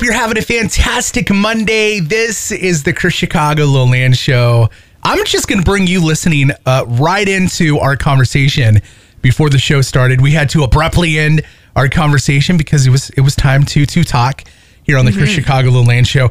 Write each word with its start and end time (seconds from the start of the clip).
hope 0.00 0.06
you're 0.06 0.14
having 0.14 0.38
a 0.38 0.42
fantastic 0.42 1.30
Monday. 1.30 2.00
This 2.00 2.50
is 2.52 2.84
the 2.84 2.92
Chris 2.94 3.12
Chicago 3.12 3.66
Lil 3.66 3.92
Ang 3.92 4.14
Show. 4.14 4.70
I'm 5.02 5.22
just 5.26 5.46
going 5.46 5.58
to 5.58 5.64
bring 5.64 5.86
you 5.86 6.02
listening 6.02 6.52
uh, 6.64 6.86
right 6.88 7.28
into 7.28 7.78
our 7.78 7.98
conversation 7.98 8.80
before 9.20 9.50
the 9.50 9.58
show 9.58 9.82
started. 9.82 10.22
We 10.22 10.30
had 10.30 10.48
to 10.50 10.62
abruptly 10.62 11.18
end 11.18 11.42
our 11.76 11.86
conversation 11.86 12.56
because 12.56 12.86
it 12.86 12.90
was 12.90 13.10
it 13.10 13.20
was 13.20 13.36
time 13.36 13.64
to 13.64 13.84
to 13.84 14.02
talk 14.02 14.44
here 14.84 14.96
on 14.96 15.04
the 15.04 15.12
Chris 15.12 15.28
Chicago 15.28 15.68
Lil 15.68 15.90
Ang 15.90 16.04
Show. 16.04 16.30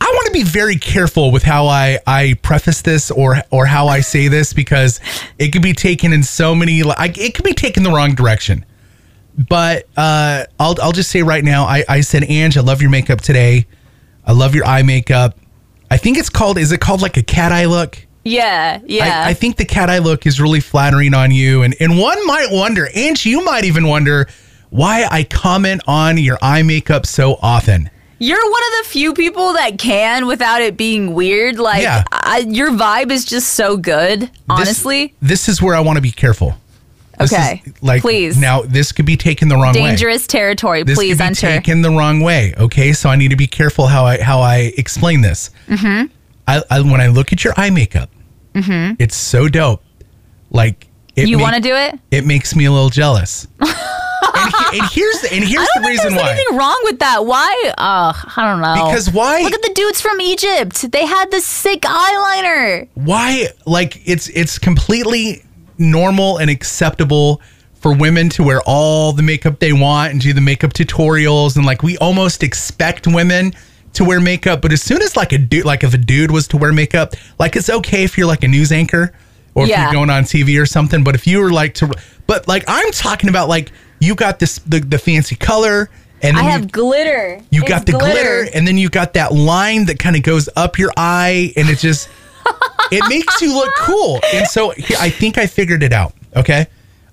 I 0.00 0.10
want 0.14 0.26
to 0.28 0.32
be 0.32 0.42
very 0.42 0.76
careful 0.76 1.32
with 1.32 1.42
how 1.42 1.66
I 1.66 1.98
I 2.06 2.38
preface 2.40 2.80
this 2.80 3.10
or 3.10 3.42
or 3.50 3.66
how 3.66 3.88
I 3.88 4.00
say 4.00 4.28
this 4.28 4.54
because 4.54 5.00
it 5.38 5.50
could 5.50 5.60
be 5.60 5.74
taken 5.74 6.14
in 6.14 6.22
so 6.22 6.54
many 6.54 6.82
like 6.82 7.18
it 7.18 7.34
could 7.34 7.44
be 7.44 7.52
taken 7.52 7.82
the 7.82 7.90
wrong 7.90 8.14
direction. 8.14 8.64
But 9.38 9.86
uh, 9.96 10.44
I'll 10.58 10.76
I'll 10.82 10.92
just 10.92 11.10
say 11.10 11.22
right 11.22 11.44
now, 11.44 11.64
I 11.64 11.84
I 11.88 12.00
said 12.00 12.24
Ange, 12.24 12.56
I 12.56 12.60
love 12.62 12.80
your 12.80 12.90
makeup 12.90 13.20
today. 13.20 13.66
I 14.26 14.32
love 14.32 14.54
your 14.54 14.64
eye 14.64 14.82
makeup. 14.82 15.36
I 15.90 15.98
think 15.98 16.16
it's 16.18 16.30
called. 16.30 16.58
Is 16.58 16.72
it 16.72 16.80
called 16.80 17.02
like 17.02 17.16
a 17.16 17.22
cat 17.22 17.52
eye 17.52 17.66
look? 17.66 17.98
Yeah, 18.24 18.80
yeah. 18.86 19.24
I, 19.24 19.30
I 19.30 19.34
think 19.34 19.56
the 19.56 19.64
cat 19.64 19.88
eye 19.88 19.98
look 19.98 20.26
is 20.26 20.40
really 20.40 20.60
flattering 20.60 21.14
on 21.14 21.30
you, 21.30 21.62
and 21.62 21.76
and 21.80 21.98
one 21.98 22.26
might 22.26 22.48
wonder, 22.50 22.88
and 22.94 23.22
you 23.24 23.44
might 23.44 23.64
even 23.64 23.86
wonder 23.86 24.26
why 24.70 25.06
I 25.10 25.22
comment 25.22 25.82
on 25.86 26.18
your 26.18 26.38
eye 26.42 26.62
makeup 26.62 27.06
so 27.06 27.34
often. 27.40 27.88
You're 28.18 28.42
one 28.42 28.62
of 28.62 28.84
the 28.84 28.88
few 28.90 29.12
people 29.12 29.52
that 29.52 29.78
can 29.78 30.26
without 30.26 30.62
it 30.62 30.76
being 30.78 31.12
weird. 31.14 31.58
Like, 31.58 31.82
Yeah. 31.82 32.02
I, 32.10 32.38
your 32.48 32.70
vibe 32.70 33.10
is 33.12 33.26
just 33.26 33.52
so 33.52 33.76
good, 33.76 34.22
This- 34.22 34.30
honestly. 34.48 35.14
this, 35.20 35.48
is 35.50 35.60
where 35.60 35.76
I 35.76 35.80
want 35.80 35.98
to 35.98 36.00
be 36.02 36.10
careful. 36.10 36.54
This 37.18 37.32
is, 37.32 37.38
Okay, 37.38 37.62
like 37.82 38.02
please. 38.02 38.36
Now 38.38 38.62
this 38.62 38.92
could 38.92 39.06
be 39.06 39.16
taken 39.16 39.48
the 39.48 39.54
wrong 39.56 39.74
way. 39.74 39.80
Dangerous 39.80 40.26
territory. 40.26 40.82
This 40.82 40.98
Please 40.98 41.12
could 41.16 41.22
be 41.22 41.24
enter. 41.24 41.46
taken 41.48 41.82
the 41.82 41.90
wrong 41.90 42.20
way. 42.20 42.54
Okay, 42.58 42.92
so 42.92 43.08
I 43.08 43.16
need 43.16 43.28
to 43.30 43.36
be 43.36 43.46
careful 43.46 43.86
how 43.86 44.04
I 44.04 44.20
how 44.20 44.40
I 44.40 44.72
explain 44.76 45.20
this. 45.22 45.50
Mm-hmm. 45.68 46.12
I, 46.48 46.62
I 46.70 46.80
when 46.82 47.00
I 47.00 47.08
look 47.08 47.32
at 47.32 47.42
your 47.44 47.54
eye 47.56 47.70
makeup, 47.70 48.10
hmm. 48.54 48.92
it's 48.98 49.16
so 49.16 49.48
dope. 49.48 49.82
Like 50.50 50.86
it 51.16 51.22
Mm-hmm. 51.22 51.28
you 51.30 51.38
want 51.38 51.54
to 51.56 51.62
do 51.62 51.74
it? 51.74 51.98
it 52.10 52.26
makes 52.26 52.54
me 52.54 52.66
a 52.66 52.70
little 52.72 52.90
jealous. 52.90 53.46
and, 53.60 53.68
he- 53.70 54.78
and 54.78 54.88
here's 54.92 55.24
and 55.32 55.42
here's 55.44 55.68
the 55.74 55.80
reason 55.86 56.10
there's 56.12 56.22
why. 56.22 56.30
anything 56.32 56.56
wrong 56.56 56.78
with 56.84 56.98
that. 56.98 57.24
Why? 57.24 57.72
Uh, 57.78 58.12
I 58.36 58.52
don't 58.52 58.60
know. 58.60 58.86
Because 58.86 59.10
why? 59.10 59.40
Look 59.40 59.54
at 59.54 59.62
the 59.62 59.72
dudes 59.74 60.00
from 60.02 60.20
Egypt. 60.20 60.92
They 60.92 61.06
had 61.06 61.30
the 61.30 61.40
sick 61.40 61.80
eyeliner. 61.82 62.88
why 62.94 63.48
like 63.64 64.02
it's 64.06 64.28
it's 64.28 64.58
completely 64.58 65.42
normal 65.78 66.38
and 66.38 66.50
acceptable 66.50 67.40
for 67.74 67.94
women 67.94 68.28
to 68.30 68.42
wear 68.42 68.60
all 68.66 69.12
the 69.12 69.22
makeup 69.22 69.58
they 69.60 69.72
want 69.72 70.12
and 70.12 70.20
do 70.20 70.32
the 70.32 70.40
makeup 70.40 70.72
tutorials 70.72 71.56
and 71.56 71.64
like 71.66 71.82
we 71.82 71.96
almost 71.98 72.42
expect 72.42 73.06
women 73.06 73.52
to 73.92 74.04
wear 74.04 74.20
makeup 74.20 74.60
but 74.62 74.72
as 74.72 74.82
soon 74.82 75.00
as 75.02 75.16
like 75.16 75.32
a 75.32 75.38
dude 75.38 75.64
like 75.64 75.84
if 75.84 75.94
a 75.94 75.98
dude 75.98 76.30
was 76.30 76.48
to 76.48 76.56
wear 76.56 76.72
makeup 76.72 77.12
like 77.38 77.54
it's 77.56 77.68
okay 77.70 78.02
if 78.04 78.16
you're 78.18 78.26
like 78.26 78.42
a 78.42 78.48
news 78.48 78.72
anchor 78.72 79.12
or 79.54 79.64
if 79.64 79.68
you're 79.70 79.92
going 79.92 80.10
on 80.10 80.24
TV 80.24 80.60
or 80.60 80.66
something 80.66 81.04
but 81.04 81.14
if 81.14 81.26
you 81.26 81.40
were 81.40 81.50
like 81.52 81.74
to 81.74 81.90
but 82.26 82.48
like 82.48 82.64
I'm 82.66 82.90
talking 82.92 83.28
about 83.28 83.48
like 83.48 83.70
you 84.00 84.14
got 84.14 84.38
this 84.38 84.58
the, 84.60 84.80
the 84.80 84.98
fancy 84.98 85.36
color 85.36 85.88
and 86.22 86.36
I 86.36 86.40
then 86.40 86.44
you- 86.46 86.50
have 86.52 86.72
glitter. 86.72 87.40
you 87.50 87.60
It's 87.60 87.68
got 87.68 87.86
the 87.86 87.92
glitter. 87.92 88.48
and 88.54 88.66
then 88.66 88.78
you 88.78 88.88
got 88.88 89.14
that 89.14 89.32
line 89.32 89.84
that 89.86 89.98
kind 89.98 90.16
of 90.16 90.22
goes 90.22 90.48
up 90.56 90.78
your 90.78 90.90
eye 90.96 91.52
and 91.56 91.68
it 91.68 91.78
just 91.78 92.08
it 92.92 93.08
makes 93.08 93.40
you 93.42 93.52
look 93.54 93.72
cool 93.78 94.20
and 94.34 94.46
so 94.46 94.70
here, 94.70 94.96
i 95.00 95.10
think 95.10 95.38
i 95.38 95.46
figured 95.46 95.82
it 95.82 95.92
out 95.92 96.12
okay 96.36 96.66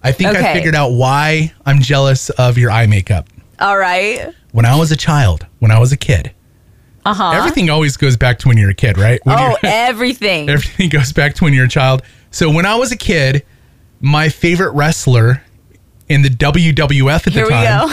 i 0.04 0.12
think 0.12 0.30
i 0.36 0.54
figured 0.54 0.76
out 0.76 0.90
why 0.92 1.52
i'm 1.66 1.80
jealous 1.80 2.30
of 2.32 2.58
your 2.58 2.70
eye 2.72 2.86
makeup 2.86 3.28
All 3.60 3.78
right. 3.78 4.30
when 4.52 4.66
i 4.66 4.76
was 4.78 4.92
a 4.92 4.98
child 4.98 5.46
when 5.60 5.72
i 5.72 5.80
was 5.80 5.92
a 5.92 5.98
kid 5.98 6.32
Uh 7.06 7.14
huh. 7.14 7.32
everything 7.32 7.70
always 7.70 7.98
goes 7.98 8.16
back 8.18 8.40
to 8.40 8.48
when 8.48 8.58
you're 8.58 8.70
a 8.70 8.76
kid 8.76 8.98
right 8.98 9.20
when 9.26 9.38
Oh, 9.40 9.58
everything. 9.64 10.50
everything 10.50 10.90
goes 10.90 11.12
back 11.14 11.34
to 11.36 11.44
when 11.44 11.54
you're 11.54 11.66
a 11.66 11.70
child 11.70 12.02
so 12.32 12.50
when 12.52 12.66
i 12.66 12.76
was 12.76 12.92
a 12.92 12.98
kid 12.98 13.44
my 14.00 14.30
favorite 14.30 14.72
wrestler 14.74 15.42
in 16.10 16.22
the 16.22 16.30
wwf 16.30 17.28
at 17.28 17.34
Here 17.34 17.46
the 17.46 17.50
time 17.50 17.88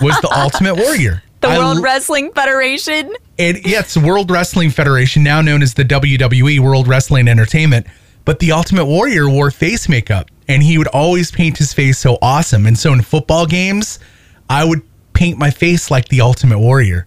was 0.00 0.18
the 0.22 0.30
ultimate 0.36 0.74
warrior 0.76 1.22
The 1.42 1.48
I 1.48 1.58
World 1.58 1.82
Wrestling 1.82 2.30
Federation. 2.32 3.12
It, 3.42 3.66
yeah, 3.66 3.80
it's 3.80 3.96
World 3.96 4.30
Wrestling 4.30 4.70
Federation, 4.70 5.22
now 5.22 5.40
known 5.40 5.62
as 5.62 5.74
the 5.74 5.84
WWE, 5.84 6.60
World 6.60 6.88
Wrestling 6.88 7.28
Entertainment. 7.28 7.86
But 8.24 8.38
the 8.38 8.52
Ultimate 8.52 8.84
Warrior 8.86 9.28
wore 9.28 9.50
face 9.50 9.88
makeup, 9.88 10.30
and 10.48 10.62
he 10.62 10.78
would 10.78 10.86
always 10.88 11.30
paint 11.30 11.58
his 11.58 11.72
face 11.72 11.98
so 11.98 12.18
awesome. 12.22 12.66
And 12.66 12.78
so 12.78 12.92
in 12.92 13.02
football 13.02 13.46
games, 13.46 13.98
I 14.48 14.64
would 14.64 14.82
paint 15.12 15.38
my 15.38 15.50
face 15.50 15.90
like 15.90 16.08
the 16.08 16.20
Ultimate 16.20 16.58
Warrior, 16.58 17.06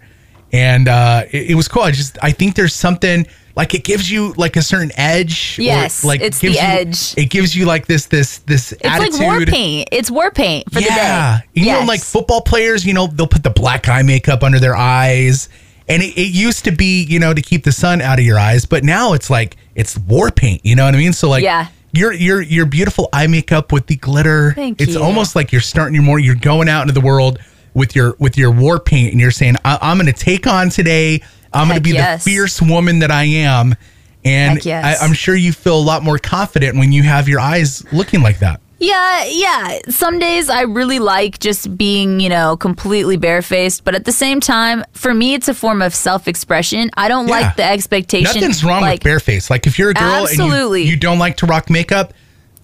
and 0.52 0.88
uh, 0.88 1.24
it, 1.32 1.52
it 1.52 1.56
was 1.56 1.68
cool. 1.68 1.84
I 1.84 1.92
just 1.92 2.18
I 2.22 2.32
think 2.32 2.56
there's 2.56 2.74
something 2.74 3.26
like 3.56 3.74
it 3.74 3.86
gives 3.86 4.12
you 4.12 4.34
like 4.34 4.58
a 4.58 4.62
certain 4.62 4.92
edge. 4.98 5.58
or, 5.58 5.62
Yes, 5.62 6.04
like 6.04 6.20
it's 6.20 6.40
gives 6.40 6.56
the 6.58 6.62
you- 6.62 6.68
edge. 6.68 7.18
It 7.18 7.30
gives 7.30 7.56
you 7.56 7.66
like 7.66 7.86
this 7.86 8.08
this 8.08 8.40
this 8.40 8.74
It's 8.74 8.84
attitude. 8.86 9.20
like 9.20 9.22
war 9.22 9.46
paint. 9.46 9.90
It's 9.94 10.12
war 10.12 10.32
paint 10.32 10.70
for 10.74 10.80
yeah. 10.82 11.40
the 11.54 11.62
day. 11.62 11.66
You 11.68 11.72
know, 11.74 11.86
like 11.86 12.02
football 12.02 12.42
players, 12.42 12.86
you 12.86 12.94
know, 12.94 13.08
they'll 13.08 13.26
put 13.28 13.44
the 13.44 13.50
black 13.52 13.88
eye 13.88 14.02
makeup 14.02 14.44
under 14.44 14.60
their 14.60 14.76
eyes. 14.76 15.48
And 15.88 16.02
it, 16.02 16.18
it 16.18 16.34
used 16.34 16.66
to 16.66 16.72
be, 16.72 17.04
you 17.04 17.20
know, 17.20 17.34
to 17.34 17.42
keep 17.42 17.64
the 17.64 17.72
sun 17.72 18.02
out 18.02 18.18
of 18.20 18.26
your 18.26 18.40
eyes, 18.40 18.66
but 18.66 18.84
now 18.84 19.14
it's 19.14 19.30
like 19.30 19.56
it's 19.76 19.98
war 19.98 20.32
paint. 20.32 20.62
You 20.66 20.76
know 20.76 20.86
what 20.86 20.96
I 20.96 20.98
mean? 20.98 21.14
So 21.14 21.30
like, 21.30 21.44
Yeah. 21.44 21.68
your 21.94 22.12
your 22.12 22.42
your 22.42 22.66
beautiful 22.66 23.10
eye 23.14 23.28
makeup 23.28 23.72
with 23.72 23.88
the 23.88 23.96
glitter. 23.96 24.54
Thank 24.54 24.82
it's 24.82 24.96
you. 24.96 25.04
almost 25.04 25.36
like 25.36 25.52
you're 25.52 25.62
starting 25.62 25.94
your 25.94 26.04
more. 26.04 26.20
You're 26.20 26.36
going 26.36 26.70
out 26.70 26.82
into 26.82 26.94
the 26.94 27.06
world 27.06 27.40
with 27.74 27.96
your 27.96 28.16
with 28.20 28.38
your 28.38 28.52
war 28.52 28.80
paint, 28.80 29.12
and 29.12 29.22
you're 29.22 29.32
saying, 29.32 29.56
I, 29.64 29.78
"I'm 29.82 29.98
going 29.98 30.12
to 30.12 30.14
take 30.14 30.48
on 30.48 30.70
today. 30.70 31.22
I'm 31.54 31.68
going 31.68 31.78
to 31.78 31.84
be 31.84 31.92
yes. 31.92 32.24
the 32.24 32.32
fierce 32.32 32.62
woman 32.62 33.00
that 33.00 33.12
I 33.12 33.24
am." 33.26 33.76
And 34.24 34.66
yes. 34.66 35.00
I, 35.00 35.06
I'm 35.06 35.14
sure 35.14 35.36
you 35.36 35.54
feel 35.54 35.78
a 35.78 35.86
lot 35.86 36.02
more 36.02 36.18
confident 36.18 36.78
when 36.78 36.92
you 36.92 37.04
have 37.04 37.30
your 37.30 37.40
eyes 37.40 37.86
looking 37.94 38.24
like 38.24 38.40
that. 38.40 38.60
Yeah, 38.80 39.24
yeah. 39.30 39.80
Some 39.90 40.20
days 40.20 40.50
I 40.50 40.62
really 40.62 41.00
like 41.00 41.40
just 41.40 41.78
being, 41.78 42.20
you 42.20 42.28
know, 42.30 42.58
completely 42.58 43.16
barefaced, 43.18 43.86
but 43.86 43.96
at 43.96 44.04
the 44.06 44.12
same 44.12 44.40
time, 44.42 44.84
for 44.92 45.14
me, 45.14 45.34
it's 45.34 45.48
a 45.48 45.54
form 45.54 45.82
of 45.82 45.96
self-expression. 45.96 46.92
I 46.98 47.08
don't 47.08 47.28
Yeah. 47.28 47.40
like 47.40 47.56
the 47.56 47.64
expectation. 47.64 48.26
Nothing's 48.42 48.64
wrong 48.66 48.82
like, 48.82 49.04
with 49.04 49.24
bareface. 49.24 49.50
Like 49.50 49.66
if 49.66 49.80
you're 49.80 49.92
a 49.92 49.94
girl 49.94 50.24
Absolutely. 50.24 50.82
and 50.82 50.88
you, 50.90 50.96
you 50.96 51.00
don't 51.00 51.20
like 51.20 51.38
to 51.38 51.46
rock 51.46 51.70
makeup, 51.70 52.14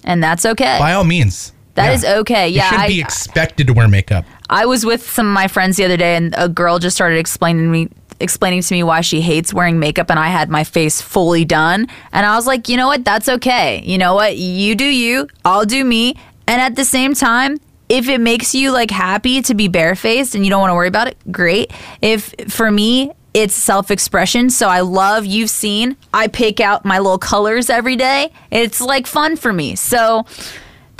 and 0.03 0.21
that's 0.21 0.45
okay. 0.45 0.77
by 0.79 0.93
all 0.93 1.03
means. 1.05 1.53
That 1.75 1.85
That 1.87 1.93
is 1.93 2.03
okay. 2.19 2.49
Yeah, 2.49 2.63
you 2.63 2.69
shouldn't 2.69 2.83
I- 2.83 2.87
be 2.89 2.99
expected 3.01 3.67
to 3.67 3.73
wear 3.73 3.87
makeup. 3.87 4.25
I 4.49 4.65
was 4.65 4.85
with 4.85 5.09
some 5.09 5.27
of 5.27 5.33
my 5.33 5.47
friends 5.47 5.77
the 5.77 5.85
other 5.85 5.95
day, 5.95 6.17
and 6.17 6.35
a 6.37 6.49
girl 6.49 6.77
just 6.77 6.97
started 6.97 7.17
explaining 7.17 7.63
to 7.63 7.69
me 7.69 7.87
explaining 8.21 8.61
to 8.61 8.73
me 8.73 8.83
why 8.83 9.01
she 9.01 9.21
hates 9.21 9.53
wearing 9.53 9.79
makeup 9.79 10.09
and 10.09 10.19
I 10.19 10.27
had 10.27 10.49
my 10.49 10.63
face 10.63 11.01
fully 11.01 11.43
done 11.43 11.87
and 12.11 12.25
I 12.25 12.35
was 12.35 12.47
like, 12.47 12.69
"You 12.69 12.77
know 12.77 12.87
what? 12.87 13.03
That's 13.03 13.27
okay. 13.27 13.81
You 13.83 13.97
know 13.97 14.13
what? 14.15 14.37
You 14.37 14.75
do 14.75 14.85
you, 14.85 15.27
I'll 15.43 15.65
do 15.65 15.83
me." 15.83 16.15
And 16.47 16.61
at 16.61 16.75
the 16.75 16.85
same 16.85 17.13
time, 17.13 17.59
if 17.89 18.07
it 18.07 18.21
makes 18.21 18.55
you 18.55 18.71
like 18.71 18.91
happy 18.91 19.41
to 19.41 19.53
be 19.53 19.67
barefaced 19.67 20.35
and 20.35 20.45
you 20.45 20.49
don't 20.49 20.61
want 20.61 20.71
to 20.71 20.75
worry 20.75 20.87
about 20.87 21.07
it, 21.07 21.17
great. 21.31 21.71
If 22.01 22.33
for 22.47 22.71
me, 22.71 23.11
it's 23.33 23.53
self-expression, 23.53 24.49
so 24.49 24.67
I 24.67 24.81
love 24.81 25.25
you've 25.25 25.49
seen, 25.49 25.95
I 26.13 26.27
pick 26.27 26.59
out 26.59 26.85
my 26.85 26.99
little 26.99 27.17
colors 27.17 27.69
every 27.69 27.95
day. 27.95 28.31
It's 28.49 28.81
like 28.81 29.07
fun 29.07 29.35
for 29.35 29.51
me. 29.51 29.75
So 29.75 30.25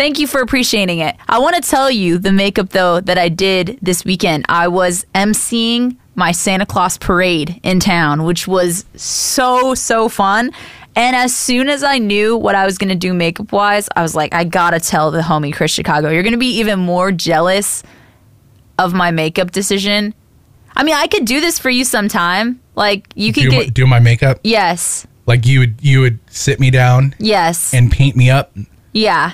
Thank 0.01 0.17
you 0.17 0.25
for 0.25 0.41
appreciating 0.41 0.97
it. 0.97 1.15
I 1.29 1.37
want 1.37 1.55
to 1.57 1.61
tell 1.61 1.91
you 1.91 2.17
the 2.17 2.31
makeup 2.31 2.69
though 2.69 3.01
that 3.01 3.19
I 3.19 3.29
did 3.29 3.77
this 3.83 4.03
weekend. 4.03 4.47
I 4.49 4.67
was 4.67 5.05
emceeing 5.13 5.95
my 6.15 6.31
Santa 6.31 6.65
Claus 6.65 6.97
parade 6.97 7.59
in 7.63 7.79
town, 7.79 8.23
which 8.23 8.47
was 8.47 8.85
so 8.95 9.73
so 9.73 10.09
fun. 10.09 10.51
And 10.95 11.15
as 11.15 11.33
soon 11.33 11.69
as 11.69 11.83
I 11.83 11.99
knew 11.99 12.35
what 12.35 12.53
I 12.53 12.65
was 12.65 12.77
going 12.77 12.89
to 12.89 12.95
do 12.95 13.13
makeup 13.13 13.51
wise, 13.53 13.87
I 13.95 14.01
was 14.01 14.13
like, 14.13 14.33
I 14.33 14.43
got 14.43 14.71
to 14.71 14.79
tell 14.81 15.09
the 15.09 15.21
homie 15.21 15.53
Chris 15.53 15.71
Chicago. 15.71 16.09
You're 16.09 16.23
going 16.23 16.33
to 16.33 16.37
be 16.37 16.57
even 16.59 16.79
more 16.79 17.13
jealous 17.13 17.81
of 18.77 18.93
my 18.93 19.09
makeup 19.11 19.51
decision. 19.51 20.13
I 20.75 20.83
mean, 20.83 20.95
I 20.95 21.07
could 21.07 21.23
do 21.25 21.39
this 21.39 21.57
for 21.59 21.69
you 21.69 21.85
sometime. 21.85 22.59
Like 22.75 23.07
you 23.15 23.31
could 23.31 23.43
Do, 23.49 23.51
my, 23.51 23.65
do 23.67 23.85
my 23.85 23.99
makeup. 23.99 24.39
Yes. 24.43 25.07
Like 25.27 25.45
you 25.45 25.59
would 25.59 25.75
you 25.81 26.01
would 26.01 26.19
sit 26.29 26.59
me 26.59 26.71
down 26.71 27.15
Yes. 27.19 27.73
and 27.73 27.89
paint 27.91 28.15
me 28.17 28.29
up. 28.29 28.53
yeah. 28.91 29.33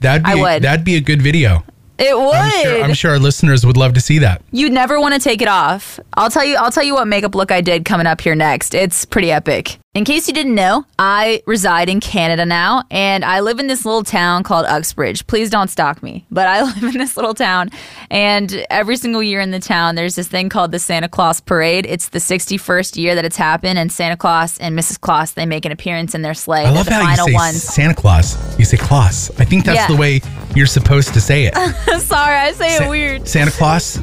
That'd 0.00 0.24
be 0.24 0.30
I 0.30 0.34
would. 0.34 0.62
that'd 0.62 0.84
be 0.84 0.96
a 0.96 1.00
good 1.00 1.22
video. 1.22 1.64
It 1.98 2.16
would. 2.16 2.34
I'm 2.34 2.50
sure, 2.62 2.82
I'm 2.84 2.94
sure 2.94 3.10
our 3.12 3.18
listeners 3.18 3.64
would 3.64 3.76
love 3.76 3.94
to 3.94 4.00
see 4.00 4.18
that. 4.18 4.42
You'd 4.50 4.72
never 4.72 4.98
want 5.00 5.14
to 5.14 5.20
take 5.20 5.42
it 5.42 5.48
off. 5.48 6.00
I'll 6.14 6.30
tell 6.30 6.44
you 6.44 6.56
I'll 6.56 6.70
tell 6.70 6.84
you 6.84 6.94
what 6.94 7.06
makeup 7.06 7.34
look 7.34 7.50
I 7.52 7.60
did 7.60 7.84
coming 7.84 8.06
up 8.06 8.20
here 8.20 8.34
next. 8.34 8.74
It's 8.74 9.04
pretty 9.04 9.30
epic. 9.30 9.78
In 9.94 10.06
case 10.06 10.26
you 10.26 10.32
didn't 10.32 10.54
know, 10.54 10.86
I 10.98 11.42
reside 11.44 11.90
in 11.90 12.00
Canada 12.00 12.46
now 12.46 12.82
and 12.90 13.22
I 13.26 13.40
live 13.40 13.58
in 13.58 13.66
this 13.66 13.84
little 13.84 14.02
town 14.02 14.42
called 14.42 14.64
Uxbridge. 14.64 15.26
Please 15.26 15.50
don't 15.50 15.68
stalk 15.68 16.02
me, 16.02 16.24
but 16.30 16.48
I 16.48 16.62
live 16.80 16.82
in 16.82 16.96
this 16.96 17.14
little 17.14 17.34
town 17.34 17.68
and 18.10 18.64
every 18.70 18.96
single 18.96 19.22
year 19.22 19.38
in 19.42 19.50
the 19.50 19.58
town 19.60 19.94
there's 19.94 20.14
this 20.14 20.28
thing 20.28 20.48
called 20.48 20.72
the 20.72 20.78
Santa 20.78 21.10
Claus 21.10 21.42
Parade. 21.42 21.84
It's 21.86 22.08
the 22.08 22.20
61st 22.20 22.96
year 22.96 23.14
that 23.14 23.26
it's 23.26 23.36
happened 23.36 23.78
and 23.78 23.92
Santa 23.92 24.16
Claus 24.16 24.56
and 24.56 24.74
Mrs. 24.78 24.98
Claus 24.98 25.34
they 25.34 25.44
make 25.44 25.66
an 25.66 25.72
appearance 25.72 26.14
in 26.14 26.22
their 26.22 26.32
sleigh. 26.32 26.64
I 26.64 26.70
love 26.70 26.86
the 26.86 26.92
how 26.94 27.00
you 27.02 27.06
final 27.08 27.26
say 27.26 27.34
ones. 27.34 27.62
Santa 27.62 27.94
Claus. 27.94 28.58
You 28.58 28.64
say 28.64 28.78
Claus. 28.78 29.30
I 29.38 29.44
think 29.44 29.66
that's 29.66 29.76
Yeah. 29.76 29.88
the 29.88 29.96
way 30.00 30.22
you're 30.56 30.64
supposed 30.66 31.12
to 31.12 31.20
say 31.20 31.44
it. 31.52 31.54
Sorry, 32.00 32.34
I 32.36 32.52
say 32.52 32.78
Sa- 32.78 32.84
it 32.86 32.88
weird. 32.88 33.28
Santa 33.28 33.50
Claus. 33.50 33.98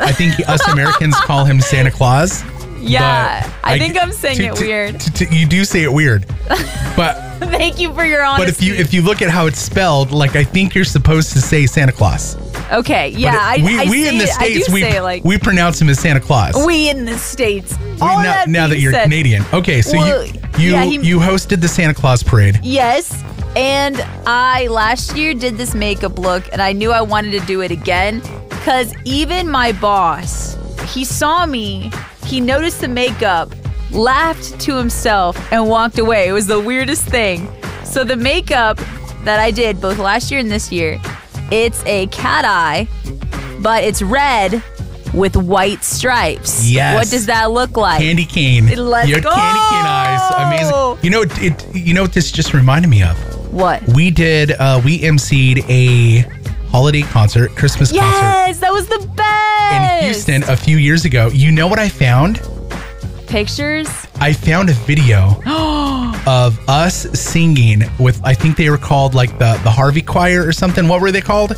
I 0.00 0.10
think 0.10 0.40
us 0.48 0.66
Americans 0.68 1.14
call 1.16 1.44
him 1.44 1.60
Santa 1.60 1.90
Claus. 1.90 2.42
Yeah, 2.90 3.50
I 3.64 3.78
think 3.78 3.96
I'm 4.00 4.12
saying 4.12 4.36
to- 4.38 4.44
it 4.46 4.56
to- 4.56 4.64
weird. 4.64 5.00
to- 5.00 5.34
you 5.34 5.46
do 5.46 5.64
say 5.64 5.82
it 5.82 5.92
weird, 5.92 6.26
but 6.96 7.20
Thank 7.40 7.78
you 7.78 7.92
for 7.92 8.04
your 8.04 8.24
honesty. 8.24 8.42
but 8.42 8.48
if 8.48 8.62
you 8.62 8.74
if 8.74 8.94
you 8.94 9.02
look 9.02 9.20
at 9.22 9.28
how 9.30 9.46
it's 9.46 9.58
spelled, 9.58 10.10
like 10.12 10.36
I 10.36 10.44
think 10.44 10.74
you're 10.74 10.84
supposed 10.84 11.32
to 11.32 11.40
say 11.40 11.66
Santa 11.66 11.92
Claus. 11.92 12.36
okay, 12.72 13.08
yeah, 13.10 13.32
But 13.32 13.40
I, 13.40 13.54
it- 13.56 13.62
we 13.64 13.78
I 13.78 13.84
we 13.90 14.02
say 14.04 14.08
in 14.10 14.18
the 14.18 14.24
it- 14.24 14.30
states 14.30 14.70
we 14.70 15.00
like 15.00 15.24
we 15.24 15.38
pronounce 15.38 15.80
him 15.80 15.88
as 15.88 15.98
Santa 15.98 16.20
Claus. 16.20 16.54
we 16.66 16.88
in 16.88 17.04
the 17.04 17.18
states. 17.18 17.76
We- 17.78 18.00
All 18.00 18.18
now, 18.18 18.22
that 18.22 18.48
now 18.48 18.66
that 18.68 18.78
you're 18.78 18.92
said, 18.92 19.04
Canadian, 19.04 19.44
okay, 19.52 19.82
so 19.82 19.98
Well, 19.98 20.24
you 20.26 20.32
you 20.58 20.72
yeah, 20.72 20.84
he- 20.84 20.98
you 21.00 21.18
hosted 21.18 21.60
the 21.60 21.68
Santa 21.68 21.94
Claus 21.94 22.22
parade. 22.22 22.60
Yes. 22.62 23.22
And 23.56 24.04
I 24.26 24.66
last 24.66 25.16
year 25.16 25.32
did 25.32 25.56
this 25.58 25.74
makeup 25.74 26.18
look 26.18 26.42
and 26.52 26.60
I 26.60 26.72
knew 26.72 26.90
I 26.90 27.02
wanted 27.02 27.38
to 27.38 27.46
do 27.46 27.60
it 27.60 27.70
again 27.70 28.20
because 28.48 28.92
even 29.04 29.48
my 29.48 29.70
boss, 29.72 30.56
he 30.92 31.04
saw 31.04 31.46
me, 31.46 31.92
he 32.24 32.40
noticed 32.40 32.80
the 32.80 32.88
makeup, 32.88 33.52
laughed 33.90 34.58
to 34.60 34.76
himself, 34.76 35.36
and 35.52 35.68
walked 35.68 35.98
away. 35.98 36.28
It 36.28 36.32
was 36.32 36.46
the 36.46 36.60
weirdest 36.60 37.04
thing. 37.06 37.48
So 37.84 38.04
the 38.04 38.16
makeup 38.16 38.78
that 39.24 39.40
I 39.40 39.50
did 39.50 39.80
both 39.80 39.98
last 39.98 40.30
year 40.30 40.40
and 40.40 40.50
this 40.50 40.72
year, 40.72 41.00
it's 41.50 41.84
a 41.86 42.06
cat 42.08 42.44
eye, 42.44 42.88
but 43.60 43.84
it's 43.84 44.02
red 44.02 44.62
with 45.12 45.36
white 45.36 45.84
stripes. 45.84 46.68
Yes. 46.68 46.96
What 46.96 47.10
does 47.10 47.26
that 47.26 47.50
look 47.52 47.76
like? 47.76 48.00
Candy 48.00 48.24
cane. 48.24 48.66
Let's 48.66 49.08
you 49.08 49.14
had 49.14 49.24
candy 49.24 49.60
cane 49.70 49.86
eyes. 49.86 50.20
go! 50.30 50.94
Amazing. 50.94 51.04
You 51.04 51.10
know 51.10 51.22
it, 51.22 51.42
it. 51.42 51.76
You 51.76 51.94
know 51.94 52.02
what 52.02 52.12
this 52.12 52.32
just 52.32 52.52
reminded 52.52 52.88
me 52.88 53.02
of? 53.02 53.16
what? 53.54 53.82
We 53.94 54.10
did. 54.10 54.52
Uh, 54.52 54.80
we 54.84 54.98
emceed 55.00 55.64
a 55.68 56.24
holiday 56.74 57.02
concert, 57.02 57.54
Christmas 57.54 57.92
concert 57.92 58.02
Yes, 58.02 58.58
that 58.58 58.72
was 58.72 58.88
the 58.88 58.98
best. 59.14 60.00
in 60.00 60.04
Houston 60.06 60.42
a 60.52 60.56
few 60.56 60.76
years 60.76 61.04
ago. 61.04 61.28
You 61.28 61.52
know 61.52 61.68
what 61.68 61.78
I 61.78 61.88
found? 61.88 62.40
Pictures? 63.28 63.88
I 64.20 64.32
found 64.32 64.70
a 64.70 64.72
video 64.72 65.40
of 66.26 66.58
us 66.68 66.96
singing 67.18 67.82
with. 68.00 68.20
I 68.24 68.34
think 68.34 68.56
they 68.56 68.70
were 68.70 68.78
called 68.78 69.14
like 69.14 69.30
the 69.38 69.58
the 69.62 69.70
Harvey 69.70 70.02
Choir 70.02 70.44
or 70.46 70.52
something. 70.52 70.88
What 70.88 71.00
were 71.00 71.12
they 71.12 71.20
called? 71.20 71.52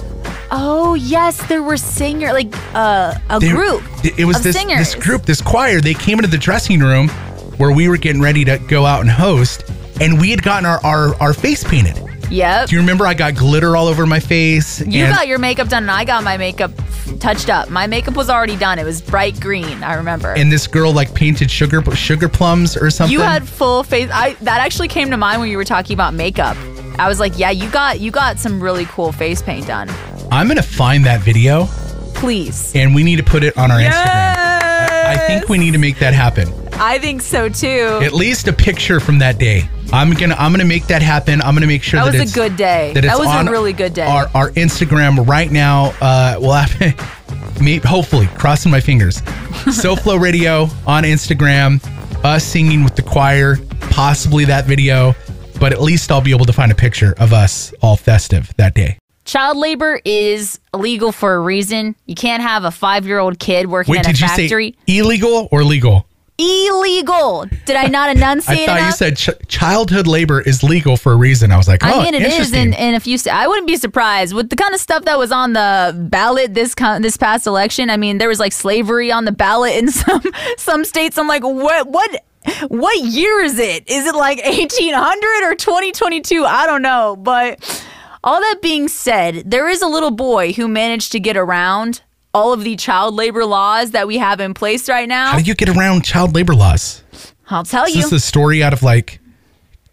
Oh 0.50 0.94
yes, 0.94 1.44
there 1.48 1.62
were 1.62 1.78
singer 1.78 2.34
like 2.34 2.54
uh, 2.74 3.14
a 3.30 3.40
They- 3.40 3.48
group. 3.50 3.82
It 4.04 4.26
was 4.26 4.42
this 4.42 4.54
singers. 4.56 4.78
this 4.78 4.94
group, 4.94 5.22
this 5.22 5.40
choir. 5.40 5.80
They 5.80 5.94
came 5.94 6.19
into 6.19 6.30
the 6.30 6.38
dressing 6.38 6.80
room 6.80 7.08
where 7.56 7.72
we 7.72 7.88
were 7.88 7.96
getting 7.96 8.20
ready 8.20 8.44
to 8.44 8.58
go 8.69 8.84
out 8.84 9.00
and 9.00 9.10
host, 9.10 9.64
and 10.00 10.20
we 10.20 10.30
had 10.30 10.42
gotten 10.42 10.66
our 10.66 10.78
our, 10.84 11.14
our 11.22 11.32
face 11.32 11.64
painted. 11.64 11.96
Yep. 12.31 12.69
Do 12.69 12.75
you 12.76 12.81
remember 12.81 13.06
I 13.06 13.14
got 13.14 13.34
glitter 13.34 13.76
all 13.76 13.87
over 13.87 14.06
my 14.06 14.20
face? 14.20 14.81
You 14.81 15.06
got 15.06 15.28
your 15.28 15.38
makeup 15.38 15.69
done, 15.69 15.84
and 15.84 15.90
I 15.90 16.05
got 16.05 16.25
my 16.25 16.37
makeup 16.37 16.73
touched 17.20 17.49
up. 17.49 17.70
My 17.70 17.87
makeup 17.87 18.17
was 18.17 18.28
already 18.28 18.56
done. 18.56 18.78
It 18.78 18.84
was 18.84 19.00
bright 19.00 19.38
green. 19.40 19.82
I 19.82 19.94
remember. 19.94 20.32
and 20.34 20.50
this 20.50 20.67
girl 20.67 20.93
like 20.93 21.14
painted 21.14 21.50
sugar 21.50 21.82
sugar 21.94 22.28
plums 22.28 22.76
or 22.76 22.90
something. 22.90 23.12
you 23.12 23.20
had 23.20 23.49
full 23.49 23.82
face. 23.82 24.11
I 24.12 24.34
that 24.43 24.61
actually 24.61 24.88
came 24.88 25.11
to 25.11 25.17
mind 25.17 25.40
when 25.40 25.50
you 25.50 25.56
were 25.56 25.64
talking 25.64 25.94
about 25.94 26.14
makeup. 26.14 26.56
I 26.99 27.08
was 27.08 27.20
like, 27.20 27.38
yeah, 27.38 27.50
you 27.50 27.70
got 27.70 28.00
you 28.00 28.11
got 28.11 28.38
some 28.38 28.62
really 28.62 28.87
cool 28.87 29.12
face 29.12 29.43
paint 29.43 29.67
done. 29.67 29.88
I'm 30.31 30.49
gonna 30.49 30.62
find 30.62 31.05
that 31.05 31.20
video 31.20 31.67
Please. 32.14 32.75
and 32.75 32.94
we 32.94 33.02
need 33.05 33.17
to 33.17 33.22
put 33.22 33.44
it 33.44 33.56
on 33.56 33.70
our 33.70 33.79
Instagram. 33.79 33.93
Yes. 33.93 35.06
I 35.06 35.26
think 35.26 35.49
we 35.49 35.58
need 35.58 35.72
to 35.72 35.79
make 35.79 35.99
that 35.99 36.14
happen. 36.14 36.49
I 36.72 36.99
think 36.99 37.22
so 37.22 37.49
too. 37.49 38.00
At 38.02 38.12
least 38.12 38.49
a 38.49 38.52
picture 38.52 38.99
from 39.00 39.19
that 39.19 39.38
day. 39.38 39.69
I'm 39.92 40.12
gonna 40.12 40.34
I'm 40.38 40.52
gonna 40.52 40.64
make 40.64 40.86
that 40.88 41.02
happen. 41.02 41.40
I'm 41.42 41.54
gonna 41.54 41.66
make 41.66 41.82
sure 41.82 42.00
that 42.00 42.12
that, 42.12 42.18
was 42.18 42.20
it's 42.22 42.32
a 42.32 42.34
good 42.34 42.56
day. 42.56 42.92
that 42.94 43.02
That, 43.04 43.18
was 43.18 43.28
a 43.28 43.50
really 43.50 43.72
good 43.72 43.94
day. 43.94 44.06
Our 44.06 44.28
our 44.34 44.50
Instagram 44.52 45.26
right 45.26 45.50
now. 45.50 45.92
Uh, 46.00 46.36
we'll 46.40 46.52
have 46.52 46.80
maybe 47.60 47.86
hopefully 47.86 48.26
crossing 48.38 48.70
my 48.72 48.80
fingers. 48.80 49.22
SoFlo 49.66 50.20
Radio 50.20 50.68
on 50.86 51.04
Instagram. 51.04 51.84
Us 52.24 52.44
singing 52.44 52.84
with 52.84 52.96
the 52.96 53.02
choir. 53.02 53.56
Possibly 53.90 54.44
that 54.46 54.66
video, 54.66 55.14
but 55.58 55.72
at 55.72 55.80
least 55.80 56.10
I'll 56.10 56.20
be 56.20 56.32
able 56.32 56.44
to 56.46 56.52
find 56.52 56.70
a 56.70 56.74
picture 56.74 57.14
of 57.18 57.32
us 57.32 57.72
all 57.80 57.96
festive 57.96 58.52
that 58.56 58.74
day. 58.74 58.98
Child 59.24 59.56
labor 59.56 60.00
is 60.04 60.60
illegal 60.74 61.12
for 61.12 61.34
a 61.34 61.40
reason. 61.40 61.96
You 62.06 62.14
can't 62.14 62.42
have 62.42 62.64
a 62.64 62.70
five 62.70 63.06
year 63.06 63.18
old 63.18 63.38
kid 63.38 63.66
working 63.68 63.92
Wait, 63.92 63.98
in 64.04 64.10
a 64.10 64.12
did 64.12 64.20
you 64.20 64.28
factory. 64.28 64.76
say 64.86 64.98
illegal 64.98 65.48
or 65.50 65.64
legal? 65.64 66.06
Illegal. 66.38 67.46
Did 67.64 67.76
I 67.76 67.86
not 67.86 68.14
enunciate? 68.14 68.68
I 68.68 68.80
thought 68.80 68.86
you 68.86 68.92
said 68.92 69.16
ch- 69.16 69.30
childhood 69.48 70.06
labor 70.06 70.40
is 70.40 70.62
legal 70.62 70.96
for 70.96 71.12
a 71.12 71.16
reason. 71.16 71.52
I 71.52 71.56
was 71.56 71.68
like, 71.68 71.82
oh, 71.84 72.00
I 72.00 72.04
mean, 72.04 72.14
it 72.14 72.22
is 72.22 72.52
in, 72.52 72.72
in 72.74 72.94
a 72.94 73.00
few. 73.00 73.18
sta- 73.18 73.30
I 73.32 73.46
wouldn't 73.46 73.66
be 73.66 73.76
surprised 73.76 74.34
with 74.34 74.50
the 74.50 74.56
kind 74.56 74.74
of 74.74 74.80
stuff 74.80 75.04
that 75.04 75.18
was 75.18 75.32
on 75.32 75.52
the 75.52 75.94
ballot 76.10 76.54
this 76.54 76.74
con- 76.74 77.02
this 77.02 77.16
past 77.16 77.46
election. 77.46 77.90
I 77.90 77.96
mean, 77.96 78.18
there 78.18 78.28
was 78.28 78.40
like 78.40 78.52
slavery 78.52 79.10
on 79.10 79.24
the 79.24 79.32
ballot 79.32 79.74
in 79.76 79.88
some 79.90 80.22
some 80.58 80.84
states. 80.84 81.18
I'm 81.18 81.28
like, 81.28 81.42
what 81.42 81.88
what 81.88 82.22
what 82.68 82.98
year 83.00 83.40
is 83.42 83.58
it? 83.58 83.88
Is 83.90 84.06
it 84.06 84.14
like 84.14 84.38
1800 84.44 85.50
or 85.50 85.54
2022? 85.54 86.44
I 86.44 86.66
don't 86.66 86.82
know. 86.82 87.16
But 87.16 87.84
all 88.22 88.40
that 88.40 88.58
being 88.62 88.88
said, 88.88 89.50
there 89.50 89.68
is 89.68 89.82
a 89.82 89.86
little 89.88 90.10
boy 90.10 90.52
who 90.52 90.68
managed 90.68 91.12
to 91.12 91.20
get 91.20 91.36
around 91.36 92.02
all 92.36 92.52
of 92.52 92.62
the 92.64 92.76
child 92.76 93.14
labor 93.14 93.44
laws 93.46 93.92
that 93.92 94.06
we 94.06 94.18
have 94.18 94.40
in 94.40 94.52
place 94.52 94.88
right 94.88 95.08
now. 95.08 95.32
How 95.32 95.38
do 95.38 95.44
you 95.44 95.54
get 95.54 95.68
around 95.70 96.04
child 96.04 96.34
labor 96.34 96.54
laws? 96.54 97.02
I'll 97.48 97.64
tell 97.64 97.84
Is 97.84 97.94
you. 97.94 98.02
this 98.02 98.06
is 98.06 98.12
a 98.12 98.20
story 98.20 98.62
out 98.62 98.72
of 98.74 98.82
like 98.82 99.20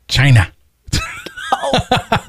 China? 0.08 0.52
Oh 1.56 1.80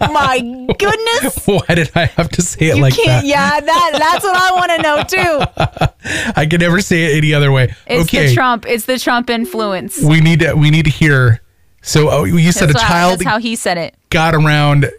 my 0.01 0.39
goodness. 0.79 1.47
Why 1.47 1.75
did 1.75 1.91
I 1.97 2.05
have 2.07 2.29
to 2.31 2.43
say 2.43 2.67
it 2.67 2.77
You 2.77 2.83
like 2.83 2.95
that? 3.05 3.25
yeah, 3.25 3.59
that 3.59 3.91
that's 3.99 4.25
what 4.25 4.37
I 4.37 4.53
want 4.53 4.71
to 4.77 4.83
know 4.83 5.03
too. 5.03 6.33
I 6.37 6.47
can 6.47 6.61
never 6.61 6.81
say 6.81 7.05
it 7.05 7.17
any 7.19 7.35
other 7.35 7.51
way. 7.51 7.75
It's 7.87 8.05
okay, 8.05 8.29
the 8.29 8.35
Trump. 8.35 8.67
It's 8.69 8.85
the 8.85 8.99
Trump 8.99 9.31
influence. 9.31 10.01
we 10.03 10.21
need 10.21 10.41
to 10.41 10.55
we 10.55 10.71
need 10.71 10.85
to 10.85 10.91
hear. 10.91 11.41
So 11.83 12.11
oh, 12.11 12.25
you 12.25 12.53
said 12.53 12.69
That's, 12.69 12.81
a 12.81 12.85
how, 12.85 12.89
child 12.93 13.21
that's 13.21 13.29
how 13.29 13.39
he 13.39 13.57
said 13.57 13.77
it. 13.79 13.95
got 14.11 14.35
around 14.35 14.91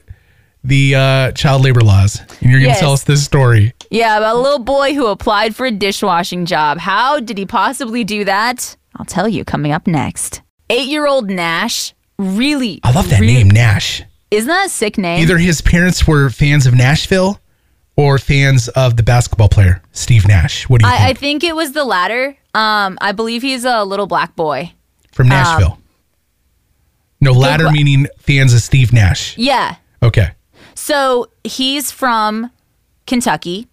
the 0.66 0.96
uh, 0.96 1.32
child 1.34 1.64
labor 1.64 1.82
laws, 1.82 2.20
and 2.42 2.52
you're 2.52 2.60
gonna 2.60 2.70
Yes. 2.70 2.80
tell 2.80 2.92
us 2.94 3.04
this 3.04 3.24
story. 3.24 3.74
Yeah, 3.92 4.18
about 4.18 4.36
a 4.36 4.40
little 4.40 4.60
boy 4.60 4.94
who 4.94 5.08
applied 5.08 5.56
for 5.56 5.66
a 5.66 5.72
dishwashing 5.72 6.46
job. 6.46 6.80
How 6.80 7.20
did 7.20 7.38
he 7.38 7.46
possibly 7.46 8.04
do 8.04 8.26
that? 8.26 8.76
I'll 8.98 9.06
tell 9.06 9.28
you 9.30 9.46
coming 9.46 9.72
up 9.72 9.88
next. 9.88 10.42
Eight-year-old 10.70 11.30
Nash 11.30 11.94
really. 12.18 12.80
I 12.84 12.92
love 12.92 13.10
that 13.10 13.20
really- 13.20 13.34
name, 13.36 13.50
Nash. 13.50 14.02
Isn't 14.32 14.48
that 14.48 14.66
a 14.68 14.70
sick 14.70 14.98
name? 14.98 15.22
Either 15.22 15.38
his 15.38 15.62
parents 15.62 16.08
were 16.08 16.30
fans 16.30 16.66
of 16.66 16.74
Nashville, 16.74 17.40
or 17.98 18.18
fans 18.18 18.68
of 18.70 18.98
the 18.98 19.04
basketball 19.04 19.48
player 19.50 19.82
Steve 19.94 20.28
Nash. 20.28 20.68
What 20.68 20.82
do 20.82 20.88
you 20.88 20.94
I, 20.94 20.98
I 20.98 21.06
think? 21.08 21.20
think 21.20 21.44
it 21.46 21.56
was 21.56 21.72
the 21.74 21.84
latter. 21.86 22.36
Um, 22.54 22.98
I 23.02 23.12
believe 23.12 23.42
he's 23.42 23.64
a 23.66 23.84
little 23.86 24.08
black 24.08 24.36
boy. 24.36 24.74
From 25.12 25.30
Nashville. 25.30 25.78
no, 27.22 27.32
latter 27.32 27.68
um, 27.68 27.74
meaning 27.74 28.08
fans 28.20 28.54
of 28.54 28.62
Steve 28.62 28.92
Nash. 28.92 29.38
Yeah. 29.38 29.76
Okay. 30.04 30.32
So 30.86 31.30
he's 31.44 31.92
from 31.92 32.52
Kentucky, 33.08 33.68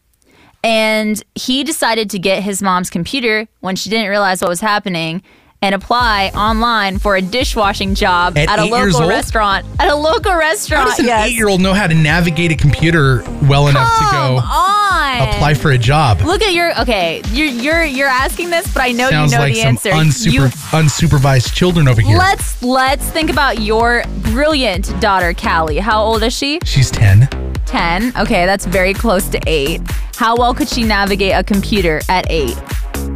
and 0.64 1.22
he 1.34 1.62
decided 1.62 2.08
to 2.08 2.18
get 2.18 2.42
his 2.42 2.62
mom's 2.62 2.88
computer 2.88 3.48
when 3.60 3.76
she 3.76 3.90
didn't 3.90 4.08
realize 4.08 4.40
what 4.40 4.48
was 4.48 4.62
happening 4.62 5.22
and 5.62 5.74
apply 5.74 6.30
online 6.34 6.98
for 6.98 7.16
a 7.16 7.22
dishwashing 7.22 7.94
job 7.94 8.36
At 8.36 8.48
at, 8.48 8.58
a 8.58 8.64
local 8.64 9.06
restaurant. 9.08 9.64
At 9.78 9.88
a 9.88 9.94
local 9.94 10.34
restaurant. 10.34 10.82
How 10.82 10.90
does 10.90 10.98
an 10.98 11.06
yes. 11.06 11.28
eight-year-old 11.28 11.60
know 11.60 11.72
how 11.72 11.86
to 11.86 11.94
navigate 11.94 12.50
a 12.50 12.56
computer 12.56 13.22
well 13.42 13.68
enough 13.68 13.96
to 13.98 14.04
go 14.10 14.40
on. 14.42 15.28
apply 15.28 15.54
for 15.54 15.70
a 15.70 15.78
job? 15.78 16.20
Look 16.22 16.42
at 16.42 16.52
your 16.52 16.78
okay. 16.80 17.22
You're 17.30 17.46
you're 17.46 17.84
you're 17.84 18.08
asking 18.08 18.50
this, 18.50 18.72
but 18.74 18.82
I 18.82 18.90
know 18.92 19.08
Sounds 19.08 19.32
you 19.32 19.38
know 19.38 19.44
like 19.44 19.54
the 19.54 19.62
answer. 19.62 19.90
unsuper- 19.90 20.32
You 20.32 20.40
unsupervised 20.76 21.54
children 21.54 21.86
over 21.88 22.00
here. 22.00 22.18
let's 22.18 22.60
let's 22.62 23.08
think 23.10 23.30
about 23.30 23.60
your 23.60 24.02
brilliant 24.22 24.98
daughter, 25.00 25.32
Callie. 25.32 25.78
How 25.78 26.02
old 26.02 26.22
is 26.24 26.32
she? 26.32 26.58
She's 26.64 26.90
10. 26.90 27.28
10. 27.66 28.12
Okay, 28.18 28.44
that's 28.46 28.66
very 28.66 28.92
close 28.92 29.28
to 29.28 29.40
8. 29.46 29.80
How 30.16 30.36
well 30.36 30.52
could 30.54 30.68
she 30.68 30.82
navigate 30.82 31.32
a 31.34 31.42
computer 31.44 32.00
at 32.08 32.26
8? 32.28 32.56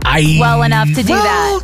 I 0.04 0.36
Well 0.40 0.62
enough 0.62 0.88
to 0.94 1.02
do 1.02 1.12
well, 1.12 1.60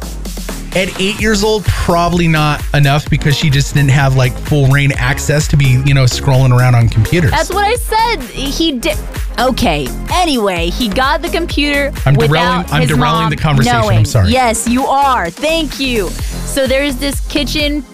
At 0.75 0.99
eight 1.01 1.21
years 1.21 1.45
old, 1.45 1.65
probably 1.67 2.27
not 2.29 2.63
enough 2.75 3.09
because 3.11 3.37
she 3.37 3.51
just 3.51 3.75
didn't 3.75 3.91
have 3.91 4.17
like 4.17 4.33
full 4.33 4.69
reign 4.69 4.91
access 4.93 5.47
to 5.49 5.57
be, 5.59 5.83
you 5.85 5.93
know, 5.93 6.05
scrolling 6.05 6.51
around 6.57 6.75
on 6.75 6.89
computers. 6.89 7.31
That's 7.31 7.51
what 7.53 7.65
I 7.65 7.75
said. 7.75 8.23
He 8.23 8.79
did. 8.79 8.97
Okay. 9.39 9.87
Anyway, 10.15 10.71
he 10.71 10.89
got 10.89 11.21
the 11.21 11.29
computer 11.29 11.93
I'm 12.07 12.15
without 12.15 12.67
derailing- 12.69 12.73
I'm 12.73 12.81
his 12.81 12.89
derailing 12.89 13.01
mom 13.01 13.31
the 13.31 13.37
conversation. 13.37 13.77
I'm 13.77 13.83
knowing. 13.87 14.05
sorry. 14.07 14.31
Yes, 14.31 14.67
you 14.67 14.87
are. 14.87 15.29
Thank 15.29 15.79
you. 15.79 16.09
So 16.47 16.67
there's 16.67 16.97
this 16.97 17.21
kitchen 17.29 17.85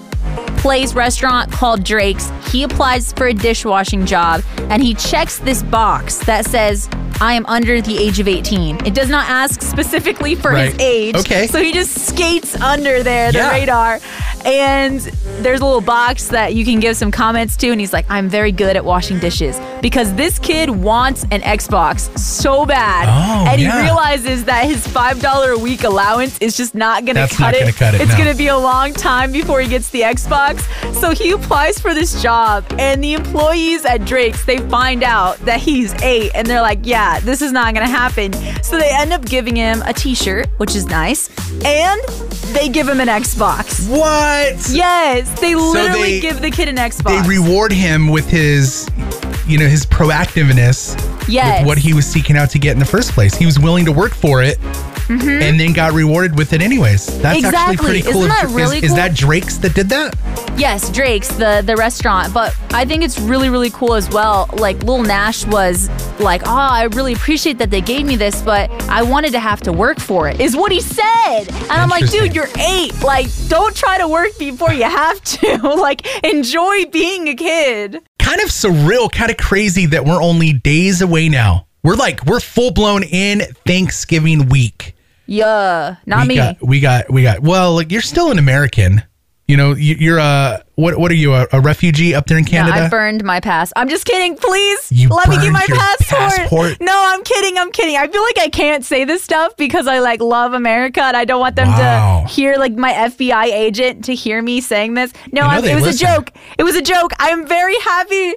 place 0.58 0.94
restaurant 0.94 1.50
called 1.52 1.84
Drake's. 1.84 2.30
He 2.50 2.62
applies 2.62 3.12
for 3.12 3.26
a 3.26 3.34
dishwashing 3.34 4.06
job 4.06 4.42
and 4.70 4.82
he 4.82 4.94
checks 4.94 5.38
this 5.38 5.62
box 5.62 6.18
that 6.26 6.44
says 6.46 6.88
I 7.20 7.32
am 7.34 7.44
under 7.46 7.80
the 7.80 7.98
age 7.98 8.20
of 8.20 8.28
18. 8.28 8.86
It 8.86 8.94
does 8.94 9.08
not 9.08 9.28
ask 9.28 9.60
specifically 9.60 10.36
for 10.36 10.52
his 10.52 10.78
age. 10.78 11.16
Okay. 11.16 11.48
So 11.48 11.60
he 11.60 11.72
just 11.72 12.06
skates 12.08 12.54
under 12.60 13.02
there, 13.02 13.32
the 13.32 13.38
Yeah. 13.38 13.50
radar. 13.50 13.98
And 14.44 15.00
there's 15.40 15.60
a 15.60 15.64
little 15.64 15.80
box 15.80 16.28
that 16.28 16.54
you 16.54 16.64
can 16.64 16.78
give 16.78 16.96
some 16.96 17.10
comments 17.10 17.56
to. 17.56 17.70
And 17.72 17.80
he's 17.80 17.92
like, 17.92 18.06
I'm 18.08 18.28
very 18.28 18.52
good 18.52 18.76
at 18.76 18.84
washing 18.84 19.18
dishes 19.18 19.60
because 19.82 20.14
this 20.14 20.38
kid 20.38 20.70
wants 20.70 21.24
an 21.32 21.40
Xbox 21.40 22.16
so 22.16 22.64
bad. 22.64 23.08
Oh, 23.08 23.50
and 23.50 23.60
yeah. 23.60 23.72
he 23.76 23.82
realizes 23.82 24.44
that 24.44 24.66
his 24.66 24.86
$5 24.86 25.54
a 25.54 25.58
week 25.58 25.82
allowance 25.82 26.38
is 26.40 26.56
just 26.56 26.76
not 26.76 27.04
going 27.04 27.16
to 27.16 27.26
cut 27.26 27.40
not 27.40 27.54
it. 27.54 27.60
gonna 27.60 27.72
cut 27.72 27.94
it, 27.94 28.00
It's 28.00 28.12
no. 28.12 28.16
going 28.18 28.30
to 28.30 28.36
be 28.38 28.46
a 28.46 28.56
long 28.56 28.92
time 28.92 29.32
before 29.32 29.60
he 29.60 29.68
gets 29.68 29.88
the 29.90 30.02
Xbox. 30.02 30.47
So 30.94 31.10
he 31.10 31.32
applies 31.32 31.78
for 31.78 31.94
this 31.94 32.22
job. 32.22 32.64
And 32.78 33.02
the 33.02 33.14
employees 33.14 33.84
at 33.84 34.04
Drake's, 34.04 34.44
they 34.44 34.58
find 34.68 35.02
out 35.02 35.38
that 35.40 35.60
he's 35.60 35.94
eight. 36.02 36.32
And 36.34 36.46
they're 36.46 36.62
like, 36.62 36.80
yeah, 36.82 37.20
this 37.20 37.42
is 37.42 37.52
not 37.52 37.74
to 37.74 37.86
happen. 37.86 38.32
So 38.62 38.78
they 38.78 38.90
end 38.90 39.12
up 39.12 39.24
giving 39.24 39.56
him 39.56 39.82
a 39.84 39.92
t 39.92 40.14
shirt, 40.14 40.48
which 40.56 40.74
is 40.74 40.86
nice. 40.86 41.28
And 41.64 42.00
they 42.54 42.68
give 42.68 42.88
him 42.88 43.00
an 43.00 43.08
Xbox. 43.08 43.88
What? 43.88 44.70
Yes, 44.70 45.38
they 45.40 45.54
literally 45.54 46.14
they- 46.14 46.20
give 46.20 46.40
the 46.40 46.50
kid 46.50 46.68
an 46.68 46.76
Xbox. 46.76 47.22
They 47.22 47.28
reward 47.28 47.72
him 47.72 48.08
with 48.08 48.28
his, 48.28 48.88
you 49.46 49.58
know, 49.58 49.66
his 49.66 49.86
proactiveness 49.86 50.96
yes. 51.28 51.60
with 51.60 51.66
what 51.66 51.78
he 51.78 51.94
was 51.94 52.06
seeking 52.06 52.36
out 52.36 52.50
to 52.50 52.58
get 52.58 52.72
in 52.72 52.78
the 52.78 52.84
first 52.84 53.12
place. 53.12 53.34
He 53.34 53.46
was 53.46 53.58
willing 53.58 53.84
to 53.84 53.92
work 53.92 54.12
for 54.12 54.42
it. 54.42 54.58
And 55.10 55.58
then 55.58 55.72
got 55.72 55.92
rewarded 55.92 56.36
with 56.36 56.52
it 56.52 56.60
anyways. 56.60 57.06
That's 57.20 57.44
actually 57.44 57.76
Mm-hmm. 57.78 57.84
Pretty 57.86 58.02
cool. 58.02 58.22
Isn't 58.22 58.28
that 58.28 58.44
Is- 58.46 58.52
really 58.52 58.78
is, 58.78 58.84
is 58.84 58.94
that 58.94 59.14
Drake's 59.14 59.56
that 59.58 59.74
did 59.74 59.88
that? 59.88 60.14
Yes, 60.58 60.90
Drake's 60.90 61.28
the 61.28 61.62
the 61.64 61.76
restaurant, 61.76 62.34
but 62.34 62.54
I 62.70 62.84
think 62.84 63.02
it's 63.04 63.18
really 63.18 63.48
really 63.48 63.70
cool 63.70 63.94
as 63.94 64.08
well. 64.10 64.48
Like 64.54 64.82
Lil 64.82 65.02
Nash 65.02 65.46
was 65.46 65.88
like, 66.20 66.42
"Oh, 66.46 66.50
I 66.50 66.84
really 66.92 67.12
appreciate 67.12 67.58
that 67.58 67.70
they 67.70 67.80
gave 67.80 68.04
me 68.06 68.16
this, 68.16 68.42
but 68.42 68.70
I 68.88 69.02
wanted 69.02 69.32
to 69.32 69.40
have 69.40 69.60
to 69.62 69.72
work 69.72 70.00
for 70.00 70.28
it." 70.28 70.40
Is 70.40 70.56
what 70.56 70.72
he 70.72 70.80
said. 70.80 71.44
And 71.48 71.72
I'm 71.72 71.88
like, 71.88 72.10
"Dude, 72.10 72.34
you're 72.34 72.48
8. 72.58 73.02
Like, 73.02 73.26
don't 73.48 73.74
try 73.76 73.98
to 73.98 74.08
work 74.08 74.36
before 74.38 74.72
you 74.72 74.84
have 74.84 75.22
to. 75.24 75.56
like, 75.76 76.06
enjoy 76.24 76.86
being 76.86 77.28
a 77.28 77.34
kid." 77.34 78.00
kind 78.18 78.40
of 78.42 78.48
surreal, 78.50 79.10
kind 79.10 79.30
of 79.30 79.38
crazy 79.38 79.86
that 79.86 80.04
we're 80.04 80.22
only 80.22 80.52
days 80.52 81.00
away 81.00 81.28
now. 81.30 81.66
We're 81.82 81.94
like 81.94 82.26
we're 82.26 82.40
full 82.40 82.72
blown 82.72 83.02
in 83.04 83.40
Thanksgiving 83.66 84.48
week. 84.48 84.94
Yeah, 85.28 85.96
not 86.06 86.22
we 86.22 86.28
me. 86.28 86.36
got 86.36 86.56
we 86.62 86.80
got 86.80 87.10
we 87.10 87.22
got. 87.22 87.40
Well, 87.40 87.74
like 87.74 87.92
you're 87.92 88.00
still 88.00 88.30
an 88.30 88.38
American. 88.38 89.02
You 89.46 89.58
know, 89.58 89.74
you, 89.74 89.94
you're 89.94 90.18
a 90.18 90.64
what? 90.78 90.96
What 90.98 91.10
are 91.10 91.14
you? 91.16 91.34
A, 91.34 91.46
a 91.52 91.60
refugee 91.60 92.14
up 92.14 92.26
there 92.26 92.38
in 92.38 92.44
No, 92.44 92.50
Canada? 92.50 92.84
I 92.84 92.88
burned 92.88 93.24
my 93.24 93.40
pass. 93.40 93.72
I'm 93.76 93.88
just 93.88 94.04
kidding. 94.04 94.36
Please 94.36 94.90
You 94.92 95.08
let 95.08 95.28
me 95.28 95.36
get 95.36 95.52
my 95.52 95.66
passport. 95.68 96.08
passport? 96.32 96.76
No, 96.80 96.92
I'm 96.94 97.22
kidding. 97.24 97.58
I'm 97.58 97.72
kidding. 97.72 97.96
I 97.96 98.06
feel 98.08 98.22
like 98.22 98.38
I 98.38 98.48
can't 98.48 98.84
say 98.84 99.04
this 99.04 99.22
stuff 99.22 99.56
because 99.56 99.86
I 99.86 99.98
like 99.98 100.20
love 100.20 100.52
America 100.54 101.02
and 101.02 101.16
I 101.16 101.24
don't 101.24 101.40
want 101.40 101.56
them 101.56 101.68
Wow. 101.68 102.24
to 102.26 102.32
hear 102.32 102.56
like 102.56 102.74
my 102.74 102.92
FBI 102.92 103.44
agent 103.46 104.04
to 104.04 104.14
hear 104.14 104.40
me 104.40 104.60
saying 104.60 104.94
this. 104.94 105.12
No, 105.32 105.42
I'm, 105.42 105.64
it 105.64 105.74
was 105.74 105.84
listen. 105.84 106.06
a 106.06 106.14
joke. 106.14 106.32
It 106.58 106.62
was 106.62 106.76
a 106.76 106.82
joke. 106.82 107.12
I'm 107.18 107.46
very 107.46 107.78
happy. 107.80 108.34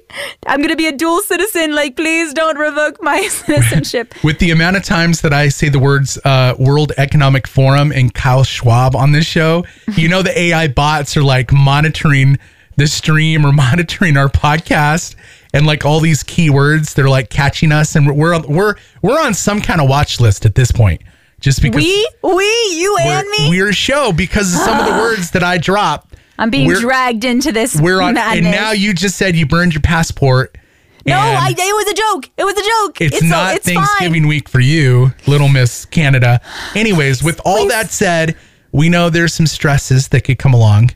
I'm 0.48 0.62
gonna 0.62 0.76
be 0.76 0.88
a 0.88 0.92
dual 0.98 1.22
citizen. 1.22 1.76
Like, 1.76 1.96
please 1.96 2.34
don't 2.34 2.58
revoke 2.58 3.02
my 3.04 3.22
citizenship. 3.30 4.14
With 4.24 4.40
the 4.40 4.52
amount 4.52 4.78
of 4.78 4.84
times 4.84 5.22
that 5.22 5.32
I 5.34 5.50
say 5.50 5.70
the 5.70 5.80
words 5.80 6.18
uh, 6.26 6.56
World 6.58 6.92
Economic 6.98 7.48
Forum 7.48 7.92
and 7.92 8.14
Klaus 8.14 8.48
Schwab 8.48 8.96
on 8.96 9.12
this 9.12 9.26
show, 9.26 9.64
you 9.96 10.10
know 10.10 10.22
the 10.24 10.38
AI 10.38 10.68
bots 10.68 11.16
are 11.16 11.24
like 11.24 11.52
monitoring 11.52 12.31
the 12.78 12.88
stream 12.88 13.46
or 13.46 13.52
monitoring 13.54 14.18
our 14.18 14.28
podcast 14.30 15.16
and 15.54 15.66
like 15.66 15.86
all 15.86 16.00
these 16.00 16.24
keywords. 16.24 16.94
They're 16.94 17.10
like 17.10 17.30
catching 17.30 17.72
us, 17.72 17.96
and 17.96 18.16
we're 18.16 18.34
on, 18.34 18.44
we're 18.48 18.76
we're 19.02 19.20
on 19.22 19.34
some 19.34 19.62
kind 19.62 19.82
of 19.82 19.90
watch 19.90 20.20
list 20.20 20.46
at 20.46 20.56
this 20.56 20.72
point. 20.72 21.02
Just 21.40 21.62
because 21.62 21.84
we, 21.84 22.08
we, 22.24 22.46
you 22.76 22.98
and 23.02 23.28
me. 23.30 23.50
we're 23.50 23.70
a 23.70 23.74
show 23.74 24.12
because 24.12 24.54
of 24.54 24.60
some 24.62 24.80
of 24.80 24.86
the 24.86 24.92
words 25.02 25.32
that 25.32 25.44
I 25.44 25.58
drop. 25.58 26.08
I'm 26.38 26.50
being 26.52 26.68
we're- 26.68 26.80
dragged 26.80 27.24
into 27.26 27.52
this. 27.52 27.80
We're 27.80 28.00
on, 28.02 28.14
madness. 28.14 28.46
and 28.46 28.56
now 28.56 28.72
you 28.72 28.94
just 28.94 29.18
said 29.18 29.36
you 29.36 29.46
burned 29.48 29.74
your 29.74 29.82
passport. 29.82 30.56
No, 31.04 31.16
I, 31.18 31.50
it 31.58 31.58
was 31.58 31.88
a 31.88 31.94
joke. 31.96 32.32
It 32.38 32.44
was 32.44 32.54
a 32.54 32.64
joke. 32.64 33.02
It's, 33.02 33.22
a- 33.24 33.26
not 33.26 33.56
it's 33.56 33.66
Thanksgiving 33.66 34.22
fine. 34.22 34.30
week 34.30 34.48
for 34.50 34.60
you, 34.60 35.14
little 35.26 35.48
Miss 35.50 35.86
Canada. 35.86 36.40
Anyways, 36.76 37.24
with 37.24 37.42
all 37.44 37.58
Please. 37.66 37.70
that 37.70 37.90
said, 37.92 38.38
we 38.72 38.88
know 38.88 39.10
there's 39.10 39.34
some 39.34 39.48
stresses 39.48 40.10
that 40.10 40.22
could 40.22 40.38
come 40.38 40.54
along 40.54 40.92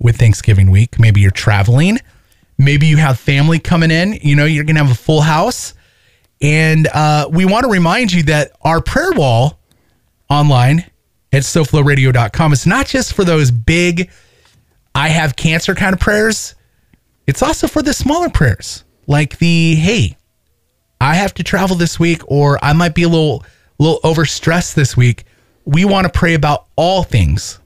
with 0.00 0.16
Thanksgiving 0.16 0.70
week. 0.70 0.98
Maybe 0.98 1.20
you're 1.20 1.30
traveling, 1.30 1.98
maybe 2.58 2.86
you 2.86 2.96
have 2.96 3.18
family 3.18 3.58
coming 3.58 3.90
in, 3.90 4.14
you 4.22 4.34
know, 4.34 4.44
you're 4.44 4.64
going 4.64 4.76
to 4.76 4.82
have 4.82 4.90
a 4.90 4.98
full 5.00 5.20
house. 5.20 5.74
And 6.42 6.88
uh, 6.88 7.28
we 7.30 7.44
want 7.44 7.64
to 7.64 7.70
remind 7.70 8.12
you 8.12 8.22
that 8.24 8.52
our 8.62 8.80
prayer 8.80 9.12
wall 9.12 9.60
online 10.28 10.90
at 11.32 11.42
soflowradio.com 11.42 12.52
is 12.52 12.66
not 12.66 12.86
just 12.86 13.12
for 13.12 13.24
those 13.24 13.50
big, 13.50 14.10
I 14.94 15.08
have 15.08 15.36
cancer 15.36 15.74
kind 15.74 15.92
of 15.92 16.00
prayers. 16.00 16.54
It's 17.26 17.42
also 17.42 17.68
for 17.68 17.82
the 17.82 17.92
smaller 17.92 18.30
prayers, 18.30 18.84
like 19.06 19.38
the, 19.38 19.74
hey, 19.74 20.16
I 21.00 21.14
have 21.14 21.34
to 21.34 21.44
travel 21.44 21.76
this 21.76 21.98
week 21.98 22.22
or 22.26 22.58
I 22.62 22.72
might 22.72 22.94
be 22.94 23.04
a 23.04 23.08
little 23.08 23.44
little 23.78 24.00
overstressed 24.02 24.74
this 24.74 24.96
week. 24.96 25.24
We 25.64 25.84
want 25.84 26.04
to 26.04 26.12
pray 26.12 26.34
about 26.34 26.66
all 26.76 27.02
things. 27.02 27.58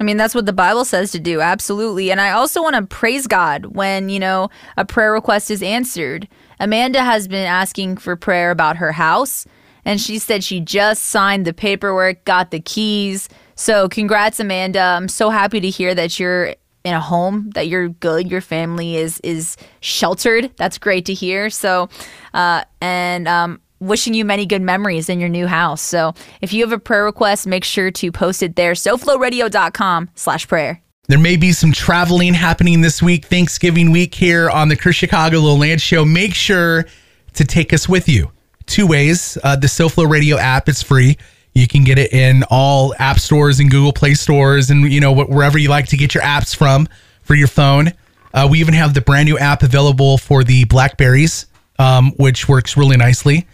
I 0.00 0.04
mean, 0.04 0.16
that's 0.16 0.34
what 0.34 0.46
the 0.46 0.52
Bible 0.52 0.84
says 0.84 1.12
to 1.12 1.20
do. 1.20 1.40
Absolutely. 1.40 2.10
And 2.10 2.20
I 2.20 2.30
also 2.32 2.62
want 2.62 2.74
to 2.76 2.82
praise 2.82 3.26
God 3.26 3.66
when, 3.66 4.08
you 4.08 4.18
know, 4.18 4.50
a 4.76 4.84
prayer 4.84 5.12
request 5.12 5.50
is 5.50 5.62
answered. 5.62 6.28
Amanda 6.58 7.02
has 7.02 7.28
been 7.28 7.46
asking 7.46 7.98
for 7.98 8.16
prayer 8.16 8.50
about 8.50 8.76
her 8.76 8.92
house, 8.92 9.46
and 9.84 10.00
she 10.00 10.18
said 10.18 10.42
she 10.42 10.60
just 10.60 11.04
signed 11.04 11.46
the 11.46 11.52
paperwork, 11.52 12.24
got 12.24 12.50
the 12.50 12.60
keys. 12.60 13.28
So, 13.54 13.88
congrats, 13.88 14.40
Amanda. 14.40 14.80
I'm 14.80 15.08
so 15.08 15.30
happy 15.30 15.60
to 15.60 15.70
hear 15.70 15.94
that 15.94 16.18
you're 16.18 16.54
in 16.84 16.92
a 16.94 17.00
home 17.00 17.48
that 17.54 17.66
you're 17.66 17.88
good 17.88 18.30
your 18.30 18.42
family 18.42 18.96
is 18.96 19.18
is 19.20 19.56
sheltered 19.80 20.52
that's 20.56 20.76
great 20.76 21.06
to 21.06 21.14
hear 21.14 21.48
so 21.48 21.88
uh 22.34 22.62
and 22.82 23.26
um 23.26 23.58
wishing 23.80 24.14
you 24.14 24.24
many 24.24 24.46
good 24.46 24.62
memories 24.62 25.08
in 25.08 25.20
your 25.20 25.28
new 25.28 25.46
house 25.46 25.82
so 25.82 26.14
if 26.40 26.52
you 26.52 26.62
have 26.62 26.72
a 26.72 26.78
prayer 26.78 27.04
request 27.04 27.46
make 27.46 27.64
sure 27.64 27.90
to 27.90 28.10
post 28.12 28.42
it 28.42 28.56
there 28.56 28.72
soflowradio.com 28.72 30.08
slash 30.14 30.46
prayer 30.48 30.80
There 31.08 31.18
may 31.18 31.36
be 31.36 31.52
some 31.52 31.70
traveling 31.72 32.32
happening 32.32 32.80
this 32.80 33.02
week, 33.02 33.26
Thanksgiving 33.26 33.92
week 33.92 34.14
here 34.14 34.48
on 34.48 34.68
the 34.68 34.76
Chris 34.76 34.96
Chicago 34.96 35.40
Land 35.40 35.82
Show. 35.82 36.02
Make 36.04 36.34
sure 36.34 36.86
to 37.34 37.44
take 37.44 37.74
us 37.74 37.86
with 37.86 38.08
you. 38.08 38.30
Two 38.64 38.86
ways. 38.86 39.36
Uh, 39.44 39.54
the 39.56 39.66
SoFlo 39.66 40.08
Radio 40.08 40.38
app 40.38 40.66
is 40.66 40.82
free. 40.82 41.18
You 41.52 41.68
can 41.68 41.84
get 41.84 41.98
it 41.98 42.12
in 42.14 42.42
all 42.48 42.94
app 42.98 43.18
stores 43.18 43.60
and 43.60 43.70
Google 43.70 43.92
Play 43.92 44.14
stores 44.14 44.70
and, 44.70 44.90
you 44.90 44.98
know, 45.00 45.12
wherever 45.12 45.58
you 45.58 45.68
like 45.68 45.88
to 45.88 45.98
get 45.98 46.14
your 46.14 46.22
apps 46.22 46.56
from 46.56 46.88
for 47.22 47.34
your 47.34 47.48
phone. 47.48 47.92
Uh, 48.32 48.48
we 48.50 48.58
even 48.60 48.72
have 48.72 48.94
the 48.94 49.02
brand 49.02 49.28
new 49.28 49.36
app 49.36 49.62
available 49.62 50.16
for 50.16 50.42
the 50.42 50.64
Blackberries, 50.64 51.46
um, 51.78 52.12
which 52.12 52.48
works 52.48 52.78
really 52.78 52.96
nicely. 52.96 53.46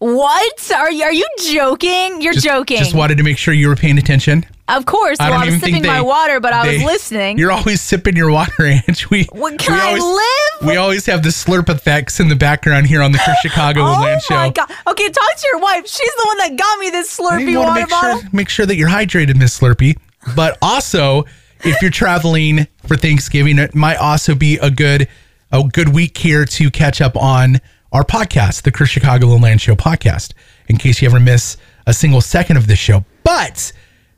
What 0.00 0.70
are 0.72 0.90
you 0.90 1.04
are 1.04 1.12
you 1.12 1.26
joking 1.44 2.22
you're 2.22 2.32
Just- 2.32 2.46
joking 2.46 2.78
Just 2.78 2.94
wanted 2.94 3.18
to 3.18 3.22
make 3.22 3.36
sure 3.38 3.52
you 3.52 3.68
were 3.68 3.76
paying 3.76 3.98
attention. 3.98 4.46
of 4.66 4.86
course 4.86 5.18
I 5.20 5.28
well 5.28 5.40
i 5.42 5.44
was 5.44 5.60
sipping 5.60 5.84
my 5.84 6.00
water 6.00 6.40
but 6.40 6.54
i 6.54 6.66
was 6.72 6.82
listening 6.82 7.36
You're 7.38 7.52
always 7.52 7.82
sipping 7.82 8.16
your 8.16 8.30
water, 8.30 8.64
Ange. 8.88 9.10
We, 9.10 9.24
What, 9.32 9.58
can 9.58 9.74
we 9.74 9.80
I 9.80 9.86
always, 9.88 10.02
live? 10.02 10.68
We 10.68 10.76
always 10.76 11.04
have 11.06 11.22
the 11.22 11.28
slurp 11.28 11.68
effects 11.68 12.18
in 12.18 12.28
the 12.28 12.34
background 12.36 12.86
here 12.86 13.02
on 13.02 13.12
the 13.12 13.18
Chris 13.18 13.36
Chicago 13.42 13.80
Oh 13.84 14.00
Land 14.00 14.22
Show. 14.22 14.34
Oh, 14.34 14.38
my 14.38 14.50
god! 14.50 14.70
Okay, 14.86 15.08
talk 15.10 15.36
to 15.36 15.46
your 15.52 15.60
wife. 15.60 15.86
She's 15.86 16.14
the 16.16 16.24
one 16.26 16.38
that 16.38 16.56
got 16.56 16.78
me 16.78 16.88
this 16.90 17.18
Slurpee 17.18 17.54
wanna 17.56 17.58
water 17.60 17.80
make 17.80 17.88
bottle. 17.90 18.20
sure, 18.20 18.28
make 18.32 18.48
sure 18.48 18.66
that 18.66 18.76
you're 18.76 18.88
hydrated, 18.88 19.36
Miss 19.36 19.58
Slurpee. 19.58 19.98
But 20.34 20.56
also, 20.62 21.24
if 21.64 21.80
you're 21.82 21.90
traveling 21.90 22.66
for 22.86 22.96
Thanksgiving, 22.96 23.58
it 23.58 23.74
might 23.74 23.96
also 23.96 24.34
be 24.34 24.56
a 24.58 24.70
good 24.70 25.08
a 25.52 25.62
good 25.64 25.88
week 25.94 26.16
here 26.18 26.44
to 26.44 26.70
catch 26.70 27.00
up 27.00 27.16
on 27.16 27.60
our 27.92 28.04
podcast, 28.04 28.62
the 28.62 28.72
Chris 28.72 28.90
Chicago 28.90 29.26
Land 29.28 29.60
Show 29.60 29.74
podcast, 29.74 30.32
in 30.68 30.76
case 30.76 31.02
you 31.02 31.08
ever 31.08 31.20
miss 31.20 31.56
a 31.86 31.92
single 31.92 32.20
second 32.20 32.56
of 32.56 32.66
this 32.66 32.78
show. 32.78 33.04
But 33.24 33.72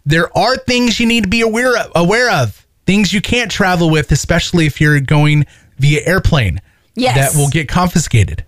there 0.04 0.36
are 0.36 0.56
things 0.56 1.00
you 1.00 1.06
need 1.06 1.24
to 1.24 1.30
be 1.30 1.40
aware 1.40 1.76
of, 1.76 1.90
aware 1.94 2.30
of. 2.30 2.66
Things 2.84 3.12
you 3.12 3.20
can't 3.20 3.50
travel 3.50 3.90
with, 3.90 4.10
especially 4.10 4.66
if 4.66 4.80
you're 4.80 5.00
going 5.00 5.46
via 5.78 6.00
airplane. 6.04 6.60
Yes. 6.94 7.32
That 7.32 7.38
will 7.38 7.48
get 7.48 7.68
confiscated. 7.68 8.44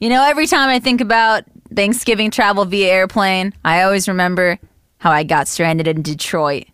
You 0.00 0.08
know, 0.08 0.24
every 0.24 0.46
time 0.46 0.68
I 0.68 0.80
think 0.80 1.00
about 1.00 1.44
Thanksgiving 1.74 2.30
travel 2.30 2.64
via 2.64 2.88
airplane, 2.88 3.54
I 3.64 3.82
always 3.82 4.08
remember 4.08 4.58
how 4.98 5.10
I 5.10 5.22
got 5.22 5.46
stranded 5.46 5.86
in 5.86 6.02
Detroit. 6.02 6.64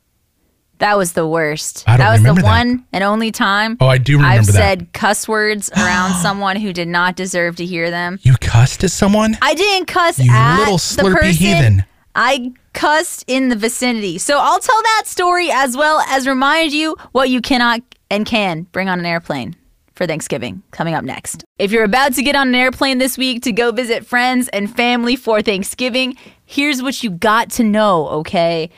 That 0.82 0.98
was 0.98 1.12
the 1.12 1.28
worst. 1.28 1.84
I 1.86 1.96
don't 1.96 1.98
that 2.06 2.12
was 2.12 2.22
the 2.24 2.42
that. 2.42 2.44
one 2.44 2.84
and 2.92 3.04
only 3.04 3.30
time 3.30 3.76
Oh, 3.80 3.86
I 3.86 3.98
do 3.98 4.16
remember 4.16 4.34
I've 4.40 4.46
that. 4.46 4.52
said 4.52 4.92
cuss 4.92 5.28
words 5.28 5.70
around 5.76 6.14
someone 6.22 6.56
who 6.56 6.72
did 6.72 6.88
not 6.88 7.14
deserve 7.14 7.54
to 7.56 7.64
hear 7.64 7.88
them. 7.88 8.18
You 8.22 8.34
cussed 8.40 8.82
at 8.82 8.90
someone? 8.90 9.38
I 9.40 9.54
didn't 9.54 9.86
cuss 9.86 10.18
You 10.18 10.32
at 10.32 10.58
little 10.58 10.78
the 10.78 11.16
person. 11.16 11.32
heathen. 11.34 11.84
I 12.16 12.52
cussed 12.72 13.24
in 13.28 13.48
the 13.48 13.54
vicinity. 13.54 14.18
So 14.18 14.38
I'll 14.40 14.58
tell 14.58 14.82
that 14.82 15.04
story 15.06 15.52
as 15.52 15.76
well 15.76 16.00
as 16.08 16.26
remind 16.26 16.72
you 16.72 16.96
what 17.12 17.30
you 17.30 17.40
cannot 17.40 17.80
and 18.10 18.26
can 18.26 18.62
bring 18.72 18.88
on 18.88 18.98
an 18.98 19.06
airplane 19.06 19.54
for 19.94 20.04
Thanksgiving 20.08 20.64
coming 20.72 20.94
up 20.94 21.04
next. 21.04 21.44
If 21.60 21.70
you're 21.70 21.84
about 21.84 22.14
to 22.14 22.24
get 22.24 22.34
on 22.34 22.48
an 22.48 22.54
airplane 22.56 22.98
this 22.98 23.16
week 23.16 23.42
to 23.44 23.52
go 23.52 23.70
visit 23.70 24.04
friends 24.04 24.48
and 24.48 24.74
family 24.74 25.14
for 25.14 25.42
Thanksgiving, 25.42 26.16
here's 26.44 26.82
what 26.82 27.04
you 27.04 27.10
got 27.10 27.50
to 27.50 27.62
know, 27.62 28.08
okay? 28.08 28.68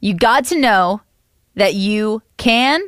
You 0.00 0.14
got 0.14 0.46
to 0.46 0.58
know 0.58 1.00
that 1.54 1.74
you 1.74 2.22
can 2.36 2.80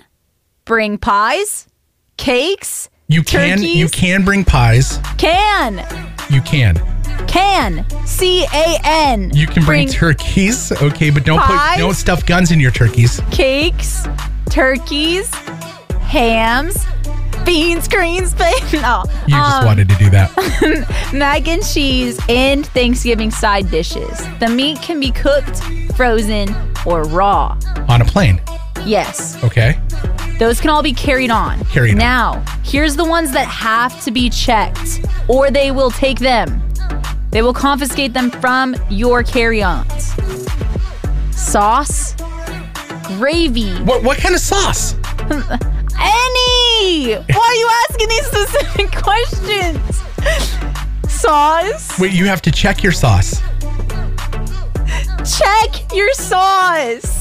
bring 0.65 0.99
pies, 0.99 1.69
cakes, 2.17 2.89
You 3.09 3.23
can 3.23 3.59
turkeys. 3.59 3.75
you 3.77 3.89
can 3.89 4.25
bring 4.25 4.45
pies. 4.45 4.99
can, 5.19 5.79
You 6.31 6.41
can. 6.43 6.77
can, 7.27 7.85
C 8.07 8.45
A 8.53 8.79
N. 8.85 9.31
You 9.35 9.47
can 9.47 9.65
bring, 9.65 9.89
turkeys, 9.89 10.73
okay, 10.73 11.11
but 11.11 11.25
don't 11.25 11.39
Pies? 11.39 11.75
put 11.75 11.79
don't 11.79 11.95
stuff 11.95 12.25
guns 12.27 12.51
in 12.51 12.61
your 12.61 12.71
turkeys. 12.71 13.21
cakes, 13.31 14.07
turkeys, 14.51 15.33
hams, 16.01 16.77
beans, 17.45 17.89
greens, 17.89 18.33
beans. 18.41 18.73
No, 18.73 19.05
You 19.27 19.35
just 19.37 19.57
um, 19.61 19.65
wanted 19.67 19.89
to 19.91 19.95
do 19.97 20.09
that. 20.11 20.31
mac 21.13 21.47
and 21.49 21.65
cheese, 21.65 22.19
and 22.29 22.65
Thanksgiving 22.67 23.31
side 23.31 23.71
dishes. 23.71 24.19
The 24.41 24.49
meat 24.49 24.81
can 24.81 24.99
be 25.01 25.11
cooked, 25.11 25.63
frozen, 25.97 26.55
or 26.87 27.03
raw. 27.05 27.59
on 27.89 28.01
a 28.01 28.05
plane. 28.05 28.41
Yes, 28.87 29.43
Okay. 29.43 29.79
those 30.39 30.61
can 30.61 30.71
all 30.71 30.83
be 30.83 30.93
carried 30.93 31.31
on. 31.31 31.65
Carried 31.67 31.93
on. 31.93 31.99
Now, 31.99 32.45
here's 32.63 32.97
the 32.97 33.05
ones 33.05 33.31
that 33.33 33.47
have 33.47 34.03
to 34.05 34.11
be 34.11 34.29
checked, 34.31 35.01
or 35.29 35.51
they 35.51 35.71
will 35.71 35.91
take 35.91 36.19
them. 36.19 36.61
They 37.31 37.43
will 37.43 37.55
confiscate 37.55 38.13
them 38.13 38.31
from 38.31 38.77
your 38.91 39.23
carry-ons. 39.23 40.15
Sauce, 41.33 42.15
gravy, 43.19 43.75
What 43.85 44.03
what 44.03 44.19
kind 44.19 44.35
of 44.35 44.41
sauce? 44.41 44.95
any. 45.99 47.15
Why 47.15 47.47
are 47.49 47.55
you 47.55 47.71
asking 47.89 48.09
these 48.09 48.27
specific 48.27 48.93
questions? 49.03 50.03
Sauce. 51.09 51.99
Wait, 51.99 52.13
you 52.13 52.27
have 52.27 52.43
to 52.43 52.51
check 52.51 52.83
your 52.83 52.93
sauce. 52.93 53.41
Check 55.39 55.93
your 55.95 56.13
sauce. 56.15 57.14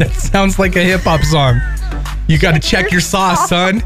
That 0.00 0.12
sounds 0.12 0.58
like 0.58 0.76
a 0.76 0.82
hip 0.82 1.02
hop 1.02 1.20
song. 1.22 1.60
You 2.26 2.38
got 2.38 2.52
to 2.52 2.58
check 2.58 2.90
your 2.90 3.02
sauce, 3.02 3.50
son. 3.50 3.82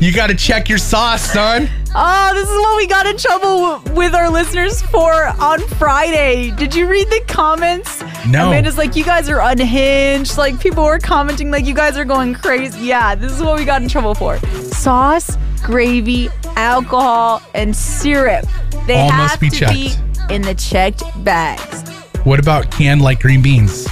You 0.00 0.10
got 0.10 0.28
to 0.28 0.34
check 0.34 0.70
your 0.70 0.78
sauce, 0.78 1.30
son. 1.30 1.68
Oh, 1.94 2.30
this 2.32 2.48
is 2.48 2.56
what 2.56 2.76
we 2.78 2.86
got 2.86 3.06
in 3.06 3.18
trouble 3.18 3.80
with 3.94 4.14
our 4.14 4.30
listeners 4.30 4.80
for 4.80 5.12
on 5.12 5.60
Friday. 5.76 6.52
Did 6.52 6.74
you 6.74 6.88
read 6.88 7.08
the 7.08 7.22
comments? 7.28 8.02
No. 8.26 8.46
Amanda's 8.48 8.78
like, 8.78 8.96
you 8.96 9.04
guys 9.04 9.28
are 9.28 9.42
unhinged. 9.42 10.38
Like, 10.38 10.58
people 10.58 10.84
were 10.84 10.98
commenting, 10.98 11.50
like, 11.50 11.66
you 11.66 11.74
guys 11.74 11.98
are 11.98 12.06
going 12.06 12.32
crazy. 12.34 12.86
Yeah, 12.86 13.14
this 13.14 13.30
is 13.30 13.42
what 13.42 13.58
we 13.58 13.66
got 13.66 13.82
in 13.82 13.88
trouble 13.90 14.14
for 14.14 14.38
sauce, 14.70 15.36
gravy, 15.62 16.30
alcohol, 16.56 17.42
and 17.54 17.76
syrup. 17.76 18.46
They 18.86 18.94
All 18.94 19.10
have 19.10 19.18
must 19.28 19.40
be 19.40 19.50
to 19.50 19.56
checked. 19.56 19.72
be 19.74 20.34
in 20.34 20.40
the 20.40 20.54
checked 20.54 21.02
bags. 21.24 21.82
What 22.24 22.38
about 22.40 22.70
canned 22.70 23.02
like 23.02 23.20
green 23.20 23.42
beans? 23.42 23.86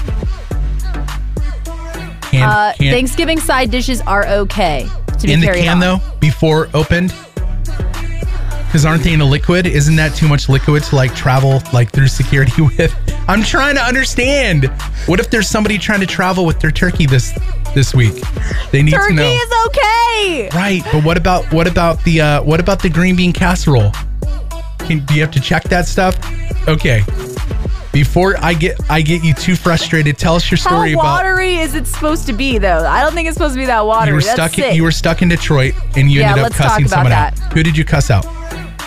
Can, 2.31 2.43
Uh, 2.43 2.73
can- 2.79 2.93
Thanksgiving 2.93 3.41
side 3.41 3.71
dishes 3.71 4.01
are 4.03 4.27
okay 4.27 4.87
to 5.19 5.27
be 5.27 5.33
in 5.33 5.41
the 5.41 5.47
carried 5.47 5.65
can 5.65 5.75
on. 5.75 5.81
though 5.81 6.01
before 6.21 6.69
opened. 6.75 7.13
Because 8.67 8.87
aren't 8.87 9.03
they 9.03 9.13
in 9.13 9.21
a 9.21 9.25
liquid? 9.25 9.67
Isn't 9.67 9.97
that 9.97 10.15
too 10.15 10.29
much 10.29 10.49
liquid 10.49 10.85
to 10.85 10.95
like 10.95 11.13
travel 11.17 11.61
like 11.73 11.91
through 11.91 12.07
security 12.07 12.63
with? 12.79 12.95
I'm 13.27 13.43
trying 13.43 13.75
to 13.75 13.83
understand. 13.83 14.67
What 15.07 15.19
if 15.19 15.29
there's 15.29 15.49
somebody 15.49 15.77
trying 15.77 15.99
to 16.01 16.07
travel 16.07 16.47
with 16.47 16.61
their 16.61 16.71
turkey 16.71 17.07
this 17.07 17.33
this 17.75 17.95
week? 17.95 18.15
They 18.71 18.83
need 18.83 18.93
to 18.93 18.97
know. 18.99 19.03
Turkey 19.03 19.15
know. 19.15 19.33
is 19.33 19.53
okay. 19.67 20.49
Right, 20.55 20.83
but 20.93 21.03
what 21.05 21.17
about 21.17 21.53
what 21.53 21.67
about 21.67 22.03
the 22.05 22.21
uh, 22.21 22.43
what 22.45 22.61
about 22.61 22.81
the 22.81 22.89
green 22.91 23.17
bean 23.17 23.33
casserole? 23.33 23.91
Can, 24.79 25.05
do 25.05 25.15
you 25.15 25.21
have 25.21 25.33
to 25.33 25.41
check 25.41 25.65
that 25.65 25.87
stuff? 25.89 26.17
Okay. 26.69 27.03
Before 27.93 28.37
I 28.39 28.55
get 28.55 28.79
I 28.89 29.03
get 29.03 29.25
you 29.25 29.35
too 29.35 29.57
frustrated, 29.57 30.17
tell 30.17 30.37
us 30.37 30.49
your 30.51 30.59
How 30.59 30.71
story 30.71 30.93
about 30.93 31.05
watery 31.05 31.57
is 31.57 31.75
it 31.75 31.87
supposed 31.89 32.27
to 32.27 32.33
be, 32.33 32.59
though? 32.59 32.87
I 32.87 33.03
don't 33.03 33.15
think 33.15 33.27
it's 33.29 33.37
supposed 33.37 33.55
to 33.55 33.59
be 33.61 33.67
that 33.67 33.85
watery. 33.85 34.11
you 34.11 34.15
were 34.15 34.21
That's 34.21 34.33
stuck 34.53 34.59
in, 34.59 34.77
you 34.77 34.85
were 34.85 34.93
stuck 34.93 35.23
in 35.23 35.29
Detroit 35.29 35.75
and 35.97 36.09
you 36.11 36.21
Yeah, 36.21 36.31
ended 36.31 36.45
up 36.45 36.51
let's 36.51 36.57
talk 36.57 36.67
cussing 36.69 36.85
about 36.87 36.91
someone 36.95 37.11
that. 37.11 37.41
out. 37.41 37.53
Who 37.53 37.63
did 37.65 37.77
you 37.77 37.85
cuss 37.85 38.11
out? 38.11 38.27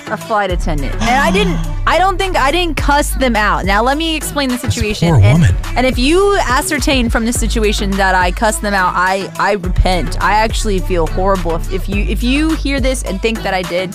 a 0.07 0.17
flight 0.17 0.51
attendant, 0.51 0.93
and 0.95 1.03
I 1.03 1.31
didn't. 1.31 1.55
I 1.87 1.97
don't 1.97 2.17
think 2.17 2.35
I 2.37 2.51
didn't 2.51 2.75
cuss 2.77 3.11
them 3.11 3.35
out. 3.35 3.65
Now 3.65 3.81
let 3.81 3.97
me 3.97 4.15
explain 4.15 4.49
the 4.49 4.57
situation. 4.57 5.07
poor 5.07 5.17
and, 5.19 5.41
woman. 5.41 5.55
and 5.75 5.87
if 5.87 5.97
you 5.97 6.37
ascertain 6.47 7.09
from 7.09 7.25
the 7.25 7.33
situation 7.33 7.89
that 7.91 8.13
I 8.13 8.31
cussed 8.31 8.61
them 8.61 8.73
out, 8.73 8.93
I 8.95 9.31
I 9.39 9.53
repent. 9.53 10.21
I 10.21 10.33
actually 10.33 10.79
feel 10.79 11.07
horrible 11.07 11.55
if, 11.55 11.71
if 11.71 11.89
you 11.89 12.03
if 12.03 12.21
you 12.21 12.53
hear 12.55 12.79
this 12.79 13.03
and 13.03 13.21
think 13.21 13.41
that 13.43 13.53
I 13.53 13.61
did. 13.63 13.91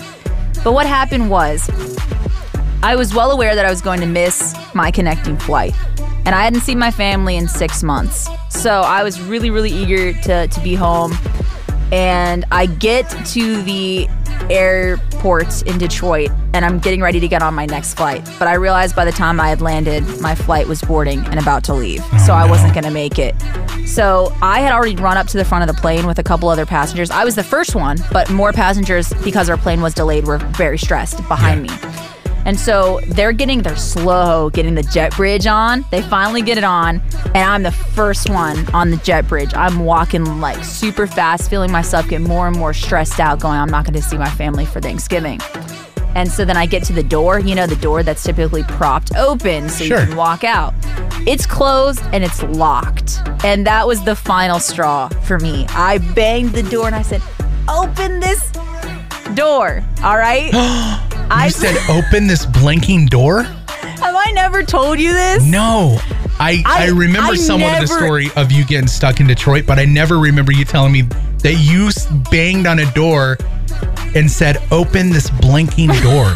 But 0.65 0.73
what 0.73 0.87
happened 0.87 1.31
was, 1.31 1.69
I 2.83 2.95
was 2.97 3.13
well 3.15 3.33
aware 3.33 3.55
that 3.55 3.65
I 3.67 3.71
was 3.71 3.81
going 3.81 4.01
to 4.01 4.07
miss 4.07 4.55
my 4.75 4.91
connecting 4.91 5.37
flight. 5.37 5.75
And 6.25 6.35
I 6.35 6.43
hadn't 6.45 6.61
seen 6.61 6.79
my 6.79 6.91
family 6.91 7.37
in 7.37 7.49
six 7.49 7.83
months. 7.83 8.29
So 8.51 8.83
I 8.83 9.03
was 9.03 9.21
really, 9.21 9.51
really 9.51 9.71
eager 9.71 10.13
to, 10.23 10.47
to 10.47 10.61
be 10.61 10.75
home. 10.75 11.13
And 11.91 12.45
I 12.53 12.67
get 12.67 13.09
to 13.29 13.63
the 13.63 14.09
airport 14.51 15.63
in 15.63 15.79
Detroit 15.79 16.31
and 16.55 16.65
I'm 16.65 16.79
getting 16.79 17.01
ready 17.03 17.19
to 17.19 17.29
get 17.29 17.43
on 17.43 17.55
my 17.55 17.67
next 17.67 17.95
flight. 17.95 18.25
But 18.39 18.47
I 18.47 18.55
realized 18.55 18.95
by 18.95 19.05
the 19.05 19.13
time 19.13 19.41
I 19.41 19.49
had 19.49 19.61
landed, 19.61 20.05
my 20.21 20.35
flight 20.35 20.69
was 20.69 20.81
boarding 20.83 21.21
and 21.27 21.39
about 21.41 21.65
to 21.65 21.75
leave. 21.75 22.03
Oh, 22.13 22.25
so 22.27 22.33
I 22.35 22.45
no. 22.45 22.51
wasn't 22.51 22.75
going 22.75 22.85
to 22.85 22.91
make 22.91 23.19
it. 23.19 23.35
So 23.87 24.33
I 24.43 24.61
had 24.61 24.73
already 24.73 24.97
run 24.97 25.17
up 25.17 25.27
to 25.29 25.37
the 25.39 25.45
front 25.45 25.69
of 25.69 25.75
the 25.75 25.81
plane 25.81 26.07
with 26.07 26.19
a 26.19 26.23
couple 26.23 26.49
other 26.49 26.67
passengers. 26.67 27.11
I 27.11 27.25
was 27.25 27.35
the 27.35 27.43
first 27.43 27.75
one, 27.75 27.97
but 28.13 28.31
more 28.31 28.53
passengers, 28.53 29.13
because 29.25 29.49
our 29.51 29.57
plane 29.57 29.81
was 29.81 29.95
delayed, 29.95 30.27
were 30.27 30.39
very 30.39 30.79
stressed 30.79 31.17
behind 31.27 31.69
Yeah. 31.69 31.77
me. 31.77 32.08
And 32.49 32.59
so 32.59 33.01
they're 33.09 33.35
getting, 33.35 33.61
they're 33.61 33.77
slow 33.77 34.49
getting 34.49 34.75
the 34.75 34.83
jet 34.83 35.15
bridge 35.15 35.47
on. 35.47 35.85
They 35.91 36.01
finally 36.01 36.41
get 36.41 36.57
it 36.57 36.65
on, 36.65 37.03
and 37.27 37.37
I'm 37.37 37.63
the 37.63 37.71
first 37.71 38.31
one 38.31 38.67
on 38.75 38.91
the 38.91 38.97
jet 38.97 39.29
bridge. 39.29 39.53
I'm 39.53 39.81
walking 39.81 40.25
like 40.41 40.65
super 40.65 41.07
fast, 41.07 41.51
feeling 41.51 41.71
myself 41.71 42.09
get 42.09 42.23
more 42.23 42.47
and 42.47 42.57
more 42.57 42.73
stressed 42.73 43.21
out, 43.21 43.39
going, 43.39 43.59
I'm 43.59 43.69
not 43.69 43.85
going 43.85 43.93
to 43.97 44.03
see 44.03 44.17
my 44.17 44.31
family 44.31 44.65
for 44.65 44.81
Thanksgiving. 44.81 45.43
And 46.15 46.33
so 46.33 46.47
then 46.47 46.57
I 46.57 46.65
get 46.65 46.85
to 46.85 46.95
the 46.95 47.03
door, 47.03 47.39
you 47.39 47.55
know, 47.55 47.67
the 47.67 47.77
door 47.77 48.03
that's 48.03 48.23
typically 48.23 48.63
propped 48.63 49.15
open 49.15 49.69
so 49.69 49.85
Sure. 49.85 50.01
you 50.01 50.07
can 50.07 50.17
walk 50.17 50.43
out. 50.43 50.73
It's 51.27 51.45
closed 51.45 52.01
and 52.15 52.25
it's 52.25 52.43
locked. 52.45 53.19
And 53.45 53.67
that 53.67 53.87
was 53.87 54.03
the 54.05 54.17
final 54.17 54.59
straw 54.59 55.09
for 55.09 55.39
me. 55.39 55.67
I 55.69 55.99
banged 56.15 56.53
the 56.53 56.63
door 56.63 56.87
and 56.87 56.95
I 56.95 57.03
said, 57.03 57.21
Open 57.69 58.21
this 58.21 58.51
door. 59.35 59.85
All 60.03 60.17
right. 60.17 61.05
I 61.31 61.47
You 61.47 61.51
said 61.51 61.77
open 61.91 62.27
this 62.27 62.47
blinking 62.47 63.07
door? 63.07 63.43
Have 63.43 64.15
I 64.17 64.31
never 64.33 64.63
told 64.63 64.99
you 65.01 65.13
this? 65.13 65.45
No. 65.45 65.99
I, 66.41 66.63
I, 66.65 66.87
I- 66.87 66.89
remember 66.91 67.33
I 67.33 67.37
somewhat 67.37 67.83
of 67.83 67.89
the 67.89 67.95
story 67.95 68.31
of 68.37 68.53
you 68.53 68.65
getting 68.65 68.87
stuck 68.89 69.21
in 69.21 69.27
Detroit, 69.27 69.65
but 69.67 69.79
I 69.79 69.85
never 69.85 70.19
remember 70.19 70.53
you 70.53 70.65
telling 70.65 70.93
me 70.93 71.03
that 71.43 71.55
you 71.55 71.91
banged 72.31 72.67
on 72.67 72.79
a 72.81 72.91
door 72.93 73.37
and 74.15 74.31
said, 74.31 74.59
open 74.71 75.11
this 75.11 75.31
blinking 75.31 75.89
door. 76.03 76.33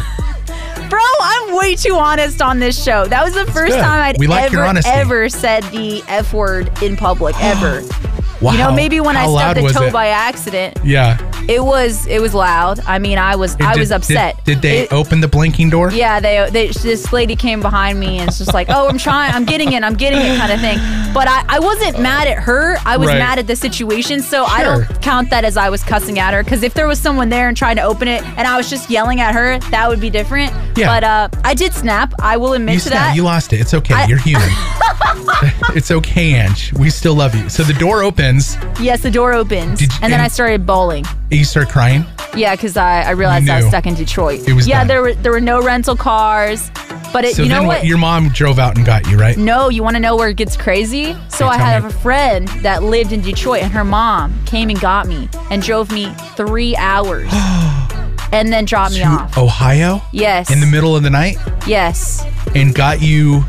Bro, 0.89 0.99
I'm 1.21 1.55
way 1.57 1.75
too 1.75 1.95
honest 1.95 2.41
on 2.41 2.59
this 2.59 2.81
show. 2.81 3.05
That 3.05 3.23
was 3.23 3.33
the 3.33 3.45
first 3.51 3.73
good. 3.73 3.79
time 3.81 4.01
I'd 4.03 4.19
We 4.19 4.27
like 4.27 4.45
ever, 4.45 4.55
your 4.57 4.65
honesty. 4.65 4.91
ever 4.91 5.29
said 5.29 5.63
the 5.71 6.03
F 6.07 6.33
word 6.33 6.69
in 6.83 6.95
public, 6.97 7.35
ever. 7.41 7.81
Wow. 8.43 8.51
You 8.51 8.57
know, 8.59 8.71
maybe 8.73 8.99
when 8.99 9.15
How 9.15 9.33
I 9.35 9.53
stubbed 9.53 9.67
a 9.69 9.73
toe 9.73 9.83
it? 9.85 9.93
by 9.93 10.07
accident, 10.07 10.77
Yeah. 10.83 11.17
it 11.47 11.63
was 11.63 12.05
it 12.07 12.21
was 12.21 12.33
loud. 12.33 12.79
I 12.85 12.99
mean, 12.99 13.17
I 13.17 13.35
was 13.37 13.55
I 13.61 13.73
Did- 13.73 13.79
was 13.79 13.91
upset. 13.91 14.43
Did, 14.43 14.61
they 14.61 14.79
It- 14.81 14.91
open 14.93 15.21
the 15.21 15.27
blinking 15.29 15.69
door? 15.69 15.91
Yeah, 15.91 16.19
they, 16.19 16.47
they 16.51 16.67
this 16.67 17.13
lady 17.13 17.35
came 17.37 17.61
behind 17.61 17.99
me 17.99 18.17
and 18.19 18.27
it's 18.27 18.37
just 18.39 18.53
like, 18.53 18.67
oh, 18.69 18.87
I'm 18.89 18.97
trying, 18.97 19.33
I'm 19.33 19.45
getting 19.45 19.71
it, 19.73 19.83
I'm 19.83 19.95
getting 19.95 20.19
it, 20.19 20.37
kind 20.37 20.51
of 20.51 20.59
thing. 20.59 20.77
But 21.13 21.27
I, 21.27 21.45
I 21.47 21.59
wasn't 21.59 21.99
mad 22.01 22.27
at 22.27 22.39
her. 22.39 22.77
I 22.85 22.97
was 22.97 23.07
Right. 23.07 23.17
mad 23.19 23.39
at 23.39 23.47
the 23.47 23.55
situation. 23.55 24.19
So 24.21 24.43
I 24.45 24.63
don't 24.63 25.01
count 25.01 25.29
that 25.29 25.45
as 25.45 25.55
I 25.57 25.69
was 25.69 25.83
cussing 25.83 26.19
at 26.19 26.33
her. 26.33 26.43
Because 26.43 26.63
if 26.63 26.73
there 26.73 26.87
was 26.87 26.99
someone 26.99 27.29
there 27.29 27.47
and 27.47 27.55
trying 27.55 27.75
to 27.77 27.83
open 27.83 28.07
it 28.07 28.23
and 28.37 28.47
I 28.47 28.57
was 28.57 28.69
just 28.69 28.89
yelling 28.89 29.21
at 29.21 29.33
her, 29.35 29.59
that 29.71 29.87
would 29.87 30.01
be 30.01 30.09
different. 30.09 30.51
Yeah. 30.75 30.87
But 30.87 31.03
uh, 31.03 31.29
I 31.45 31.53
did 31.53 31.73
snap. 31.73 32.13
I 32.19 32.35
will 32.37 32.53
admit 32.53 32.73
You 32.75 32.79
to 32.81 32.87
snapped. 32.89 33.09
that. 33.11 33.15
You 33.15 33.23
lost 33.23 33.53
it. 33.53 33.61
It's 33.61 33.73
okay. 33.73 33.93
I- 33.93 34.05
You're 34.07 34.17
human. 34.17 34.49
it's 35.75 35.91
okay, 35.91 36.33
Ange. 36.33 36.73
We 36.73 36.89
still 36.89 37.13
love 37.15 37.35
you. 37.35 37.47
So 37.49 37.63
the 37.63 37.73
door 37.73 38.03
opens. 38.33 38.57
yes, 38.81 39.01
the 39.01 39.11
door 39.11 39.33
opens, 39.33 39.79
Did 39.79 39.91
and 40.01 40.03
then 40.11 40.13
and- 40.13 40.21
I 40.21 40.27
started 40.27 40.65
bowling. 40.65 41.05
You 41.31 41.45
start 41.45 41.69
crying. 41.69 42.05
Yeah, 42.35 42.55
because 42.55 42.77
I, 42.77 43.03
I 43.03 43.11
realized 43.11 43.47
I 43.47 43.57
was 43.57 43.65
knew. 43.65 43.69
stuck 43.69 43.85
in 43.85 43.93
Detroit. 43.93 44.47
It 44.47 44.53
was 44.53 44.67
yeah, 44.67 44.79
done. 44.79 44.87
there 44.87 45.01
were 45.03 45.13
there 45.13 45.31
were 45.31 45.39
no 45.41 45.61
rental 45.61 45.95
cars, 45.95 46.71
but 47.13 47.25
it, 47.25 47.35
So 47.35 47.43
you 47.43 47.49
know 47.49 47.59
then 47.59 47.67
what? 47.67 47.85
Your 47.85 47.99
mom 47.99 48.29
drove 48.29 48.57
out 48.57 48.75
and 48.75 48.83
got 48.85 49.07
you, 49.07 49.17
right? 49.17 49.37
No, 49.37 49.69
you 49.69 49.83
want 49.83 49.95
to 49.95 49.99
know 49.99 50.15
where 50.15 50.29
it 50.29 50.37
gets 50.37 50.57
crazy? 50.57 51.13
So 51.29 51.45
Okay, 51.45 51.53
I 51.55 51.57
tell 51.57 51.65
have 51.67 51.83
me. 51.83 51.89
a 51.89 51.93
friend 51.93 52.47
that 52.63 52.81
lived 52.83 53.11
in 53.13 53.21
Detroit, 53.21 53.61
and 53.61 53.71
her 53.71 53.83
mom 53.83 54.33
came 54.45 54.69
and 54.69 54.79
got 54.79 55.07
me 55.07 55.29
and 55.51 55.61
drove 55.61 55.91
me 55.91 56.11
three 56.35 56.75
hours, 56.75 57.29
and 58.31 58.51
then 58.51 58.65
dropped 58.65 58.93
me 58.93 58.99
To 59.01 59.05
off. 59.05 59.37
Ohio 59.37 60.01
Yes. 60.11 60.49
in 60.51 60.59
the 60.59 60.65
middle 60.67 60.95
of 60.95 61.03
the 61.03 61.09
night 61.11 61.37
yes. 61.67 62.25
and 62.55 62.73
got 62.73 62.99
you 63.01 63.43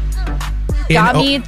in, 0.90 0.94
Got 0.97 1.16
O- 1.16 1.20
me 1.23 1.42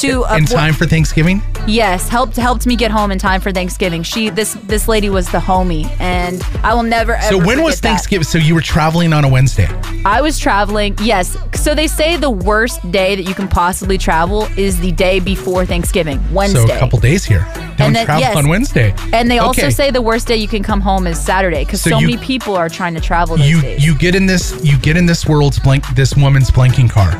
to 0.00 0.24
in 0.34 0.44
time 0.46 0.74
for 0.74 0.86
Thanksgiving. 0.86 1.42
Yes, 1.66 2.08
helped 2.08 2.36
helped 2.36 2.66
me 2.66 2.76
get 2.76 2.90
home 2.90 3.10
in 3.10 3.18
time 3.18 3.40
for 3.40 3.52
Thanksgiving. 3.52 4.02
She 4.02 4.28
this 4.30 4.54
this 4.64 4.88
lady 4.88 5.08
was 5.10 5.30
the 5.30 5.38
homie, 5.38 5.88
and 6.00 6.42
I 6.62 6.74
will 6.74 6.82
never. 6.82 7.18
So 7.22 7.38
when 7.38 7.62
was 7.62 7.80
that. 7.80 7.88
Thanksgiving? 7.88 8.24
So 8.24 8.38
you 8.38 8.54
were 8.54 8.60
traveling 8.60 9.12
on 9.12 9.24
a 9.24 9.28
Wednesday. 9.28 9.68
I 10.04 10.20
was 10.20 10.38
traveling. 10.38 10.96
Yes. 11.02 11.36
So 11.54 11.74
they 11.74 11.86
say 11.86 12.16
the 12.16 12.30
worst 12.30 12.90
day 12.90 13.14
that 13.16 13.22
you 13.22 13.34
can 13.34 13.48
possibly 13.48 13.96
travel 13.96 14.44
is 14.56 14.78
the 14.80 14.92
day 14.92 15.20
before 15.20 15.64
Thanksgiving, 15.64 16.20
Wednesday. 16.32 16.66
So 16.66 16.74
a 16.74 16.78
couple 16.78 16.98
days 16.98 17.24
here. 17.24 17.46
Don't 17.76 17.88
And 17.88 17.96
then- 17.96 18.04
travel 18.06 18.20
yes. 18.22 18.36
on 18.36 18.48
Wednesday. 18.48 18.94
and 19.12 19.30
they 19.30 19.38
also 19.38 19.68
say 19.70 19.90
the 19.90 20.02
worst 20.02 20.28
day 20.28 20.36
you 20.36 20.46
can 20.48 20.62
come 20.62 20.80
home 20.80 21.06
is 21.06 21.18
Saturday 21.18 21.64
because 21.64 21.80
So 21.80 21.90
so, 21.90 21.98
you- 21.98 22.06
many 22.10 22.18
people 22.22 22.54
are 22.54 22.68
trying 22.68 22.94
to 22.94 23.00
travel 23.00 23.38
you 23.38 23.60
days. 23.62 23.84
you 23.84 23.94
get 23.96 24.14
in 24.14 24.26
this 24.26 24.54
you 24.64 24.76
get 24.78 24.96
in 24.96 25.06
this 25.06 25.26
world's 25.26 25.58
blank 25.58 25.84
this 25.96 26.14
woman's 26.14 26.50
blanking 26.52 26.88
car 26.88 27.10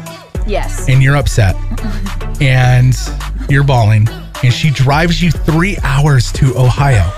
yes. 0.46 0.88
and 0.88 1.02
you're 1.02 1.16
upset 1.16 1.54
and 2.40 2.94
you're 3.48 3.64
bawling 3.64 4.08
and 4.42 4.52
she 4.52 4.70
drives 4.70 5.22
you 5.22 5.30
three 5.30 5.76
hours 5.82 6.30
to 6.32 6.56
Ohio. 6.56 7.10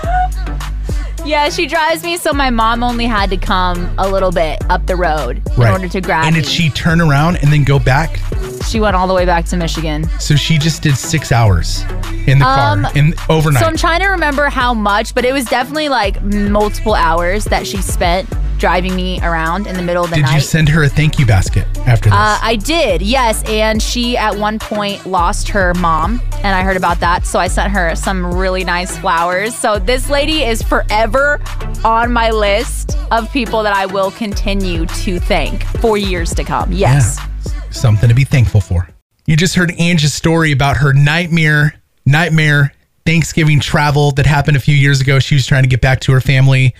Yeah, 1.25 1.49
she 1.49 1.67
drives 1.67 2.03
me, 2.03 2.15
so 2.15 2.31
my 2.31 2.49
mom 2.49 2.83
only 2.83 3.05
had 3.05 3.29
to 3.31 3.37
come 3.37 3.93
a 3.97 4.07
little 4.09 4.31
bit 4.31 4.59
up 4.69 4.85
the 4.85 4.95
road 4.95 5.41
in 5.45 5.53
Right. 5.61 5.71
order 5.73 5.89
to 5.89 5.99
grab 5.99 6.25
And 6.25 6.35
me. 6.35 6.41
did 6.41 6.49
she 6.49 6.69
turn 6.69 7.01
around 7.01 7.37
and 7.37 7.51
then 7.51 7.63
go 7.65 7.79
back? 7.79 8.19
she 8.65 8.79
went 8.81 8.95
all 8.97 9.07
the 9.07 9.13
way 9.13 9.25
back 9.25 9.45
to 9.45 9.55
Michigan. 9.55 10.09
So 10.19 10.35
she 10.35 10.57
just 10.57 10.81
did 10.83 10.97
six 10.97 11.31
hours 11.31 11.83
in 12.27 12.39
the 12.39 12.45
Um, 12.45 12.83
car 12.83 12.91
in 12.95 13.13
overnight. 13.29 13.61
So 13.61 13.67
I'm 13.67 13.77
trying 13.77 14.01
to 14.01 14.07
remember 14.07 14.49
how 14.49 14.73
much, 14.73 15.15
but 15.15 15.23
it 15.23 15.31
was 15.31 15.45
definitely 15.45 15.87
like 15.89 16.21
multiple 16.21 16.93
hours 16.93 17.45
that 17.45 17.65
she 17.65 17.77
spent 17.81 18.27
driving 18.57 18.95
me 18.95 19.19
around 19.21 19.67
in 19.67 19.75
the 19.75 19.81
middle 19.81 20.03
of 20.03 20.09
the 20.09 20.17
did 20.17 20.21
night. 20.23 20.29
Did 20.29 20.35
you 20.35 20.41
send 20.41 20.69
her 20.69 20.83
a 20.83 20.89
thank 20.89 21.19
you 21.19 21.25
basket 21.25 21.65
after 21.87 22.09
this? 22.09 22.17
Uh, 22.17 22.39
I 22.41 22.55
did, 22.55 23.01
yes. 23.01 23.43
And 23.47 23.81
she 23.81 24.17
at 24.17 24.35
one 24.37 24.59
point 24.59 25.05
lost 25.05 25.49
her 25.49 25.73
mom, 25.75 26.21
and 26.35 26.47
I 26.47 26.63
heard 26.63 26.77
about 26.77 26.99
that. 26.99 27.25
So 27.25 27.39
I 27.39 27.47
sent 27.47 27.71
her 27.71 27.95
some 27.95 28.33
really 28.33 28.63
nice 28.63 28.97
flowers. 28.97 29.55
So 29.55 29.79
this 29.79 30.09
lady 30.09 30.43
is 30.43 30.61
forever 30.61 31.39
on 31.83 32.11
my 32.11 32.31
list 32.31 32.97
of 33.11 33.31
people 33.31 33.63
that 33.63 33.75
I 33.75 33.85
will 33.85 34.11
continue 34.11 34.85
to 34.85 35.19
thank 35.19 35.63
for 35.79 35.97
years 35.97 36.33
to 36.35 36.43
come. 36.43 36.71
Yes. 36.71 37.17
Yeah. 37.17 37.51
Something 37.71 38.09
to 38.09 38.15
be 38.15 38.23
thankful 38.23 38.61
for. 38.61 38.89
You 39.25 39.35
just 39.35 39.55
heard 39.55 39.71
Angie's 39.77 40.13
story 40.13 40.51
about 40.51 40.77
her 40.77 40.93
nightmare, 40.93 41.79
nightmare 42.05 42.73
Thanksgiving 43.05 43.59
travel 43.59 44.11
that 44.11 44.25
happened 44.25 44.57
a 44.57 44.59
few 44.59 44.75
years 44.75 44.99
ago. 44.99 45.19
She 45.19 45.35
was 45.35 45.45
trying 45.45 45.63
to 45.63 45.69
get 45.69 45.79
back 45.79 46.01
to 46.01 46.11
her 46.11 46.19
family. 46.21 46.75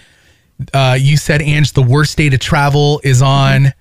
Uh, 0.73 0.97
you 0.99 1.17
said, 1.17 1.41
Ange, 1.41 1.73
the 1.73 1.83
worst 1.83 2.17
day 2.17 2.29
to 2.29 2.37
travel 2.37 2.99
is 3.03 3.21
on 3.21 3.73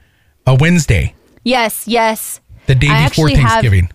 a 0.46 0.54
Wednesday, 0.54 1.14
Yes, 1.42 1.86
yes. 1.88 2.40
the 2.66 2.74
day 2.74 2.88
I 2.88 3.08
before 3.08 3.26
actually 3.28 3.40
have- 3.40 3.50
Thanksgiving. 3.50 3.90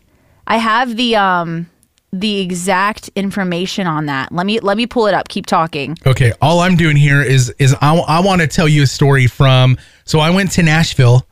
I 0.47 0.57
have 0.57 0.95
the 0.97 1.15
um 1.15 1.67
the 2.13 2.39
exact 2.39 3.09
information 3.15 3.87
on 3.87 4.07
that. 4.07 4.31
Let 4.33 4.45
me 4.45 4.59
let 4.59 4.75
me 4.75 4.85
pull 4.87 5.07
it 5.07 5.13
up. 5.13 5.29
Keep 5.29 5.45
talking. 5.45 5.97
Okay, 6.05 6.33
all 6.41 6.59
I'm 6.59 6.75
doing 6.75 6.97
here 6.97 7.21
is 7.21 7.53
is 7.59 7.73
I, 7.81 7.95
I 7.95 8.19
want 8.19 8.41
to 8.41 8.47
tell 8.47 8.67
you 8.67 8.83
a 8.83 8.87
story 8.87 9.27
from. 9.27 9.77
So 10.03 10.19
I 10.19 10.29
went 10.31 10.51
to 10.53 10.63
Nashville. 10.63 11.25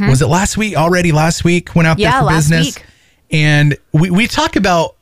Was 0.00 0.22
it 0.22 0.26
last 0.28 0.56
week? 0.56 0.76
Already 0.76 1.12
last 1.12 1.44
week. 1.44 1.74
Went 1.76 1.86
out 1.86 1.98
Mm-hmm. 1.98 2.00
Yeah, 2.00 2.20
there 2.22 2.30
for 2.30 2.34
business, 2.36 2.74
week. 2.76 2.84
and 3.30 3.76
we 3.92 4.10
we 4.10 4.26
talk 4.26 4.56
about 4.56 4.96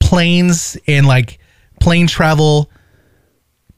planes 0.00 0.76
and 0.86 1.06
like 1.06 1.38
plane 1.80 2.06
travel 2.06 2.70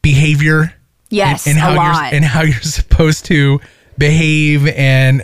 behavior. 0.03 0.73
Yes, 1.11 1.47
and, 1.47 1.59
and 1.59 1.61
how 1.61 1.71
a 1.71 1.75
you're 1.75 2.15
and 2.15 2.25
how 2.25 2.43
you're 2.43 2.61
supposed 2.63 3.25
to 3.27 3.61
behave 3.99 4.67
and 4.69 5.23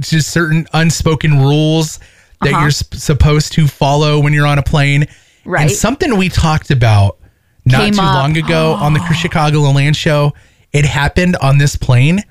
just 0.00 0.30
certain 0.30 0.66
unspoken 0.72 1.38
rules 1.40 1.98
that 2.40 2.52
Uh-huh. 2.52 2.62
you're 2.62 2.70
sp- 2.74 2.94
supposed 2.96 3.52
to 3.52 3.66
follow 3.68 4.18
when 4.20 4.32
you're 4.32 4.46
on 4.46 4.58
a 4.58 4.62
plane. 4.62 5.06
Right. 5.44 5.62
And 5.62 5.70
something 5.70 6.16
we 6.16 6.28
talked 6.28 6.70
about 6.70 7.18
not 7.64 7.80
Came 7.82 7.92
too 7.94 8.00
up. 8.00 8.14
long 8.14 8.36
ago 8.36 8.72
on 8.74 8.92
the 8.94 9.00
Chicago 9.12 9.60
Land 9.60 9.96
Show. 9.96 10.32
It 10.72 10.84
happened 10.86 11.36
on 11.36 11.58
this 11.58 11.76
plane, 11.76 12.22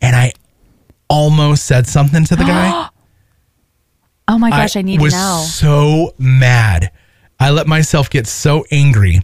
and 0.00 0.14
I 0.14 0.32
almost 1.10 1.66
said 1.66 1.86
something 1.86 2.24
to 2.24 2.36
the 2.36 2.44
guy. 2.44 2.88
Oh 4.30 4.36
my 4.38 4.50
gosh, 4.50 4.76
I, 4.76 4.82
need 4.82 5.00
was 5.00 5.14
to 5.14 5.18
know. 5.18 5.42
so 5.48 6.14
mad. 6.18 6.92
I 7.40 7.48
let 7.48 7.66
myself 7.66 8.10
get 8.10 8.26
so 8.26 8.66
angry. 8.70 9.22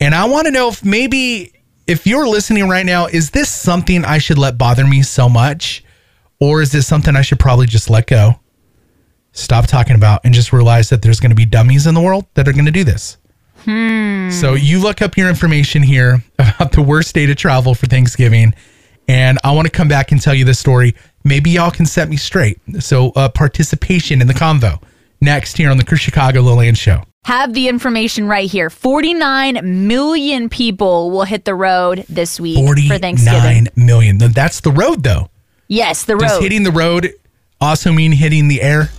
And 0.00 0.14
I 0.14 0.24
want 0.24 0.46
to 0.46 0.50
know 0.50 0.70
if 0.70 0.82
maybe 0.82 1.52
if 1.86 2.06
you're 2.06 2.28
listening 2.28 2.68
right 2.68 2.86
now, 2.86 3.06
is 3.06 3.30
this 3.30 3.50
something 3.50 4.04
I 4.04 4.18
should 4.18 4.38
let 4.38 4.58
bother 4.58 4.86
me 4.86 5.02
so 5.02 5.28
much? 5.28 5.84
Or 6.40 6.60
is 6.60 6.72
this 6.72 6.86
something 6.86 7.14
I 7.14 7.22
should 7.22 7.38
probably 7.38 7.66
just 7.66 7.88
let 7.88 8.06
go? 8.08 8.40
Stop 9.32 9.66
talking 9.66 9.94
about 9.94 10.20
and 10.24 10.34
just 10.34 10.52
realize 10.52 10.88
that 10.90 11.00
there's 11.02 11.20
going 11.20 11.30
to 11.30 11.36
be 11.36 11.46
dummies 11.46 11.86
in 11.86 11.94
the 11.94 12.00
world 12.00 12.26
that 12.34 12.48
are 12.48 12.52
going 12.52 12.66
to 12.66 12.72
do 12.72 12.84
this. 12.84 13.16
So 14.32 14.54
you 14.54 14.80
look 14.80 15.02
up 15.02 15.16
your 15.16 15.28
information 15.28 15.82
here 15.84 16.24
about 16.38 16.72
the 16.72 16.82
worst 16.82 17.14
day 17.14 17.26
to 17.26 17.34
travel 17.34 17.74
for 17.74 17.86
Thanksgiving, 17.86 18.54
and 19.06 19.38
I 19.44 19.52
want 19.52 19.66
to 19.66 19.70
come 19.70 19.86
back 19.86 20.10
and 20.10 20.20
tell 20.20 20.34
you 20.34 20.44
this 20.44 20.58
story. 20.58 20.96
Maybe 21.22 21.50
y'all 21.50 21.70
can 21.70 21.86
set 21.86 22.08
me 22.08 22.16
straight. 22.16 22.58
So 22.80 23.10
uh, 23.10 23.28
participation 23.28 24.20
in 24.20 24.26
the 24.26 24.34
convo 24.34 24.82
next 25.20 25.56
here 25.56 25.70
on 25.70 25.76
the 25.76 25.84
Chris 25.84 26.00
Chicago 26.00 26.40
Lil 26.40 26.60
Ang 26.60 26.74
Show. 26.74 27.04
Have 27.24 27.54
the 27.54 27.68
information 27.68 28.26
right 28.26 28.50
here. 28.50 28.68
49 28.68 29.86
million 29.86 30.48
people 30.48 31.12
will 31.12 31.22
hit 31.22 31.44
the 31.44 31.54
road 31.54 32.04
this 32.08 32.40
week 32.40 32.58
for 32.88 32.98
Thanksgiving. 32.98 33.68
million. 33.76 34.18
Th- 34.18 34.32
That's 34.32 34.60
the 34.60 34.72
road, 34.72 35.04
though. 35.04 35.30
Yes, 35.68 36.04
the 36.04 36.16
road. 36.16 36.22
Does 36.28 36.40
hitting 36.40 36.64
the 36.64 36.72
road 36.72 37.12
also 37.60 37.92
mean 37.92 38.10
hitting 38.10 38.48
the 38.48 38.60
air? 38.60 38.90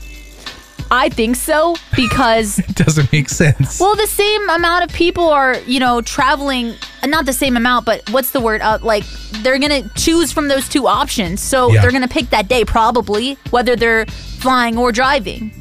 I 0.90 1.10
think 1.10 1.36
so 1.36 1.76
because 1.98 2.60
It 2.70 2.76
doesn't 2.76 3.12
make 3.12 3.28
sense. 3.28 3.78
well, 3.82 3.96
the 3.98 4.08
same 4.08 4.50
amount 4.52 4.86
of 4.86 4.96
people 4.96 5.28
are, 5.28 5.58
you 5.68 5.82
know, 5.82 6.00
traveling. 6.02 6.76
uh, 7.04 7.08
Not 7.08 7.26
the 7.26 7.34
same 7.34 7.58
amount, 7.58 7.86
but 7.86 8.10
what's 8.12 8.32
the 8.32 8.40
word? 8.40 8.62
Uh, 8.62 8.78
like 8.82 9.04
they're 9.42 9.60
gonna 9.60 9.90
choose 9.96 10.32
from 10.32 10.48
those 10.48 10.70
two 10.70 10.88
options, 10.88 11.42
so 11.42 11.74
Yeah. 11.74 11.82
they're 11.82 11.92
gonna 11.92 12.08
pick 12.08 12.30
that 12.30 12.48
day 12.48 12.64
probably, 12.64 13.34
whether 13.50 13.76
they're 13.76 14.06
flying 14.06 14.78
or 14.78 14.94
driving, 14.94 15.52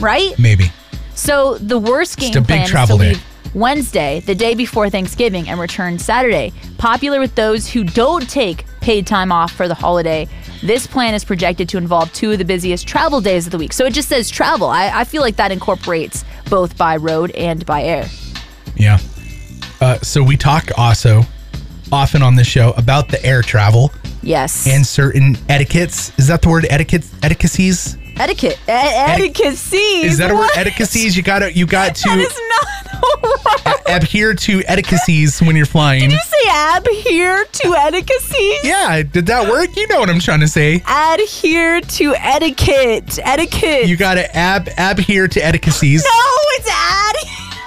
right? 0.00 0.38
Maybe. 0.38 0.70
So 1.18 1.58
the 1.58 1.78
worst 1.78 2.16
game 2.16 2.30
a 2.30 2.40
big 2.40 2.46
plan 2.46 2.60
is 2.62 2.66
to 2.68 2.70
travel 2.72 2.98
day. 2.98 3.08
leave 3.10 3.24
Wednesday, 3.54 4.20
the 4.20 4.34
day 4.34 4.54
before 4.54 4.88
Thanksgiving, 4.88 5.48
and 5.48 5.58
return 5.58 5.98
Saturday. 5.98 6.52
Popular 6.78 7.18
with 7.18 7.34
those 7.34 7.66
who 7.68 7.82
don't 7.82 8.28
take 8.30 8.64
paid 8.80 9.06
time 9.06 9.32
off 9.32 9.52
for 9.52 9.66
the 9.66 9.74
holiday. 9.74 10.28
This 10.62 10.86
plan 10.86 11.14
is 11.14 11.24
projected 11.24 11.68
to 11.70 11.76
involve 11.76 12.12
two 12.12 12.32
of 12.32 12.38
the 12.38 12.44
busiest 12.44 12.86
travel 12.86 13.20
days 13.20 13.46
of 13.46 13.52
the 13.52 13.58
week. 13.58 13.72
So 13.72 13.84
it 13.84 13.94
just 13.94 14.08
says 14.08 14.30
travel. 14.30 14.68
I, 14.68 15.00
I 15.00 15.04
feel 15.04 15.22
like 15.22 15.36
that 15.36 15.50
incorporates 15.50 16.24
both 16.48 16.76
by 16.78 16.96
road 16.96 17.30
and 17.32 17.66
by 17.66 17.82
air. 17.82 18.06
Yeah. 18.76 18.98
Uh, 19.80 19.98
so 20.00 20.22
we 20.22 20.36
talk 20.36 20.70
also 20.76 21.22
often 21.90 22.22
on 22.22 22.36
this 22.36 22.46
show 22.46 22.72
about 22.76 23.08
the 23.08 23.24
air 23.24 23.42
travel 23.42 23.90
Yes. 24.22 24.66
and 24.68 24.86
certain 24.86 25.36
etiquettes. 25.48 26.16
Is 26.18 26.26
that 26.28 26.42
the 26.42 26.48
word 26.48 26.66
etiquette? 26.70 27.04
Etiquettes? 27.22 27.96
Etiquette. 28.20 28.58
E- 28.68 28.70
etiquette. 28.70 29.54
Is 29.72 30.18
that 30.18 30.30
a 30.30 30.34
word? 30.34 30.50
Etiquettes? 30.56 31.16
You 31.16 31.22
got 31.22 31.38
to 31.40 31.52
you 31.52 31.66
got 31.66 31.94
That 31.96 32.18
is 32.18 32.34
to 32.34 32.40
not 32.48 32.66
a 33.88 33.96
adhere 33.96 34.34
to 34.34 34.62
etiquettes 34.66 35.40
when 35.40 35.56
you're 35.56 35.66
flying. 35.66 36.00
Did 36.02 36.12
you 36.12 36.18
say 36.18 36.76
adhere 36.76 37.44
to 37.44 37.74
etiquette? 37.74 38.18
Yeah, 38.62 39.02
did 39.02 39.26
that 39.26 39.48
work? 39.48 39.74
You 39.76 39.86
know 39.88 40.00
what 40.00 40.10
I'm 40.10 40.20
trying 40.20 40.40
to 40.40 40.48
say. 40.48 40.82
Adhere 40.86 41.80
to 41.80 42.14
etiquette. 42.16 43.18
Etiquette. 43.22 43.88
You 43.88 43.96
got 43.96 44.14
to 44.14 44.36
ab 44.36 44.68
adhere 44.76 45.28
to 45.28 45.44
etiquettes. 45.44 45.82
No, 45.82 46.20
it's 46.58 46.70
ad. 46.70 47.16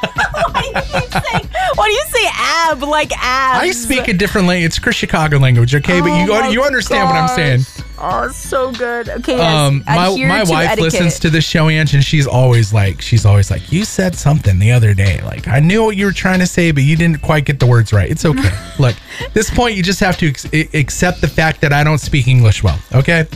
Why, 0.02 0.72
do 0.74 0.98
you 0.98 1.10
say, 1.10 1.50
why 1.76 1.88
do 1.88 1.92
you 1.92 2.06
say 2.10 2.28
ab 2.34 2.84
like 2.84 3.12
abs? 3.18 3.60
I 3.62 3.72
speak 3.72 4.08
a 4.08 4.14
different 4.14 4.48
language. 4.48 4.68
It's 4.68 4.80
Chris 4.80 4.96
Chicago 4.96 5.38
language, 5.38 5.76
okay? 5.76 6.02
but 6.02 6.10
Oh 6.10 6.46
you 6.46 6.54
you 6.54 6.64
understand 6.64 7.08
what 7.08 7.16
I'm 7.16 7.28
saying. 7.28 7.62
Oh, 8.04 8.30
so 8.30 8.72
good. 8.72 9.10
Okay, 9.10 9.38
yes. 9.38 9.70
Um, 9.70 9.84
my 9.86 10.10
my 10.10 10.44
wife 10.44 10.72
etiquette. 10.72 10.80
listens 10.80 11.20
to 11.20 11.30
the 11.30 11.40
show, 11.40 11.70
Ange, 11.70 11.94
and 11.94 12.04
she's 12.04 12.26
always 12.26 12.74
like, 12.74 13.00
she's 13.00 13.26
always 13.26 13.52
like, 13.52 13.72
you 13.72 13.86
said 13.86 14.16
something 14.16 14.58
the 14.58 14.72
other 14.72 14.94
day. 14.96 15.22
Like 15.22 15.48
I 15.48 15.60
knew 15.60 15.84
what 15.84 15.98
you 15.98 16.06
were 16.06 16.12
trying 16.12 16.40
to 16.40 16.48
say, 16.48 16.72
but 16.72 16.84
you 16.84 16.96
didn't 16.96 17.22
quite 17.22 17.46
get 17.46 17.60
the 17.60 17.68
words 17.68 17.94
right. 17.94 18.10
It's 18.10 18.26
okay. 18.26 18.52
Look, 18.80 18.96
this 19.34 19.52
point, 19.52 19.76
you 19.76 19.84
just 19.84 20.00
have 20.00 20.18
to 20.18 20.30
ex- 20.30 20.46
accept 20.74 21.22
the 21.22 21.28
fact 21.28 21.62
that 21.62 21.74
I 21.74 21.84
don't 21.84 22.00
speak 22.00 22.28
English 22.28 22.64
well. 22.64 22.80
Okay, 22.94 23.28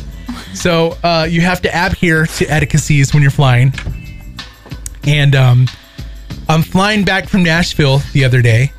so 0.54 0.98
uh, 1.04 1.28
you 1.30 1.42
have 1.42 1.62
to 1.62 1.70
adhere 1.70 2.26
to 2.26 2.46
etiquettes 2.48 3.14
when 3.14 3.22
you're 3.22 3.32
flying. 3.32 3.74
And 5.06 5.36
um, 5.36 5.68
I'm 6.50 6.62
flying 6.62 7.04
back 7.04 7.28
from 7.28 7.44
Nashville 7.44 8.00
the 8.14 8.24
other 8.24 8.42
day, 8.42 8.72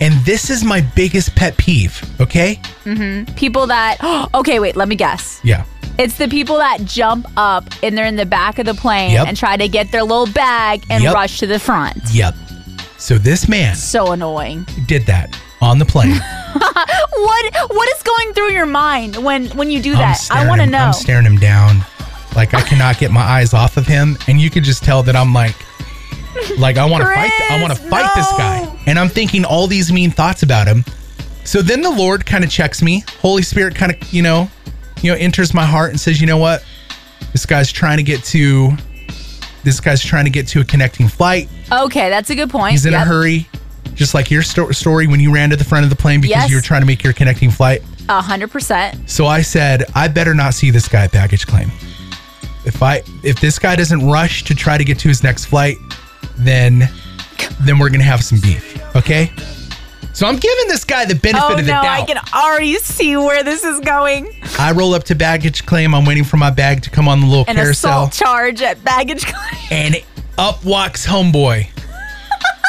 and 0.00 0.14
this 0.24 0.48
is 0.50 0.64
my 0.64 0.80
biggest 0.94 1.34
pet 1.34 1.56
peeve. 1.56 2.00
Okay, 2.20 2.56
mm-hmm. 2.84 3.32
people 3.34 3.66
that. 3.66 3.98
Okay, 4.34 4.60
wait. 4.60 4.76
Let 4.76 4.88
me 4.88 4.96
guess. 4.96 5.40
yeah. 5.42 5.64
It's 5.98 6.16
the 6.16 6.28
people 6.28 6.56
that 6.58 6.84
jump 6.84 7.26
up 7.36 7.64
and 7.82 7.98
they're 7.98 8.06
in 8.06 8.16
the 8.16 8.24
back 8.24 8.58
of 8.58 8.64
the 8.64 8.72
plane 8.72 9.10
Yep. 9.10 9.26
and 9.28 9.36
try 9.36 9.58
to 9.58 9.68
get 9.68 9.92
their 9.92 10.02
little 10.02 10.26
bag 10.32 10.82
and 10.88 11.02
Yep. 11.04 11.12
rush 11.14 11.40
to 11.40 11.46
the 11.46 11.58
front. 11.58 11.98
Yep. 12.12 12.34
So 12.96 13.18
this 13.18 13.48
man 13.48 13.74
So 13.74 14.12
annoying. 14.12 14.66
did 14.86 15.04
that 15.06 15.38
on 15.60 15.78
the 15.78 15.84
plane. 15.84 16.16
What 16.54 17.54
What 17.70 17.88
is 17.96 18.02
going 18.02 18.32
through 18.34 18.52
your 18.52 18.66
mind 18.66 19.16
when 19.16 19.46
when 19.48 19.70
you 19.70 19.82
do 19.82 19.92
I'm 19.92 19.98
that? 19.98 20.10
I 20.12 20.14
staring 20.14 20.48
want 20.48 20.58
to 20.60 20.64
him- 20.64 20.70
know. 20.70 20.78
I'm 20.86 20.92
staring 20.94 21.26
him 21.26 21.36
down. 21.38 21.84
Like 22.34 22.54
I 22.54 22.62
cannot 22.62 22.98
get 22.98 23.10
my 23.10 23.20
eyes 23.22 23.52
off 23.52 23.76
of 23.76 23.86
him, 23.86 24.16
and 24.26 24.40
you 24.40 24.48
could 24.48 24.64
just 24.64 24.82
tell 24.84 25.02
that 25.02 25.14
I'm 25.16 25.34
like, 25.34 25.54
Like 26.58 26.76
I 26.76 26.84
want 26.88 27.02
to 27.02 27.08
fight. 27.14 27.32
I 27.50 27.60
want 27.62 27.74
to 27.74 27.80
fight 27.88 28.10
this 28.14 28.28
guy, 28.32 28.82
and 28.86 28.98
I'm 28.98 29.08
thinking 29.08 29.44
all 29.44 29.66
these 29.66 29.92
mean 29.92 30.10
thoughts 30.10 30.42
about 30.42 30.66
him. 30.66 30.84
So 31.44 31.62
then 31.62 31.80
the 31.82 31.90
Lord 31.90 32.26
kind 32.26 32.44
of 32.44 32.50
checks 32.50 32.82
me. 32.82 33.04
Holy 33.20 33.42
Spirit 33.42 33.74
kind 33.74 33.92
of 33.92 34.12
you 34.12 34.22
know, 34.22 34.48
you 35.02 35.10
know, 35.10 35.16
enters 35.18 35.54
my 35.54 35.64
heart 35.64 35.90
and 35.90 35.98
says, 36.00 36.20
you 36.20 36.26
know 36.26 36.36
what, 36.38 36.64
this 37.32 37.46
guy's 37.46 37.70
trying 37.72 37.96
to 37.98 38.02
get 38.02 38.22
to. 38.24 38.70
This 39.62 39.78
guy's 39.80 40.02
trying 40.02 40.24
to 40.24 40.30
get 40.30 40.48
to 40.48 40.60
a 40.60 40.64
connecting 40.64 41.06
flight. 41.08 41.48
Okay, 41.70 42.08
that's 42.08 42.30
a 42.30 42.34
good 42.34 42.48
point. 42.50 42.72
He's 42.72 42.86
in 42.86 42.92
Yep. 42.92 43.02
a 43.02 43.04
hurry, 43.04 43.46
just 43.94 44.14
like 44.14 44.30
your 44.30 44.42
sto- 44.42 44.70
story 44.70 45.06
when 45.06 45.20
you 45.20 45.32
ran 45.34 45.50
to 45.50 45.56
the 45.56 45.64
front 45.64 45.84
of 45.84 45.90
the 45.90 45.96
plane 45.96 46.20
because 46.22 46.36
Yes. 46.44 46.50
you 46.50 46.56
were 46.56 46.62
trying 46.62 46.80
to 46.80 46.86
make 46.86 47.02
your 47.04 47.12
connecting 47.12 47.50
flight. 47.50 47.82
A 48.08 48.22
hundred 48.22 48.50
percent. 48.50 49.08
So 49.10 49.26
I 49.26 49.42
said, 49.42 49.84
I 49.94 50.08
better 50.08 50.34
not 50.34 50.54
see 50.54 50.70
this 50.70 50.88
guy 50.88 51.04
at 51.04 51.12
baggage 51.12 51.46
claim. 51.46 51.70
If 52.64 52.82
I 52.82 53.02
if 53.22 53.40
this 53.40 53.58
guy 53.58 53.76
doesn't 53.76 54.06
rush 54.06 54.44
to 54.44 54.54
try 54.54 54.76
to 54.78 54.84
get 54.84 54.98
to 55.00 55.08
his 55.08 55.22
next 55.22 55.46
flight, 55.46 55.76
then 56.44 56.88
then 57.60 57.78
we're 57.78 57.90
gonna 57.90 58.04
have 58.04 58.22
some 58.24 58.40
beef. 58.40 58.78
Okay? 58.96 59.32
So 60.12 60.26
I'm 60.26 60.36
giving 60.36 60.66
this 60.68 60.84
guy 60.84 61.04
the 61.04 61.14
benefit 61.14 61.44
Oh 61.46 61.52
of 61.54 61.64
the 61.64 61.70
no, 61.72 61.80
I 61.80 62.04
can 62.04 62.18
already 62.34 62.74
see 62.76 63.16
where 63.16 63.42
this 63.44 63.62
is 63.64 63.78
going. 63.80 64.32
I 64.58 64.72
roll 64.72 64.92
up 64.94 65.04
to 65.04 65.14
baggage 65.14 65.64
claim. 65.66 65.94
I'm 65.94 66.04
waiting 66.04 66.24
for 66.24 66.36
my 66.36 66.50
bag 66.50 66.82
to 66.82 66.90
come 66.90 67.06
on 67.08 67.20
the 67.20 67.26
little 67.26 67.44
An 67.48 67.56
carousel. 67.56 67.90
assault 68.04 68.12
charge 68.12 68.60
at 68.60 68.82
baggage 68.84 69.24
claim. 69.26 69.62
and 69.70 69.96
up 70.36 70.64
walks 70.64 71.06
homeboy 71.06 71.68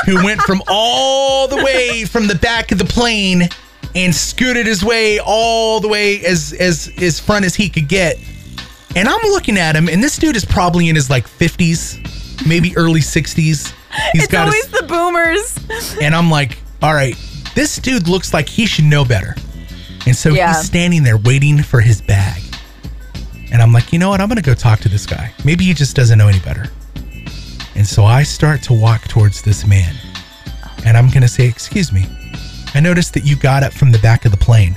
who 0.06 0.24
went 0.24 0.42
from 0.42 0.62
all 0.68 1.48
the 1.48 1.58
way 1.58 2.06
from 2.06 2.28
the 2.28 2.36
back 2.36 2.72
of 2.72 2.78
the 2.78 2.86
plane 2.86 3.50
and 3.96 4.14
scooted 4.16 4.66
his 4.68 4.84
way 4.84 5.20
all 5.20 5.80
the 5.80 5.88
way 5.88 6.24
as 6.26 6.54
as 6.60 6.92
as 7.02 7.20
front 7.20 7.44
as 7.46 7.56
he 7.56 7.70
could 7.70 7.88
get 7.88 8.18
and 8.96 9.08
i'm 9.08 9.22
looking 9.32 9.58
at 9.58 9.76
him 9.76 9.88
and 9.90 10.02
this 10.04 10.18
dude 10.18 10.36
is 10.36 10.44
probably 10.46 10.90
in 10.90 10.96
his 10.96 11.10
like 11.10 11.28
50s 11.28 12.00
maybe 12.48 12.76
early 12.78 13.02
60s 13.02 13.74
He's 14.14 14.24
it's 14.24 14.32
got 14.32 14.48
always 14.48 14.68
a, 14.68 14.72
the 14.82 14.84
boomers. 14.84 15.98
and 16.02 16.16
i'm 16.16 16.30
like 16.32 16.58
all 16.82 16.94
right 16.94 17.16
this 17.56 17.76
dude 17.78 18.08
looks 18.08 18.34
like 18.34 18.48
he 18.48 18.66
should 18.66 18.86
know 18.86 19.04
better. 19.04 19.36
And 20.08 20.16
so 20.16 20.30
Yeah. 20.30 20.48
he's 20.54 20.66
standing 20.66 21.04
there 21.04 21.18
waiting 21.18 21.62
for 21.62 21.82
his 21.82 22.02
bag. 22.02 22.42
And 23.52 23.62
i'm 23.62 23.74
like 23.74 23.92
you 23.92 24.00
know 24.00 24.10
what? 24.10 24.22
I'm 24.22 24.30
gonna 24.30 24.42
go 24.42 24.54
talk 24.54 24.80
to 24.82 24.90
this 24.90 25.06
guy. 25.06 25.34
Maybe 25.44 25.66
he 25.66 25.74
just 25.74 25.96
doesn't 25.96 26.18
know 26.18 26.28
any 26.30 26.40
better. 26.40 26.66
And 27.76 27.86
so 27.88 28.04
I 28.06 28.24
start 28.24 28.62
to 28.64 28.74
walk 28.74 29.08
towards 29.08 29.42
this 29.42 29.66
man. 29.66 29.96
And 30.86 30.98
I'm 30.98 31.08
going 31.10 31.22
to 31.22 31.28
say, 31.28 31.48
Excuse 31.48 31.92
me, 31.94 32.06
I 32.74 32.80
noticed 32.80 33.14
that 33.14 33.24
you 33.26 33.36
got 33.36 33.64
up 33.64 33.72
from 33.74 33.92
the 33.92 34.00
back 34.00 34.26
of 34.26 34.32
the 34.32 34.38
plane 34.38 34.76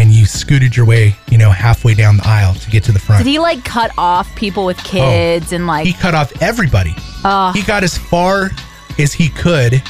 and 0.00 0.10
you 0.12 0.24
scooted 0.24 0.74
your 0.74 0.86
way, 0.86 1.14
you 1.30 1.36
know, 1.36 1.50
halfway 1.50 1.92
down 1.92 2.16
the 2.16 2.26
aisle 2.26 2.54
to 2.54 2.70
get 2.70 2.82
to 2.84 2.90
the 2.90 2.98
front. 2.98 3.22
Did 3.22 3.30
he 3.30 3.38
like 3.38 3.62
cut 3.66 3.90
off 3.98 4.34
people 4.34 4.64
with 4.64 4.80
oh, 4.80 4.84
kids 4.84 5.52
and 5.52 5.66
like 5.66 5.86
he 5.86 5.92
cut 5.92 6.14
off 6.14 6.32
everybody. 6.40 6.94
he 7.52 7.62
got 7.62 7.84
as 7.84 7.98
far 7.98 8.48
as 8.98 9.12
he 9.12 9.28
could. 9.28 9.82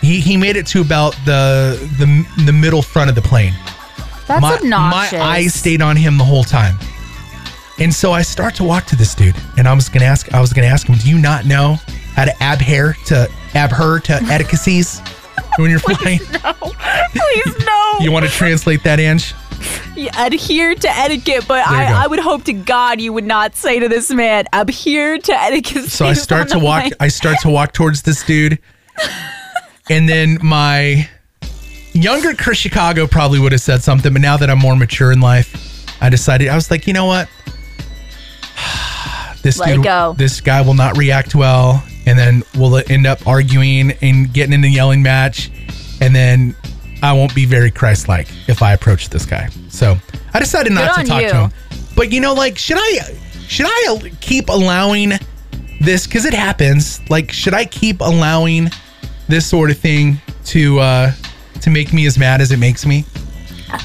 He, 0.00 0.20
he 0.20 0.36
made 0.36 0.56
it 0.56 0.66
to 0.68 0.80
about 0.80 1.12
the, 1.24 1.78
the 1.98 2.44
the 2.44 2.52
middle 2.52 2.82
front 2.82 3.08
of 3.08 3.14
the 3.14 3.22
plane. 3.22 3.54
that's 4.26 4.42
my, 4.42 4.56
obnoxious. 4.56 5.18
my 5.18 5.24
eyes 5.24 5.54
stayed 5.54 5.80
on 5.80 5.96
him 5.96 6.18
the 6.18 6.24
whole 6.24 6.44
time. 6.44 6.76
And 7.78 7.94
so 7.94 8.12
I 8.12 8.22
start 8.22 8.56
to 8.56 8.64
walk 8.64 8.86
to 8.86 8.96
this 8.96 9.14
dude, 9.14 9.36
and 9.56 9.68
I 9.68 9.72
was 9.72 9.88
gonna 9.88 10.04
ask, 10.04 10.32
I 10.34 10.40
was 10.40 10.52
gonna 10.52 10.66
ask 10.66 10.88
him, 10.88 10.96
do 10.96 11.08
you 11.08 11.18
not 11.18 11.46
know 11.46 11.76
how 12.14 12.24
to 12.24 12.42
ab 12.42 12.58
abhere 12.58 13.02
to 13.06 13.30
abher 13.52 14.02
to 14.02 14.14
etiquettes 14.32 15.00
when 15.58 15.70
you're 15.70 15.78
flying? 15.80 16.18
Please 16.18 17.64
no. 17.66 17.92
You 18.00 18.10
want 18.12 18.24
to 18.26 18.30
translate 18.30 18.82
that, 18.84 19.00
Ange? 19.00 19.34
You 19.96 20.10
adhere 20.18 20.74
to 20.74 20.88
etiquette, 20.90 21.44
but 21.46 21.64
There 21.68 21.82
you 21.82 21.88
go. 21.88 21.94
I, 21.94 22.04
I 22.04 22.06
would 22.06 22.18
hope 22.18 22.44
to 22.44 22.52
God 22.52 23.00
you 23.00 23.12
would 23.12 23.24
not 23.24 23.54
say 23.54 23.78
to 23.78 23.88
this 23.88 24.10
man, 24.10 24.46
adhere 24.52 25.18
to 25.18 25.32
etiquette. 25.32 25.90
So 25.90 26.06
I 26.06 26.12
start 26.14 26.48
to 26.50 26.58
walk. 26.58 26.82
plane." 26.82 26.92
I 27.00 27.08
start 27.08 27.38
to 27.42 27.48
walk 27.48 27.72
towards 27.72 28.02
this 28.02 28.24
dude, 28.24 28.58
and 29.88 30.08
then 30.08 30.38
my 30.42 31.08
younger 31.92 32.34
Chris 32.34 32.58
Chicago 32.58 33.06
probably 33.06 33.38
would 33.38 33.52
have 33.52 33.60
said 33.60 33.82
something, 33.82 34.12
but 34.12 34.20
now 34.20 34.36
that 34.36 34.50
I'm 34.50 34.58
more 34.58 34.76
mature 34.76 35.12
in 35.12 35.20
life, 35.20 35.86
I 36.02 36.10
decided 36.10 36.48
I 36.48 36.56
was 36.56 36.70
like, 36.70 36.86
you 36.86 36.92
know 36.92 37.06
what, 37.06 37.28
this 39.42 39.58
Let 39.58 39.82
dude, 39.82 40.18
this 40.18 40.40
guy 40.40 40.60
will 40.60 40.74
not 40.74 40.98
react 40.98 41.34
well, 41.34 41.84
and 42.06 42.18
then 42.18 42.42
we'll 42.56 42.82
end 42.88 43.06
up 43.06 43.26
arguing 43.26 43.92
and 44.02 44.32
getting 44.32 44.52
in 44.52 44.64
a 44.64 44.68
yelling 44.68 45.02
match, 45.02 45.50
and 46.00 46.14
then 46.14 46.54
I 47.02 47.12
won't 47.12 47.34
be 47.34 47.44
very 47.44 47.70
Christ-like 47.70 48.28
if 48.48 48.62
I 48.62 48.72
approach 48.72 49.10
this 49.10 49.26
guy. 49.26 49.48
So 49.68 49.96
I 50.32 50.38
decided 50.38 50.72
not 50.72 51.00
to 51.00 51.04
talk 51.04 51.22
you. 51.22 51.28
to 51.28 51.36
him. 51.36 51.50
But 51.96 52.12
you 52.12 52.20
know, 52.20 52.34
like, 52.34 52.58
should 52.58 52.78
I 52.78 53.16
should 53.46 53.66
I 53.68 54.10
keep 54.20 54.48
allowing 54.48 55.12
this 55.80 56.06
because 56.06 56.24
it 56.24 56.34
happens? 56.34 57.00
Like, 57.10 57.30
should 57.30 57.54
I 57.54 57.64
keep 57.64 58.00
allowing 58.00 58.70
this 59.28 59.46
sort 59.46 59.70
of 59.70 59.78
thing 59.78 60.20
to 60.46 60.78
uh 60.80 61.12
to 61.60 61.70
make 61.70 61.92
me 61.92 62.06
as 62.06 62.18
mad 62.18 62.40
as 62.40 62.52
it 62.52 62.58
makes 62.58 62.84
me? 62.84 63.04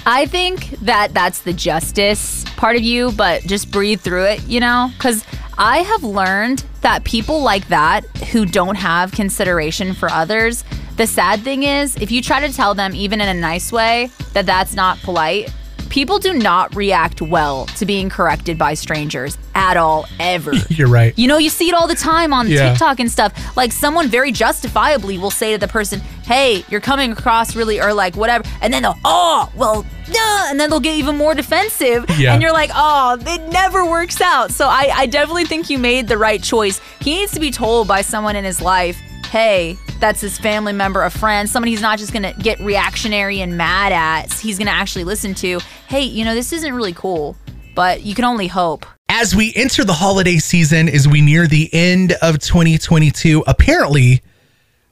I 0.06 0.28
think 0.28 0.70
that 0.82 1.14
that's 1.14 1.42
the 1.42 1.54
justice 1.54 2.46
part 2.58 2.76
of 2.76 2.84
you, 2.84 3.12
but 3.12 3.42
just 3.44 3.72
breathe 3.72 4.02
through 4.02 4.26
it, 4.26 4.44
you 4.44 4.60
know? 4.60 4.92
Because 4.94 5.24
I 5.62 5.80
have 5.80 6.06
learned 6.06 6.64
that 6.80 7.04
people 7.04 7.42
like 7.42 7.68
that 7.68 8.06
who 8.32 8.46
don't 8.46 8.76
have 8.76 9.12
consideration 9.12 9.94
for 9.94 10.10
others, 10.10 10.64
the 10.96 11.06
sad 11.06 11.42
thing 11.42 11.64
is, 11.64 11.98
if 11.98 12.12
you 12.12 12.22
try 12.22 12.40
to 12.48 12.54
tell 12.54 12.74
them, 12.74 12.96
even 12.96 13.20
in 13.20 13.28
a 13.28 13.34
nice 13.34 13.70
way, 13.70 14.10
that 14.32 14.46
that's 14.46 14.74
not 14.74 15.00
polite, 15.00 15.54
people 15.90 16.20
do 16.20 16.34
not 16.34 16.76
react 16.76 17.22
well 17.22 17.66
to 17.78 17.86
being 17.86 18.10
corrected 18.10 18.58
by 18.58 18.74
strangers 18.74 19.38
at 19.56 19.76
all, 19.78 20.06
ever. 20.20 20.54
You're 20.70 20.88
right. 20.88 21.18
You 21.18 21.28
know, 21.28 21.38
you 21.38 21.50
see 21.50 21.68
it 21.70 21.74
all 21.74 21.88
the 21.88 21.96
time 21.96 22.34
on 22.34 22.48
Yeah. 22.48 22.70
TikTok 22.70 23.00
and 23.00 23.12
stuff. 23.12 23.34
Like 23.58 23.72
someone 23.72 24.08
very 24.08 24.32
justifiably 24.32 25.18
will 25.18 25.32
say 25.32 25.52
to 25.54 25.58
the 25.58 25.68
person, 25.68 26.00
"Hey, 26.24 26.64
you're 26.70 26.80
coming 26.82 27.12
across 27.12 27.56
really," 27.56 27.82
or 27.82 27.94
like 27.94 28.16
whatever, 28.16 28.44
and 28.62 28.74
then 28.74 28.84
they'll, 28.84 28.98
"Oh, 29.04 29.52
well, 29.56 29.84
duh," 30.06 30.46
and 30.50 30.60
then 30.60 30.70
they'll 30.70 30.80
get 30.80 30.96
even 30.96 31.18
more 31.18 31.34
defensive, 31.36 32.06
Yeah. 32.18 32.34
and 32.34 32.42
you're 32.42 32.54
like, 32.54 32.72
"Oh, 32.74 33.18
it 33.20 33.52
never 33.52 33.86
works 33.86 34.22
out." 34.22 34.52
So 34.52 34.68
I, 34.68 34.92
I 34.96 35.06
definitely 35.08 35.46
think 35.46 35.70
you 35.70 35.78
made 35.80 36.08
the 36.08 36.18
right 36.18 36.42
choice. 36.42 36.80
He 37.02 37.16
needs 37.16 37.32
to 37.34 37.40
be 37.40 37.52
told 37.52 37.88
by 37.88 38.02
someone 38.02 38.36
in 38.36 38.46
his 38.46 38.62
life, 38.62 38.98
"Hey." 39.32 39.78
That's 40.00 40.22
his 40.22 40.38
family 40.38 40.74
member, 40.74 41.04
a 41.04 41.10
friend, 41.10 41.50
somebody 41.50 41.72
he's 41.72 41.82
not 41.82 42.00
just 42.00 42.14
gonna 42.14 42.34
get 42.34 42.60
reactionary 42.60 43.42
and 43.42 43.58
mad 43.58 43.92
at. 43.92 44.32
He's 44.34 44.58
gonna 44.58 44.72
actually 44.72 45.04
listen 45.04 45.34
to, 45.36 45.60
hey, 45.88 46.04
you 46.04 46.24
know, 46.24 46.34
this 46.34 46.54
isn't 46.54 46.74
really 46.74 46.94
cool, 46.94 47.36
but 47.76 48.04
you 48.04 48.16
can 48.16 48.24
only 48.26 48.48
hope. 48.48 48.86
As 49.10 49.36
we 49.36 49.52
enter 49.56 49.84
the 49.84 49.94
holiday 49.94 50.38
season, 50.38 50.88
as 50.88 51.08
we 51.08 51.22
near 51.22 51.48
the 51.48 51.70
end 51.74 52.14
of 52.22 52.40
2022, 52.40 53.44
apparently 53.48 54.22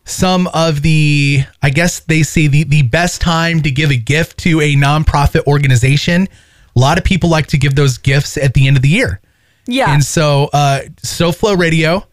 some 0.07 0.47
of 0.47 0.81
the, 0.81 1.43
I 1.61 1.69
guess 1.69 1.99
they 1.99 2.23
say 2.23 2.47
the, 2.47 2.63
the 2.63 2.81
best 2.81 3.21
time 3.21 3.61
to 3.61 3.71
give 3.71 3.91
a 3.91 3.95
gift 3.95 4.37
to 4.39 4.61
a 4.61 4.73
nonprofit 4.75 5.45
organization. 5.45 6.27
A 6.75 6.79
lot 6.79 6.97
of 6.97 7.03
people 7.03 7.29
like 7.29 7.47
to 7.47 7.57
give 7.57 7.75
those 7.75 7.97
gifts 7.97 8.37
at 8.37 8.53
the 8.53 8.67
end 8.67 8.77
of 8.77 8.83
the 8.83 8.89
year. 8.89 9.19
Yeah. 9.67 9.93
And 9.93 10.03
so, 10.03 10.49
uh, 10.53 10.81
SoFlo 11.03 11.57
Radio, 11.57 12.07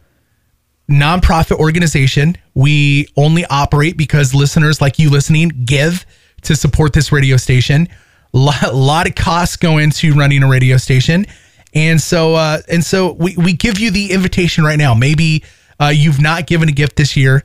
nonprofit 0.90 1.58
organization, 1.58 2.36
we 2.54 3.08
only 3.16 3.44
operate 3.46 3.96
because 3.96 4.34
listeners 4.34 4.80
like 4.80 4.98
you 4.98 5.10
listening 5.10 5.48
give 5.64 6.04
to 6.42 6.54
support 6.54 6.92
this 6.92 7.10
radio 7.10 7.36
station. 7.36 7.88
A 8.32 8.38
lot, 8.38 8.74
lot 8.74 9.08
of 9.08 9.14
costs 9.14 9.56
go 9.56 9.78
into 9.78 10.12
running 10.14 10.42
a 10.42 10.48
radio 10.48 10.76
station. 10.76 11.26
And 11.74 12.00
so, 12.00 12.34
uh, 12.34 12.58
and 12.68 12.84
so 12.84 13.12
we, 13.12 13.36
we 13.36 13.52
give 13.52 13.78
you 13.78 13.90
the 13.90 14.12
invitation 14.12 14.64
right 14.64 14.78
now. 14.78 14.94
Maybe 14.94 15.44
uh, 15.80 15.92
you've 15.94 16.20
not 16.20 16.46
given 16.46 16.68
a 16.68 16.72
gift 16.72 16.96
this 16.96 17.16
year. 17.16 17.44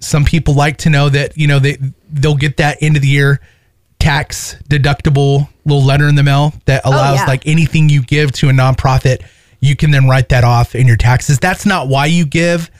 Some 0.00 0.24
people 0.24 0.54
like 0.54 0.78
to 0.78 0.90
know 0.90 1.08
that, 1.08 1.36
you 1.36 1.46
know, 1.46 1.58
they, 1.58 1.78
they'll 2.10 2.36
get 2.36 2.58
that 2.58 2.78
end 2.82 2.96
of 2.96 3.02
the 3.02 3.08
year 3.08 3.40
tax 3.98 4.56
deductible 4.68 5.48
little 5.64 5.82
letter 5.82 6.08
in 6.08 6.14
the 6.14 6.22
mail 6.22 6.52
that 6.66 6.84
allows 6.84 7.20
yeah. 7.20 7.26
like 7.26 7.46
anything 7.46 7.88
you 7.88 8.02
give 8.02 8.30
to 8.32 8.50
a 8.50 8.52
nonprofit, 8.52 9.24
you 9.64 9.74
can 9.74 9.90
then 9.90 10.06
write 10.06 10.28
that 10.28 10.44
off 10.44 10.74
in 10.74 10.86
your 10.86 10.96
taxes. 10.96 11.38
That's 11.38 11.64
not 11.64 11.88
why 11.88 12.06
you 12.06 12.26
give. 12.26 12.70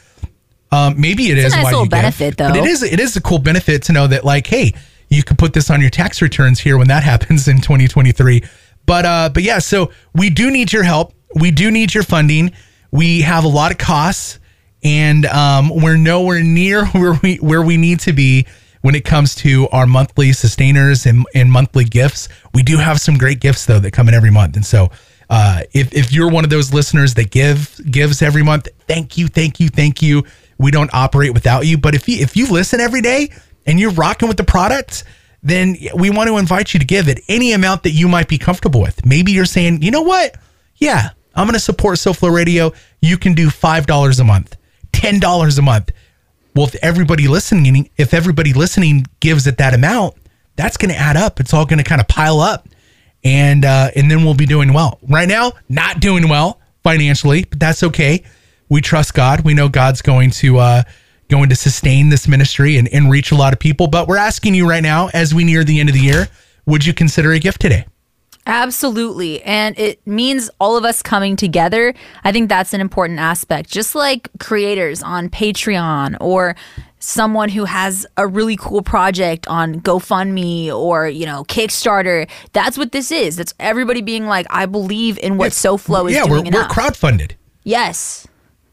Um, 0.70 1.00
maybe 1.00 1.30
it 1.30 1.38
is 1.38 1.54
a 1.54 1.56
nice 1.56 1.64
little 1.64 1.80
you 1.80 1.84
give, 1.86 1.90
benefit, 1.90 2.36
but 2.36 2.52
though. 2.52 2.60
it 2.60 2.66
is 2.66 2.82
it 2.82 3.00
is 3.00 3.16
a 3.16 3.22
cool 3.22 3.38
benefit 3.38 3.84
to 3.84 3.92
know 3.92 4.06
that 4.06 4.24
like, 4.24 4.46
hey, 4.46 4.74
you 5.08 5.22
could 5.22 5.38
put 5.38 5.54
this 5.54 5.70
on 5.70 5.80
your 5.80 5.88
tax 5.88 6.20
returns 6.20 6.60
here 6.60 6.76
when 6.76 6.88
that 6.88 7.02
happens 7.10 7.48
in 7.48 7.60
2023. 7.60 8.42
But 8.84 9.04
uh, 9.06 9.30
but 9.32 9.42
yeah, 9.42 9.60
so 9.60 9.92
we 10.14 10.28
do 10.28 10.50
need 10.50 10.72
your 10.72 10.82
help. 10.82 11.14
We 11.34 11.50
do 11.50 11.70
need 11.70 11.94
your 11.94 12.02
funding. 12.02 12.52
We 12.90 13.22
have 13.22 13.44
a 13.44 13.48
lot 13.48 13.72
of 13.72 13.78
costs, 13.78 14.38
and 14.82 15.24
um, 15.26 15.70
we're 15.74 15.96
nowhere 15.96 16.42
near 16.42 16.84
where 16.88 17.18
we 17.22 17.36
where 17.36 17.62
we 17.62 17.78
need 17.78 18.00
to 18.00 18.12
be 18.12 18.46
when 18.82 18.94
it 18.94 19.06
comes 19.06 19.34
to 19.36 19.66
our 19.70 19.86
monthly 19.86 20.34
sustainers 20.34 21.06
and, 21.06 21.24
and 21.34 21.50
monthly 21.50 21.84
gifts. 21.84 22.28
We 22.52 22.62
do 22.62 22.76
have 22.76 23.00
some 23.00 23.16
great 23.16 23.40
gifts 23.40 23.64
though 23.64 23.80
that 23.80 23.92
come 23.92 24.08
in 24.08 24.14
every 24.14 24.30
month, 24.30 24.56
and 24.56 24.66
so 24.66 24.90
uh, 25.30 25.62
if 25.72 25.92
if 25.94 26.12
you're 26.12 26.30
one 26.30 26.44
of 26.44 26.50
those 26.50 26.72
listeners 26.72 27.14
that 27.14 27.30
give 27.30 27.80
gives 27.90 28.22
every 28.22 28.42
month, 28.42 28.68
thank 28.86 29.16
you, 29.18 29.28
thank 29.28 29.60
you, 29.60 29.68
thank 29.68 30.02
you. 30.02 30.24
We 30.58 30.70
don't 30.70 30.92
operate 30.94 31.34
without 31.34 31.66
you, 31.66 31.78
but 31.78 31.94
if 31.94 32.08
you 32.08 32.18
if 32.22 32.36
you 32.36 32.46
listen 32.50 32.80
every 32.80 33.00
day 33.00 33.30
and 33.66 33.80
you're 33.80 33.90
rocking 33.92 34.28
with 34.28 34.36
the 34.36 34.44
product, 34.44 35.04
then 35.42 35.76
we 35.96 36.10
want 36.10 36.28
to 36.28 36.36
invite 36.38 36.74
you 36.74 36.80
to 36.80 36.86
give 36.86 37.08
it 37.08 37.20
any 37.28 37.52
amount 37.52 37.82
that 37.84 37.90
you 37.90 38.08
might 38.08 38.28
be 38.28 38.38
comfortable 38.38 38.80
with. 38.80 39.04
Maybe 39.04 39.32
you're 39.32 39.44
saying, 39.44 39.82
you 39.82 39.90
know 39.90 40.02
what? 40.02 40.36
Yeah, 40.76 41.10
I'm 41.34 41.46
going 41.46 41.54
to 41.54 41.60
support 41.60 41.98
SoFlo 41.98 42.32
Radio. 42.34 42.72
You 43.00 43.18
can 43.18 43.34
do 43.34 43.48
$5 43.48 44.20
a 44.20 44.24
month. 44.24 44.56
ten 44.92 45.18
dollars 45.20 45.58
a 45.58 45.62
month. 45.62 45.90
Well, 46.54 46.66
if 46.66 46.76
everybody 46.76 47.26
listening, 47.26 47.90
if 47.96 48.14
everybody 48.14 48.52
listening 48.52 49.06
gives 49.20 49.46
it 49.46 49.58
that 49.58 49.74
amount, 49.74 50.14
that's 50.56 50.76
going 50.76 50.90
to 50.92 50.96
add 50.96 51.16
up. 51.16 51.40
It's 51.40 51.52
all 51.52 51.66
going 51.66 51.78
to 51.78 51.84
kind 51.84 52.00
of 52.00 52.06
pile 52.08 52.40
up, 52.40 52.68
and 53.24 53.64
uh, 53.64 53.90
and 53.96 54.10
then 54.10 54.24
we'll 54.24 54.34
be 54.34 54.46
doing 54.46 54.72
well. 54.72 54.98
Right 55.08 55.28
now, 55.28 55.52
not 55.68 56.00
doing 56.00 56.28
well 56.28 56.60
financially, 56.82 57.44
but 57.44 57.58
that's 57.58 57.82
okay. 57.82 58.22
We 58.68 58.80
trust 58.80 59.14
God. 59.14 59.40
We 59.40 59.54
know 59.54 59.68
God's 59.68 60.02
going 60.02 60.30
to 60.32 60.58
uh, 60.58 60.82
going 61.28 61.48
to 61.48 61.56
sustain 61.56 62.10
this 62.10 62.28
ministry 62.28 62.76
and, 62.76 62.88
and 62.88 63.10
reach 63.10 63.32
a 63.32 63.34
lot 63.34 63.52
of 63.52 63.58
people. 63.58 63.86
But 63.86 64.08
we're 64.08 64.16
asking 64.16 64.54
you 64.54 64.68
right 64.68 64.82
now, 64.82 65.08
as 65.14 65.34
we 65.34 65.44
near 65.44 65.64
the 65.64 65.80
end 65.80 65.88
of 65.88 65.94
the 65.94 66.00
year, 66.00 66.28
would 66.66 66.84
you 66.84 66.94
consider 66.94 67.32
a 67.32 67.38
gift 67.38 67.60
today? 67.60 67.86
Absolutely. 68.46 69.42
And 69.42 69.78
it 69.78 70.06
means 70.06 70.50
all 70.60 70.76
of 70.76 70.84
us 70.84 71.02
coming 71.02 71.34
together. 71.34 71.94
I 72.24 72.32
think 72.32 72.50
that's 72.50 72.74
an 72.74 72.80
important 72.82 73.18
aspect. 73.18 73.70
Just 73.70 73.94
like 73.94 74.28
creators 74.38 75.02
on 75.02 75.30
Patreon 75.30 76.18
or 76.20 76.54
someone 77.04 77.50
who 77.50 77.64
has 77.66 78.06
a 78.16 78.26
really 78.26 78.56
cool 78.56 78.82
project 78.82 79.46
on 79.46 79.80
GoFundMe 79.80 80.72
or, 80.72 81.08
you 81.08 81.26
know, 81.26 81.44
Kickstarter. 81.44 82.28
That's 82.52 82.78
what 82.78 82.92
this 82.92 83.12
is. 83.12 83.36
That's 83.36 83.54
everybody 83.60 84.00
being 84.00 84.26
like, 84.26 84.46
I 84.50 84.66
believe 84.66 85.18
in 85.18 85.36
what 85.36 85.52
SoFlo 85.52 86.08
is 86.08 86.16
yeah, 86.16 86.24
doing. 86.24 86.46
Yeah, 86.46 86.52
we're, 86.52 86.62
we're 86.62 86.68
crowdfunded. 86.68 87.32
Yes. 87.62 88.26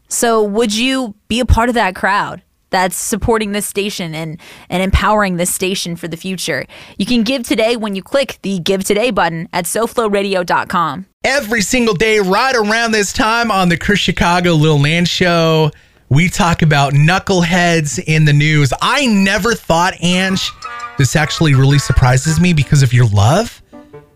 So 0.08 0.42
would 0.42 0.74
you 0.74 1.14
be 1.28 1.40
a 1.40 1.46
part 1.46 1.68
of 1.68 1.74
that 1.74 1.94
crowd? 1.94 2.42
That's 2.70 2.96
supporting 2.96 3.52
this 3.52 3.66
station 3.66 4.14
and, 4.14 4.40
and 4.70 4.82
empowering 4.82 5.36
this 5.36 5.52
station 5.54 5.94
for 5.94 6.08
the 6.08 6.16
future. 6.16 6.64
You 6.96 7.04
can 7.04 7.22
give 7.22 7.42
today 7.42 7.76
when 7.76 7.94
you 7.94 8.02
click 8.02 8.38
the 8.40 8.58
Give 8.60 8.82
Today 8.82 9.10
button 9.10 9.46
at 9.52 9.66
SoFloRadio.com. 9.66 11.06
every 11.22 11.60
single 11.60 11.94
day 11.94 12.18
right 12.18 12.56
around 12.56 12.92
this 12.92 13.12
time 13.12 13.50
on 13.50 13.68
the 13.68 13.76
Chris 13.76 13.98
Chicago 13.98 14.54
Lil 14.54 14.86
Ang 14.86 15.04
Show. 15.04 15.70
We 16.12 16.28
talk 16.28 16.60
about 16.60 16.92
knuckleheads 16.92 17.98
in 18.06 18.26
the 18.26 18.34
news. 18.34 18.70
I 18.82 19.06
never 19.06 19.54
thought, 19.54 19.94
Ange, 20.02 20.50
this 20.98 21.16
actually 21.16 21.54
really 21.54 21.78
surprises 21.78 22.38
me 22.38 22.52
because 22.52 22.82
of 22.82 22.92
your 22.92 23.06
love, 23.06 23.62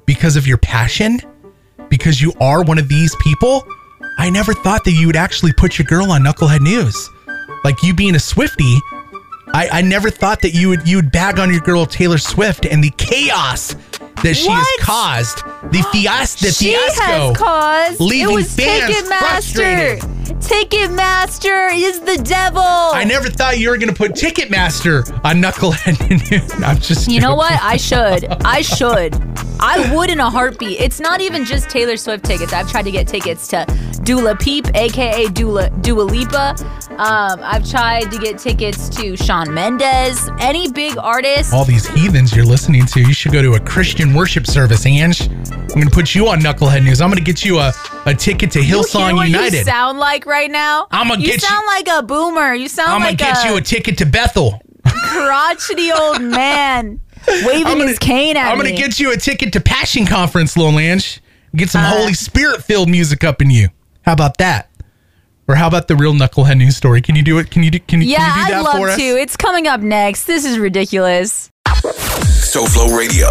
because 0.05 0.37
of 0.37 0.47
your 0.47 0.59
passion, 0.59 1.23
because 1.89 2.21
you 2.21 2.35
are 2.39 2.63
one 2.63 2.77
of 2.77 2.91
these 2.91 3.17
people. 3.23 3.67
I 4.19 4.29
never 4.29 4.53
thought 4.53 4.85
that 4.85 4.93
you 4.93 5.07
would 5.07 5.17
actually 5.17 5.55
put 5.55 5.79
your 5.79 5.87
girl 5.87 6.13
on 6.13 6.23
Knucklehead 6.23 6.61
News. 6.61 7.09
Like 7.65 7.83
you 7.83 7.95
being 7.95 8.15
a 8.15 8.21
Swifty, 8.21 8.79
I, 9.55 9.71
I 9.73 9.81
never 9.81 10.11
thought 10.11 10.43
that 10.43 10.53
you 10.53 10.69
would 10.69 10.87
you 10.87 10.97
would 10.97 11.11
bag 11.11 11.39
on 11.39 11.51
your 11.51 11.63
girl 11.63 11.87
Taylor 11.87 12.19
Swift 12.19 12.67
and 12.67 12.85
the 12.85 12.91
chaos 12.99 13.75
that 14.23 14.35
she 14.35 14.51
has 14.51 14.69
caused. 14.81 15.39
The 15.73 15.83
fiasco, 15.93 16.45
the 16.45 16.53
she 16.53 16.75
fiasco. 16.75 17.03
has 17.03 17.37
caused. 17.39 18.01
leaving 18.01 18.33
it 18.33 18.35
was 18.35 18.55
fans 18.55 18.95
Ticketmaster. 18.95 20.16
Ticketmaster 20.27 21.71
is 21.73 22.01
the 22.01 22.19
devil. 22.23 22.61
I 22.61 23.05
never 23.05 23.29
thought 23.29 23.59
you 23.59 23.71
were 23.71 23.79
going 23.79 23.89
to 23.89 23.95
put 23.95 24.13
Ticketmaster 24.13 25.09
on 25.25 25.37
Knucklehead. 25.37 26.63
I'm 26.65 26.79
just. 26.79 27.09
You 27.09 27.21
know 27.21 27.29
joking. 27.29 27.39
what? 27.39 27.63
I 27.63 27.77
should. 27.77 28.25
I 28.45 28.63
should. 28.63 29.15
I 29.59 29.95
would 29.95 30.11
in 30.11 30.21
a 30.21 30.29
heartbeat. 30.29 30.81
It's 30.81 31.01
not 31.01 31.21
even 31.21 31.45
just 31.45 31.71
Taylor 31.71 31.97
Swift 31.97 32.25
tickets. 32.25 32.53
I've 32.53 32.71
tried 32.71 32.83
to 32.83 32.91
get 32.91 33.09
tickets 33.09 33.49
to 33.49 33.65
Dula 34.03 34.37
Peep, 34.37 34.67
aka 34.75 35.29
Dula 35.29 35.71
Dua 35.81 36.03
Lipa. 36.03 36.55
Um, 36.91 37.41
I've 37.43 37.69
tried 37.69 38.11
to 38.13 38.19
get 38.19 38.39
tickets 38.39 38.89
to 38.97 39.17
Shawn 39.17 39.53
Mendes. 39.53 40.29
Any 40.41 40.71
big 40.71 40.99
artist. 40.99 41.53
All 41.55 41.65
these 41.65 41.87
heathens 41.87 42.35
you're 42.35 42.45
listening 42.45 42.85
to, 42.87 43.01
you 43.01 43.13
should 43.15 43.33
go 43.33 43.43
to 43.43 43.55
a 43.55 43.61
Christian 43.61 44.15
worship 44.15 44.47
service, 44.47 44.85
Ange. 44.87 45.29
I'm 45.77 45.83
going 45.83 45.89
to 45.89 45.95
put 45.95 46.15
you 46.15 46.29
on 46.29 46.41
Knucklehead 46.41 46.85
News. 46.85 47.01
I'm 47.03 47.11
going 47.11 47.19
to 47.19 47.25
get 47.25 47.45
you 47.45 47.59
a, 47.59 47.73
a 48.07 48.15
ticket 48.15 48.51
to 48.53 48.65
You 48.65 48.77
Hillsong 48.77 49.15
what 49.15 49.27
United. 49.27 49.59
You 49.59 49.65
sound 49.65 49.99
like 49.99 50.16
right 50.25 50.51
now. 50.51 50.87
I'ma 50.91 51.15
You 51.15 51.27
get 51.27 51.35
you- 51.35 51.41
sound 51.41 51.67
like 51.67 51.89
a 51.89 52.03
boomer. 52.03 52.55
You 52.55 52.69
sound 52.69 52.89
like 52.89 52.95
I'm 52.95 53.01
like 53.03 53.19
going 53.19 53.35
to 53.35 53.41
get 53.43 53.47
a 53.47 53.49
you 53.53 53.57
a 53.59 53.61
ticket 53.61 53.99
to 53.99 54.07
Bethel. 54.07 54.63
crotchety 54.87 55.91
old 55.93 56.23
man 56.23 57.01
waving 57.45 57.65
gonna, 57.65 57.89
his 57.89 57.99
cane 57.99 58.37
at 58.37 58.53
I'm 58.53 58.59
me. 58.59 58.65
gonna 58.71 58.77
get 58.77 59.01
you 59.01 59.11
a 59.13 59.17
ticket 59.17 59.53
to 59.55 59.61
Passion 59.61 60.07
Conference, 60.07 60.57
Lil 60.57 60.79
Ange. 60.79 61.21
Get 61.57 61.71
some 61.71 61.83
Uh, 61.85 61.91
Holy 61.91 62.15
Spirit 62.15 62.63
filled 62.63 62.89
music 62.89 63.25
up 63.25 63.43
in 63.43 63.51
you. 63.51 63.69
How 64.03 64.13
about 64.13 64.39
that? 64.39 64.71
Or 65.49 65.55
how 65.57 65.67
about 65.69 65.89
the 65.89 65.97
real 65.97 66.13
Knucklehead 66.13 66.57
News 66.59 66.77
story? 66.77 67.01
Can 67.03 67.17
you 67.17 67.23
do 67.23 67.39
it? 67.39 67.51
Can 67.51 67.63
you 67.63 67.71
do? 67.71 67.81
Can 67.81 68.01
you? 68.01 68.09
yeah, 68.09 68.19
can 68.19 68.27
you 68.27 68.47
do 68.47 68.55
I'd 68.55 68.65
that 68.65 68.73
for 68.73 68.79
love 68.81 68.89
us? 68.91 68.97
to. 68.97 69.03
It's 69.03 69.37
coming 69.37 69.67
up 69.67 69.81
next. 69.81 70.25
This 70.25 70.45
is 70.45 70.59
ridiculous. 70.59 71.51
SoFlo 71.67 72.97
Radio 72.97 73.29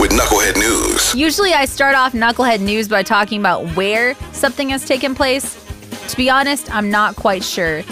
with 0.00 0.12
Knucklehead 0.12 0.56
News. 0.56 1.14
Usually, 1.14 1.52
I 1.52 1.66
start 1.66 1.94
off 1.94 2.14
Knucklehead 2.14 2.60
News 2.60 2.88
by 2.88 3.02
talking 3.02 3.38
about 3.38 3.76
where 3.76 4.14
something 4.32 4.70
has 4.70 4.86
taken 4.86 5.14
place. 5.14 5.62
To 6.08 6.16
be 6.16 6.30
honest, 6.30 6.74
I'm 6.74 6.90
not 6.90 7.16
quite 7.16 7.44
sure. 7.44 7.82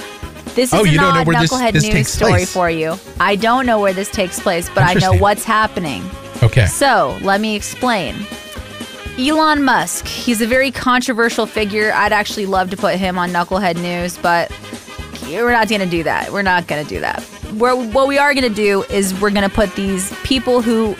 This 0.55 0.73
oh, 0.73 0.79
is 0.79 0.81
Oh, 0.81 0.85
an 0.85 0.87
you 0.87 0.99
don't 0.99 1.15
know 1.15 1.21
odd 1.21 1.27
where 1.27 1.39
this- 1.39 1.53
Knucklehead 1.53 1.73
this 1.75 1.85
News 1.85 1.93
takes 1.93 2.11
story 2.11 2.33
place. 2.33 2.53
for 2.53 2.71
you. 2.71 2.97
I 3.21 3.37
don't 3.37 3.67
know 3.67 3.79
where 3.79 3.93
this 3.93 4.11
takes 4.11 4.41
place, 4.41 4.71
but 4.71 4.85
I 4.85 4.95
know 4.95 5.13
what's 5.13 5.45
happening. 5.45 6.03
Okay. 6.43 6.67
So, 6.67 7.19
let 7.21 7.43
me 7.43 7.55
explain. 7.55 8.17
Elon 9.19 9.63
Musk, 9.63 10.07
he's 10.07 10.41
a 10.41 10.47
very 10.47 10.71
controversial 10.71 11.45
figure. 11.45 11.93
I'd 11.93 12.13
actually 12.13 12.47
love 12.47 12.71
to 12.71 12.77
put 12.77 12.95
him 12.95 13.19
on 13.19 13.31
Knucklehead 13.31 13.77
News, 13.83 14.17
but 14.17 14.51
we're 15.27 15.53
not 15.53 15.69
going 15.69 15.83
to 15.83 15.87
do 15.87 16.05
that. 16.05 16.33
We're 16.33 16.43
not 16.43 16.69
going 16.69 16.83
to 16.83 16.89
do 16.89 17.01
that. 17.01 17.23
We're, 17.55 17.75
what 17.75 18.09
we 18.09 18.17
are 18.17 18.33
going 18.33 18.49
to 18.49 18.55
do 18.55 18.85
is 18.85 19.19
we're 19.21 19.31
going 19.31 19.49
to 19.49 19.55
put 19.55 19.75
these 19.75 20.13
people 20.23 20.63
who 20.63 20.91
Wait, 20.91 20.99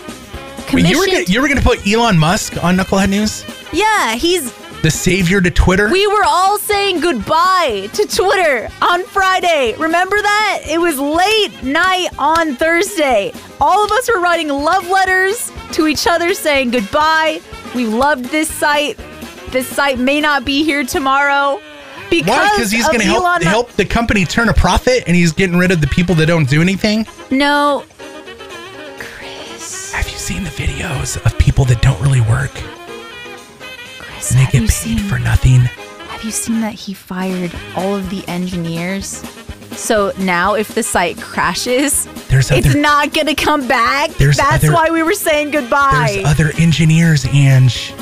commissioned. 0.69 0.91
you 0.93 0.99
were 1.01 1.07
gonna, 1.07 1.25
you 1.27 1.41
were 1.41 1.49
going 1.49 1.59
to 1.59 1.65
put 1.65 1.87
Elon 1.87 2.19
Musk 2.19 2.63
on 2.63 2.77
Knucklehead 2.77 3.11
News, 3.11 3.45
yeah, 3.73 4.15
he's. 4.15 4.53
the 4.83 4.91
savior 4.91 5.41
to 5.41 5.51
Twitter. 5.51 5.91
We 5.91 6.07
were 6.07 6.25
all 6.25 6.59
saying 6.59 7.01
goodbye 7.01 7.89
to 7.93 8.07
Twitter 8.07 8.69
on 8.81 9.05
Friday. 9.05 9.75
Remember 9.79 10.17
that? 10.17 10.63
It 10.67 10.81
was 10.81 10.99
late 10.99 11.63
night 11.63 12.09
on 12.19 12.55
Thursday. 12.57 13.33
All 13.61 13.85
of 13.85 13.91
us 13.93 14.09
were 14.09 14.21
writing 14.21 14.49
love 14.49 14.89
letters 14.89 15.51
to 15.73 15.87
each 15.87 16.07
other 16.07 16.33
saying 16.35 16.71
goodbye. 16.71 17.41
We 17.75 17.87
loved 17.87 18.27
this 18.27 18.49
site. 18.49 18.99
This 19.51 19.67
site 19.67 19.99
may 19.99 20.21
not 20.21 20.45
be 20.45 20.63
here 20.65 20.85
tomorrow 20.85 21.61
because 22.11 22.29
Why? 22.29 22.51
Because 22.55 22.71
he's 22.71 22.87
going 22.87 23.01
to 23.01 23.05
help 23.07 23.43
help 23.43 23.73
the 23.73 23.85
company 23.85 24.25
turn 24.25 24.49
a 24.49 24.55
profit, 24.55 25.05
and 25.07 25.15
he's 25.17 25.33
getting 25.33 25.57
rid 25.57 25.71
of 25.71 25.81
the 25.81 25.87
people 25.87 26.15
that 26.17 26.27
don't 26.27 26.49
do 26.49 26.63
anything. 26.63 27.07
No, 27.31 27.35
Chris. 27.39 27.87
Have 27.87 27.87
you 27.87 27.98
seen 30.29 30.45
the 30.45 30.51
videos 30.51 31.17
of 31.25 31.39
people 31.39 31.65
that 31.65 31.81
don't 31.81 31.99
really 32.03 32.21
work 32.21 32.51
Chris, 33.99 34.31
and 34.33 34.41
they 34.41 34.45
get 34.45 34.61
paid 34.61 34.71
seen? 34.71 34.99
for 34.99 35.19
nothing? 35.19 35.61
Have 35.61 36.23
you 36.23 36.31
seen 36.31 36.61
that 36.61 36.75
he 36.75 36.93
fired 36.93 37.51
all 37.77 37.97
of 37.97 38.11
the 38.11 38.27
engineers? 38.29 39.23
So 39.73 40.13
now, 40.19 40.53
if 40.55 40.75
the 40.75 40.83
site 40.83 41.19
crashes, 41.19 42.05
There's 42.29 42.51
it's 42.51 42.75
not 42.75 43.15
gonna 43.15 43.35
come 43.35 43.67
back. 43.69 44.11
There's 44.19 44.37
That's 44.37 44.65
other- 44.65 44.75
why 44.75 44.91
we 44.91 45.03
were 45.03 45.15
saying 45.15 45.51
goodbye. 45.53 46.11
there's 46.23 46.27
other 46.27 46.53
engineers, 46.59 47.25
Ange. 47.27 47.95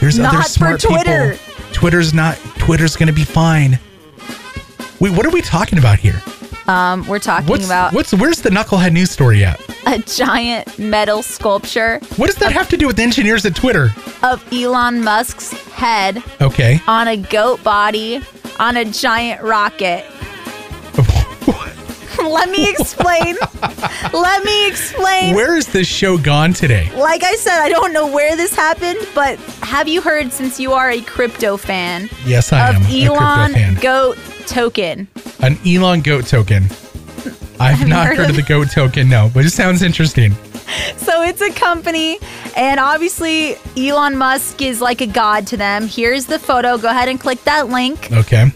There's 0.00 0.18
other 0.18 0.32
Not 0.38 0.44
for 0.46 0.50
smart 0.50 0.80
Twitter. 0.80 1.32
people. 1.32 1.72
Twitter's 1.74 2.14
not. 2.14 2.38
Twitter's 2.58 2.96
going 2.96 3.08
to 3.08 3.12
be 3.12 3.24
fine. 3.24 3.78
Wait, 5.00 5.12
what 5.12 5.26
are 5.26 5.30
we 5.30 5.42
talking 5.42 5.78
about 5.78 5.98
here? 5.98 6.22
Um, 6.68 7.06
we're 7.08 7.18
talking 7.18 7.48
What's 7.48 7.64
about 7.66 7.92
what's 7.92 8.12
where's 8.14 8.40
the 8.42 8.50
knucklehead 8.50 8.92
news 8.92 9.10
story 9.10 9.44
at? 9.44 9.60
a 9.86 9.98
giant 10.00 10.78
metal 10.78 11.22
sculpture 11.22 11.98
What 12.16 12.26
does 12.26 12.36
that 12.36 12.52
have 12.52 12.68
to 12.70 12.76
do 12.76 12.86
with 12.86 12.98
engineers 13.00 13.44
at 13.46 13.56
Twitter? 13.56 13.90
of 14.22 14.44
Elon 14.52 15.02
Musk's 15.02 15.52
head 15.72 16.22
Okay. 16.40 16.80
on 16.86 17.08
a 17.08 17.16
goat 17.16 17.62
body 17.64 18.20
on 18.60 18.76
a 18.76 18.84
giant 18.84 19.42
rocket. 19.42 20.04
Let 22.20 22.50
me 22.50 22.68
explain. 22.68 23.36
Let 24.12 24.44
me 24.44 24.66
explain. 24.68 25.34
Where 25.36 25.56
is 25.56 25.68
this 25.68 25.86
show 25.86 26.18
gone 26.18 26.52
today? 26.52 26.90
like 26.96 27.22
I 27.22 27.36
said, 27.36 27.60
I 27.60 27.68
don't 27.68 27.92
know 27.92 28.08
where 28.12 28.36
this 28.36 28.54
happened, 28.54 28.98
but 29.14 29.38
have 29.62 29.86
you 29.86 30.00
heard 30.02 30.32
since 30.32 30.58
you 30.58 30.72
are 30.72 30.90
a 30.90 31.00
crypto 31.02 31.56
fan 31.56 32.10
Yes, 32.26 32.52
I 32.52 32.70
of 32.70 32.74
am 32.76 32.82
a 32.82 33.04
Elon 33.04 33.52
crypto 33.52 33.54
fan. 33.54 33.74
Goat 33.80 34.18
Token? 34.48 35.08
An 35.40 35.58
Elon 35.66 36.00
goat 36.00 36.26
token. 36.26 36.64
I've 37.60 37.86
not 37.88 38.06
heard 38.06 38.16
heard, 38.18 38.30
of 38.30 38.36
the 38.36 38.42
goat 38.42 38.70
token, 38.70 39.08
no, 39.08 39.30
but 39.34 39.44
it 39.44 39.50
sounds 39.50 39.82
interesting. 39.82 40.32
So 40.98 41.22
it's 41.22 41.40
a 41.40 41.50
company, 41.50 42.18
and 42.54 42.78
obviously 42.78 43.56
Elon 43.74 44.18
Musk 44.18 44.60
is 44.60 44.82
like 44.82 45.00
a 45.00 45.06
god 45.06 45.46
to 45.46 45.56
them. 45.56 45.88
Here's 45.88 46.26
the 46.26 46.38
photo. 46.38 46.76
Go 46.76 46.90
ahead 46.90 47.08
and 47.08 47.18
click 47.18 47.42
that 47.44 47.68
link. 47.70 48.12
Okay. 48.12 48.52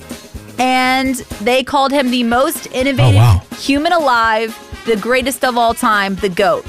And 0.58 1.14
they 1.40 1.64
called 1.64 1.90
him 1.90 2.10
the 2.10 2.22
most 2.22 2.66
innovative 2.66 3.14
Oh, 3.14 3.16
wow. 3.16 3.42
human 3.56 3.92
alive, 3.94 4.54
the 4.84 4.96
greatest 4.98 5.42
of 5.42 5.56
all 5.56 5.72
time, 5.72 6.16
the 6.16 6.28
GOAT. 6.28 6.66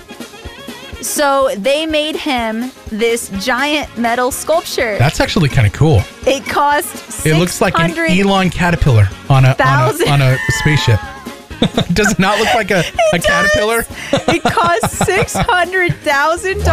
So 1.01 1.49
they 1.57 1.85
made 1.85 2.15
him 2.15 2.71
this 2.87 3.29
giant 3.43 3.95
metal 3.97 4.31
sculpture. 4.31 4.97
That's 4.97 5.19
actually 5.19 5.49
kind 5.49 5.67
of 5.67 5.73
cool. 5.73 6.01
it 6.25 6.45
cost 6.45 7.11
It 7.25 7.37
looks 7.37 7.61
like 7.61 7.77
an 7.79 7.91
Elon 7.97 8.49
caterpillar 8.49 9.07
on 9.29 9.45
a 9.45 9.55
on 9.59 10.01
a, 10.01 10.09
on 10.09 10.21
a 10.21 10.37
spaceship. 10.49 10.99
Does 11.93 12.11
it 12.11 12.19
not 12.19 12.39
look 12.39 12.53
like 12.53 12.71
a, 12.71 12.79
a 13.13 13.19
does. 13.19 13.25
caterpillar? 13.25 13.85
it 14.33 14.43
cost 14.43 14.91
six 15.05 15.33
hundred 15.33 15.95
thousand 15.97 16.59
Wow. 16.59 16.63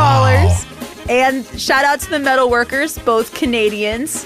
dollars. 0.44 0.66
And 1.08 1.44
shout 1.60 1.84
out 1.84 2.00
to 2.00 2.10
the 2.10 2.18
metal 2.18 2.50
workers, 2.50 2.98
both 2.98 3.32
Canadians. 3.34 4.24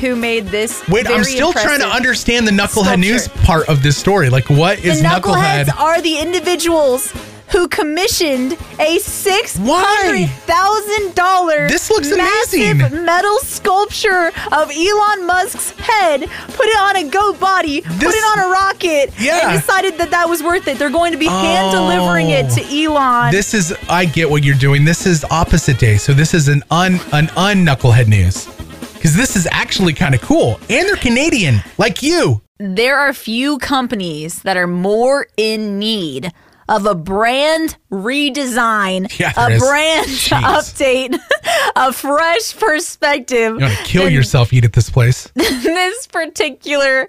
who 0.00 0.16
made 0.16 0.46
this. 0.48 0.82
Wait, 0.88 1.06
I'm 1.08 1.24
still 1.24 1.52
trying 1.52 1.78
to 1.80 1.86
understand 1.86 2.46
the 2.46 2.52
Knucklehead 2.52 2.98
news 2.98 3.28
part 3.28 3.68
of 3.68 3.82
this 3.82 3.96
story. 3.96 4.28
Like, 4.30 4.50
what 4.50 4.78
is 4.78 4.84
The 4.84 4.90
is 4.90 5.02
knuckleheads 5.02 5.64
Knucklehead? 5.66 5.80
are 5.80 6.00
the 6.02 6.18
individuals 6.18 7.12
who 7.54 7.68
commissioned 7.68 8.58
a 8.80 8.98
six 8.98 9.56
hundred 9.60 10.28
thousand 10.44 11.14
dollar 11.14 11.68
This 11.68 11.88
looks 11.88 12.10
massive 12.10 12.80
amazing. 12.80 13.04
metal 13.04 13.38
sculpture 13.38 14.32
of 14.52 14.70
Elon 14.70 15.26
Musk's 15.26 15.70
head, 15.78 16.20
put 16.48 16.66
it 16.66 16.78
on 16.78 16.96
a 16.96 17.08
goat 17.08 17.38
body, 17.38 17.80
put 17.80 18.02
it 18.20 18.24
on 18.32 18.38
a 18.40 18.48
rocket, 18.52 19.12
Yeah. 19.18 19.48
and 19.50 19.60
decided 19.60 19.98
that 19.98 20.10
that 20.10 20.28
was 20.28 20.42
worth 20.42 20.66
it. 20.66 20.78
They're 20.78 20.90
going 20.90 21.12
to 21.12 21.18
be 21.18 21.26
hand 21.26 21.70
delivering 21.70 22.30
it 22.30 22.46
Oh. 22.50 22.54
to 22.56 22.84
Elon. 22.84 23.30
This 23.30 23.54
is 23.54 23.72
I 23.88 24.04
get 24.04 24.28
what 24.28 24.42
you're 24.44 24.56
doing. 24.56 24.84
This 24.84 25.06
is 25.06 25.24
opposite 25.30 25.78
day. 25.78 25.96
So 25.96 26.12
this 26.12 26.34
is 26.34 26.48
an 26.48 26.62
un 26.70 26.98
an 27.12 27.30
un 27.36 27.64
knucklehead 27.64 28.08
news. 28.08 28.46
Because 28.94 29.14
this 29.14 29.36
is 29.36 29.46
actually 29.52 29.92
kind 29.92 30.14
of 30.14 30.22
cool. 30.22 30.58
And 30.70 30.88
they're 30.88 30.96
Canadian, 30.96 31.62
like 31.78 32.02
you. 32.02 32.40
there 32.58 32.96
are 32.98 33.12
few 33.12 33.58
companies 33.58 34.40
that 34.42 34.56
are 34.56 34.66
more 34.66 35.26
in 35.36 35.78
need 35.78 36.32
of 36.68 36.86
a 36.86 36.94
brand 36.94 37.76
redesign, 37.90 39.06
Yeah, 39.18 39.32
a 39.36 39.58
brand 39.58 40.06
update, 40.08 41.18
a 41.76 41.92
fresh 41.92 42.56
perspective. 42.56 43.54
You 43.56 43.60
want 43.66 43.76
to 43.78 43.84
kill 43.84 44.08
yourself, 44.08 44.52
eat 44.52 44.64
at 44.64 44.72
this 44.72 44.90
place. 44.90 45.30
this 45.34 46.06
particular 46.06 47.08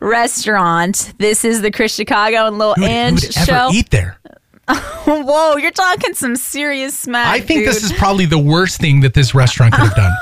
restaurant. 0.00 1.12
This 1.18 1.44
is 1.44 1.62
the 1.62 1.70
Chris 1.70 1.94
Chicago 1.94 2.46
and 2.46 2.58
Little 2.58 2.74
Who 2.74 2.82
who 2.82 2.88
Ange 2.88 3.22
would 3.22 3.36
ever 3.36 3.46
show. 3.46 3.70
eat 3.72 3.90
there? 3.90 4.18
Whoa, 4.68 5.56
you're 5.56 5.70
talking 5.70 6.14
some 6.14 6.34
serious 6.36 6.98
smack. 6.98 7.28
I 7.28 7.40
think 7.40 7.64
this 7.64 7.84
is 7.84 7.92
probably 7.92 8.26
the 8.26 8.38
worst 8.38 8.80
thing 8.80 9.00
that 9.00 9.14
this 9.14 9.34
restaurant 9.34 9.72
could 9.74 9.84
have 9.84 9.94
done. 9.94 10.12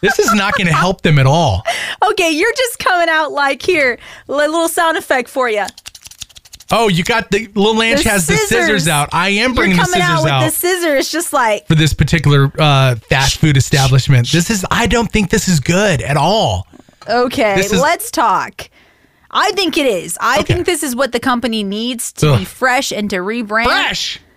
this 0.00 0.18
is 0.18 0.32
not 0.32 0.54
going 0.54 0.66
to 0.68 0.72
help 0.72 1.02
them 1.02 1.18
at 1.18 1.26
all. 1.26 1.62
okay. 2.10 2.30
You're 2.30 2.52
just 2.56 2.78
coming 2.78 3.08
out 3.10 3.32
like 3.32 3.60
here, 3.60 3.98
a 4.28 4.32
little 4.32 4.68
sound 4.68 4.96
effect 4.96 5.28
for 5.28 5.50
you. 5.50 5.66
Oh, 6.70 6.88
you 6.88 7.02
got 7.02 7.30
the 7.30 7.46
little 7.54 7.74
Lanch 7.74 8.02
The 8.02 8.10
has 8.10 8.26
the 8.26 8.34
scissors. 8.34 8.48
scissors 8.48 8.88
out. 8.88 9.08
I 9.12 9.30
am 9.30 9.50
You're 9.50 9.54
bringing 9.56 9.76
the 9.78 9.84
scissors 9.84 10.02
out 10.02 10.22
with 10.24 10.32
out. 10.32 10.44
the 10.44 10.50
scissors, 10.50 11.10
just 11.10 11.32
like 11.32 11.66
for 11.66 11.74
this 11.74 11.94
particular 11.94 12.52
uh, 12.58 12.96
fast 12.96 13.38
food 13.38 13.56
establishment. 13.56 14.30
This 14.30 14.50
is 14.50 14.66
I 14.70 14.86
don't 14.86 15.10
think 15.10 15.30
this 15.30 15.48
is 15.48 15.60
good 15.60 16.02
at 16.02 16.16
all. 16.18 16.66
Okay, 17.08 17.58
is- 17.60 17.72
let's 17.72 18.10
talk. 18.10 18.68
I 19.30 19.50
think 19.52 19.76
it 19.76 19.86
is. 19.86 20.16
I 20.20 20.40
Okay. 20.40 20.54
think 20.54 20.66
this 20.66 20.82
is 20.82 20.96
what 20.96 21.12
the 21.12 21.20
company 21.20 21.62
needs 21.62 22.12
to 22.14 22.38
be 22.38 22.44
fresh 22.46 22.92
and 22.92 23.08
to 23.10 23.16
rebrand. 23.16 23.64
Fresh. 23.64 24.20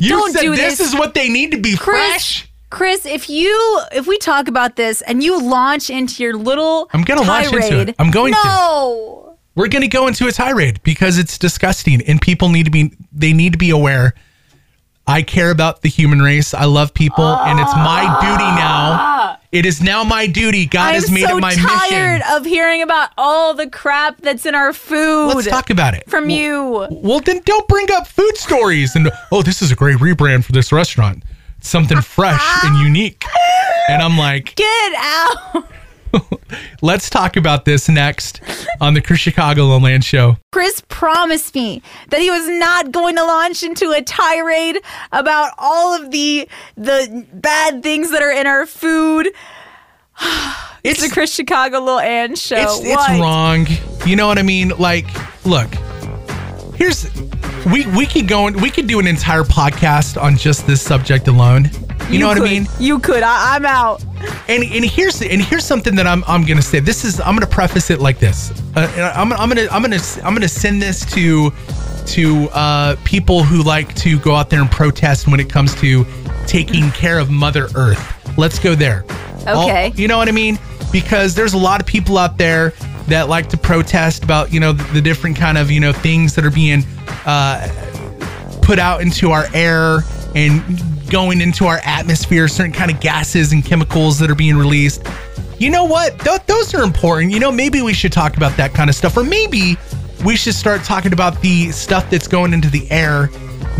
You 0.00 0.08
Don't 0.08 0.32
said 0.32 0.40
do 0.40 0.56
this 0.56 0.78
this. 0.78 0.88
is 0.88 0.94
what 0.98 1.12
they 1.14 1.28
need 1.28 1.50
to 1.50 1.60
be 1.60 1.76
Chris, 1.76 1.98
fresh. 2.08 2.48
Chris, 2.70 3.04
if 3.04 3.28
you 3.28 3.80
if 3.92 4.06
we 4.06 4.16
talk 4.16 4.48
about 4.48 4.76
this 4.76 5.02
and 5.02 5.22
you 5.22 5.38
launch 5.42 5.90
into 5.90 6.22
your 6.22 6.34
little 6.36 6.88
I'm 6.94 7.02
gonna 7.02 7.20
launch 7.20 7.46
into 7.52 7.60
tirade, 7.60 7.88
it. 7.90 7.96
I'm 7.98 8.10
going 8.10 8.32
to. 8.32 8.38
no. 8.42 9.21
We're 9.54 9.68
going 9.68 9.82
to 9.82 9.88
go 9.88 10.06
into 10.06 10.26
a 10.26 10.32
tirade 10.32 10.82
because 10.82 11.18
it's 11.18 11.36
disgusting 11.36 12.00
and 12.02 12.20
people 12.20 12.48
need 12.48 12.64
to 12.64 12.70
be 12.70 12.92
they 13.12 13.32
need 13.32 13.52
to 13.52 13.58
be 13.58 13.70
aware. 13.70 14.14
I 15.06 15.22
care 15.22 15.50
about 15.50 15.82
the 15.82 15.88
human 15.88 16.20
race. 16.20 16.54
I 16.54 16.64
love 16.64 16.94
people 16.94 17.24
and 17.24 17.58
it's 17.58 17.74
my 17.74 18.02
duty 18.20 18.44
now. 18.44 18.96
Ah. 18.98 19.38
It 19.50 19.66
is 19.66 19.82
now 19.82 20.04
my 20.04 20.26
duty. 20.26 20.64
God 20.64 20.88
I'm 20.88 20.94
has 20.94 21.10
made 21.10 21.26
so 21.26 21.36
it 21.36 21.40
my 21.40 21.50
mission. 21.50 21.66
I'm 21.68 21.90
tired 21.90 22.22
of 22.30 22.46
hearing 22.46 22.80
about 22.80 23.10
all 23.18 23.52
the 23.52 23.68
crap 23.68 24.18
that's 24.22 24.46
in 24.46 24.54
our 24.54 24.72
food. 24.72 25.34
Let's 25.34 25.48
talk 25.48 25.68
about 25.68 25.92
it. 25.94 26.08
from 26.08 26.30
you. 26.30 26.86
Well, 26.90 27.20
then 27.20 27.42
don't 27.44 27.68
bring 27.68 27.90
up 27.92 28.06
food 28.06 28.36
stories 28.36 28.96
and 28.96 29.10
oh, 29.30 29.42
this 29.42 29.60
is 29.60 29.70
a 29.70 29.76
great 29.76 29.98
rebrand 29.98 30.44
for 30.44 30.52
this 30.52 30.72
restaurant. 30.72 31.24
Something 31.60 31.98
ah. 31.98 32.02
fresh 32.02 32.64
and 32.64 32.78
unique. 32.78 33.24
And 33.88 34.00
I'm 34.00 34.16
like, 34.16 34.54
Get 34.54 34.94
out. 34.96 35.66
Let's 36.80 37.10
talk 37.10 37.36
about 37.36 37.64
this 37.64 37.88
next 37.88 38.40
on 38.80 38.94
the 38.94 39.00
Chris 39.00 39.20
Chicago 39.20 39.66
Land 39.78 40.04
Show. 40.04 40.36
Chris 40.52 40.82
promised 40.88 41.54
me 41.54 41.82
that 42.08 42.20
he 42.20 42.30
was 42.30 42.48
not 42.48 42.92
going 42.92 43.16
to 43.16 43.24
launch 43.24 43.62
into 43.62 43.90
a 43.90 44.02
tirade 44.02 44.78
about 45.12 45.52
all 45.58 45.94
of 45.94 46.10
the 46.10 46.48
the 46.76 47.26
bad 47.32 47.82
things 47.82 48.10
that 48.10 48.22
are 48.22 48.32
in 48.32 48.46
our 48.46 48.66
food. 48.66 49.30
It's 50.84 51.00
the 51.00 51.14
Chris 51.14 51.32
Chicago 51.32 51.78
Lil 51.78 52.00
Ang 52.00 52.34
show. 52.34 52.56
it's, 52.56 52.80
it's 52.82 53.20
wrong. 53.20 53.68
You 54.04 54.16
know 54.16 54.26
what 54.26 54.36
I 54.36 54.42
mean? 54.42 54.70
Like, 54.70 55.06
look, 55.46 55.72
here's 56.74 57.08
we 57.66 57.86
we 57.86 58.04
could 58.04 58.26
go 58.26 58.48
and 58.48 58.60
we 58.60 58.68
could 58.68 58.88
do 58.88 58.98
an 58.98 59.06
entire 59.06 59.44
podcast 59.44 60.20
on 60.20 60.36
just 60.36 60.66
this 60.66 60.82
subject 60.82 61.28
alone. 61.28 61.70
You, 62.10 62.18
know 62.18 62.28
what. 62.28 62.38
I 62.40 62.44
mean? 62.44 62.66
You 62.78 62.98
could. 62.98 63.22
I, 63.22 63.56
I'm 63.56 63.64
out. 63.66 64.02
And 64.48 64.62
and 64.64 64.84
here's 64.84 65.20
and 65.22 65.40
here's 65.42 65.64
something 65.64 65.94
that 65.96 66.06
I'm 66.06 66.22
I'm 66.26 66.44
gonna 66.44 66.62
say. 66.62 66.80
This 66.80 67.04
is 67.04 67.20
I'm 67.20 67.34
gonna 67.34 67.46
preface 67.46 67.90
it 67.90 68.00
like 68.00 68.18
this. 68.18 68.50
Uh, 68.76 69.12
I'm 69.16 69.32
I'm 69.32 69.48
gonna 69.48 69.66
I'm 69.70 69.82
gonna 69.82 69.98
I'm 70.24 70.34
gonna 70.34 70.48
send 70.48 70.80
this 70.82 71.04
to 71.14 71.50
to 72.06 72.48
uh, 72.52 72.96
people 73.04 73.42
who 73.44 73.62
like 73.62 73.94
to 73.96 74.18
go 74.18 74.34
out 74.34 74.50
there 74.50 74.60
and 74.60 74.70
protest 74.70 75.26
when 75.28 75.40
it 75.40 75.48
comes 75.48 75.74
to 75.76 76.04
taking 76.46 76.90
care 76.90 77.18
of 77.18 77.30
Mother 77.30 77.68
Earth. 77.74 78.36
Let's 78.38 78.58
go 78.58 78.74
there. 78.74 79.04
All- 79.46 79.64
Okay. 79.68 79.92
you 79.96 80.06
know 80.08 80.18
what 80.18 80.28
I 80.28 80.32
mean? 80.32 80.58
Because 80.92 81.34
there's 81.34 81.54
a 81.54 81.58
lot 81.58 81.80
of 81.80 81.86
people 81.86 82.18
out 82.18 82.36
there 82.38 82.70
that 83.08 83.28
like 83.28 83.48
to 83.48 83.56
protest 83.56 84.22
about 84.22 84.52
you 84.52 84.60
know 84.60 84.72
the, 84.72 84.84
the 84.94 85.00
different 85.00 85.36
kind 85.36 85.58
of 85.58 85.70
you 85.70 85.80
know 85.80 85.92
things 85.92 86.34
that 86.36 86.44
are 86.44 86.50
being 86.50 86.84
uh, 87.26 87.66
put 88.62 88.78
out 88.78 89.00
into 89.00 89.30
our 89.32 89.46
air 89.54 90.00
and 90.34 90.62
going 91.12 91.42
into 91.42 91.66
our 91.66 91.78
atmosphere, 91.84 92.48
certain 92.48 92.72
kind 92.72 92.90
of 92.90 92.98
gases 92.98 93.52
and 93.52 93.62
chemicals 93.62 94.18
that 94.18 94.30
are 94.30 94.34
being 94.34 94.56
released. 94.56 95.06
You 95.58 95.70
know 95.70 95.84
what? 95.84 96.18
Th- 96.20 96.40
those 96.46 96.74
are 96.74 96.82
important. 96.82 97.32
You 97.32 97.38
know, 97.38 97.52
maybe 97.52 97.82
we 97.82 97.92
should 97.92 98.12
talk 98.12 98.38
about 98.38 98.56
that 98.56 98.72
kind 98.72 98.88
of 98.88 98.96
stuff, 98.96 99.16
or 99.16 99.22
maybe 99.22 99.76
we 100.24 100.36
should 100.36 100.54
start 100.54 100.82
talking 100.84 101.12
about 101.12 101.40
the 101.42 101.70
stuff 101.70 102.08
that's 102.08 102.26
going 102.26 102.54
into 102.54 102.70
the 102.70 102.90
air 102.90 103.28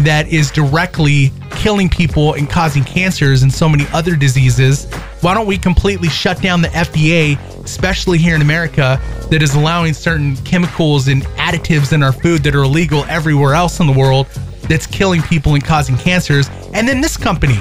that 0.01 0.29
is 0.29 0.51
directly 0.51 1.33
killing 1.53 1.89
people 1.89 2.35
and 2.35 2.51
causing 2.51 2.85
cancers 2.85 3.43
and 3.43 3.53
so 3.53 3.67
many 3.67 3.87
other 3.95 4.15
diseases. 4.15 4.85
Why 5.23 5.33
don't 5.33 5.47
we 5.47 5.57
completely 5.57 6.11
shut 6.11 6.41
down 6.43 6.61
the 6.61 6.69
FDA, 6.69 7.39
especially 7.65 8.19
here 8.19 8.35
in 8.35 8.43
America, 8.43 9.01
that 9.31 9.43
is 9.43 9.55
allowing 9.55 9.95
certain 9.95 10.37
chemicals 10.39 11.09
and 11.09 11.23
additives 11.37 11.93
in 11.93 12.03
our 12.03 12.13
food 12.13 12.43
that 12.45 12.55
are 12.55 12.65
illegal 12.65 13.05
everywhere 13.09 13.55
else 13.55 13.81
in 13.81 13.87
the 13.87 13.93
world 13.93 14.27
that's 14.63 14.87
killing 14.87 15.23
people 15.23 15.55
and 15.55 15.65
causing 15.65 15.97
cancers? 15.97 16.51
And 16.73 16.89
then 16.89 17.01
this 17.01 17.17
company, 17.17 17.59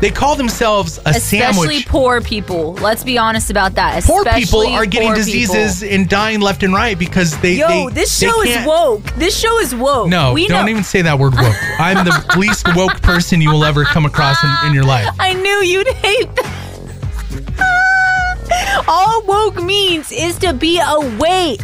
they 0.00 0.10
call 0.10 0.34
themselves 0.34 0.98
a 1.04 1.12
sandwich. 1.14 1.16
Especially 1.16 1.52
sandwich. 1.80 1.86
poor 1.88 2.20
people. 2.20 2.72
Let's 2.74 3.04
be 3.04 3.18
honest 3.18 3.50
about 3.50 3.74
that. 3.74 4.02
Poor 4.04 4.24
people 4.24 4.66
are 4.66 4.86
getting 4.86 5.08
poor 5.08 5.16
diseases 5.16 5.82
and 5.82 6.08
dying 6.08 6.40
left 6.40 6.62
and 6.62 6.72
right 6.72 6.98
because 6.98 7.38
they. 7.40 7.56
People. 7.56 7.68
they 7.68 7.82
Yo, 7.82 7.90
this 7.90 8.18
show 8.18 8.42
is 8.42 8.66
woke. 8.66 9.04
This 9.16 9.38
show 9.38 9.58
is 9.58 9.74
woke. 9.74 10.08
No, 10.08 10.32
we 10.32 10.48
don't 10.48 10.66
know. 10.66 10.70
even 10.70 10.84
say 10.84 11.02
that 11.02 11.18
word 11.18 11.34
woke. 11.34 11.56
I'm 11.78 12.04
the 12.04 12.36
least 12.38 12.66
woke 12.74 13.00
person 13.02 13.40
you 13.40 13.50
will 13.50 13.64
ever 13.64 13.84
come 13.84 14.06
across 14.06 14.42
in, 14.42 14.68
in 14.68 14.74
your 14.74 14.84
life. 14.84 15.08
I 15.18 15.34
knew 15.34 15.62
you'd 15.62 15.88
hate 15.88 16.34
that. 16.36 16.66
All 18.88 19.22
woke 19.24 19.62
means 19.62 20.10
is 20.12 20.38
to 20.38 20.52
be 20.52 20.80
awake. 20.84 21.60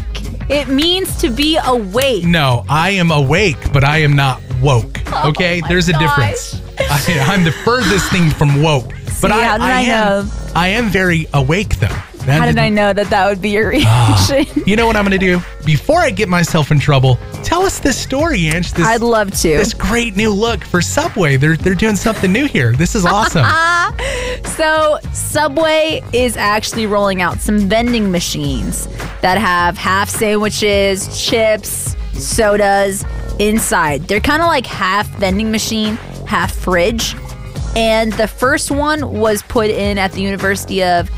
It 0.49 0.69
means 0.69 1.17
to 1.23 1.31
be 1.31 1.59
awake. 1.65 2.25
No, 2.25 2.65
I 2.69 2.91
am 2.91 3.11
awake, 3.11 3.73
but 3.73 3.83
I 3.83 3.99
am 3.99 4.15
not 4.15 4.41
woke. 4.63 5.01
Oh 5.13 5.31
okay, 5.31 5.61
Oh 5.65 5.69
there's 5.69 5.89
a 5.89 5.93
gosh. 5.93 6.01
difference. 6.03 6.66
I, 6.79 7.27
I'm 7.29 7.45
the 7.45 7.53
furthest 7.53 8.11
thing 8.11 8.31
from 8.31 8.63
woke, 8.63 8.89
but 8.89 9.13
See, 9.13 9.29
I, 9.29 9.45
how 9.45 9.57
did 9.59 9.65
I 9.65 9.81
am, 9.83 10.27
know? 10.27 10.33
I 10.55 10.69
am 10.69 10.87
very 10.89 11.27
awake 11.35 11.77
though. 11.81 11.89
That 12.27 12.41
How 12.41 12.47
did 12.47 12.59
I 12.59 12.71
know 12.71 12.93
that 12.93 13.09
that 13.11 13.29
would 13.29 13.41
be 13.41 13.51
your 13.51 13.73
Ah. 13.87 14.27
reaction? 14.29 14.63
You 14.67 14.75
know 14.75 14.85
what 14.87 14.97
I'm 14.97 15.05
gonna 15.05 15.17
do? 15.17 15.41
Before 15.65 16.01
I 16.01 16.11
get 16.11 16.29
myself 16.29 16.73
in 16.73 16.81
trouble, 16.81 17.19
tell 17.45 17.63
us 17.63 17.79
this 17.79 17.97
story, 17.97 18.49
Ange. 18.49 18.73
This, 18.73 18.85
I'd 18.85 19.01
love 19.01 19.31
to. 19.43 19.49
this 19.49 19.73
great 19.73 20.17
new 20.17 20.31
look 20.31 20.65
for 20.65 20.83
Subway. 20.83 21.37
They're 21.37 21.57
they're 21.57 21.75
doing 21.77 21.95
something 21.95 22.33
new 22.33 22.47
here. 22.47 22.73
This 22.73 22.95
is 22.95 23.05
awesome. 23.07 23.47
So, 24.57 24.99
Subway 25.13 26.03
is 26.13 26.37
actually 26.37 26.87
rolling 26.87 27.21
out 27.23 27.41
some 27.41 27.59
vending 27.69 28.11
machines 28.11 28.87
that 29.21 29.37
have 29.39 29.77
half 29.77 30.09
sandwiches, 30.09 31.09
chips, 31.29 31.95
sodas 32.15 33.05
inside. 33.39 34.03
They're 34.09 34.21
kind 34.21 34.41
of 34.43 34.49
like 34.49 34.65
half 34.67 35.07
vending 35.19 35.51
machine, 35.51 35.99
half 36.27 36.55
fridge. 36.55 37.15
And 37.75 38.13
the 38.15 38.27
first 38.27 38.71
one 38.71 39.13
was 39.13 39.43
put 39.43 39.71
in 39.71 39.99
at 39.99 40.13
the 40.13 40.23
University 40.23 40.83
of 40.83 41.11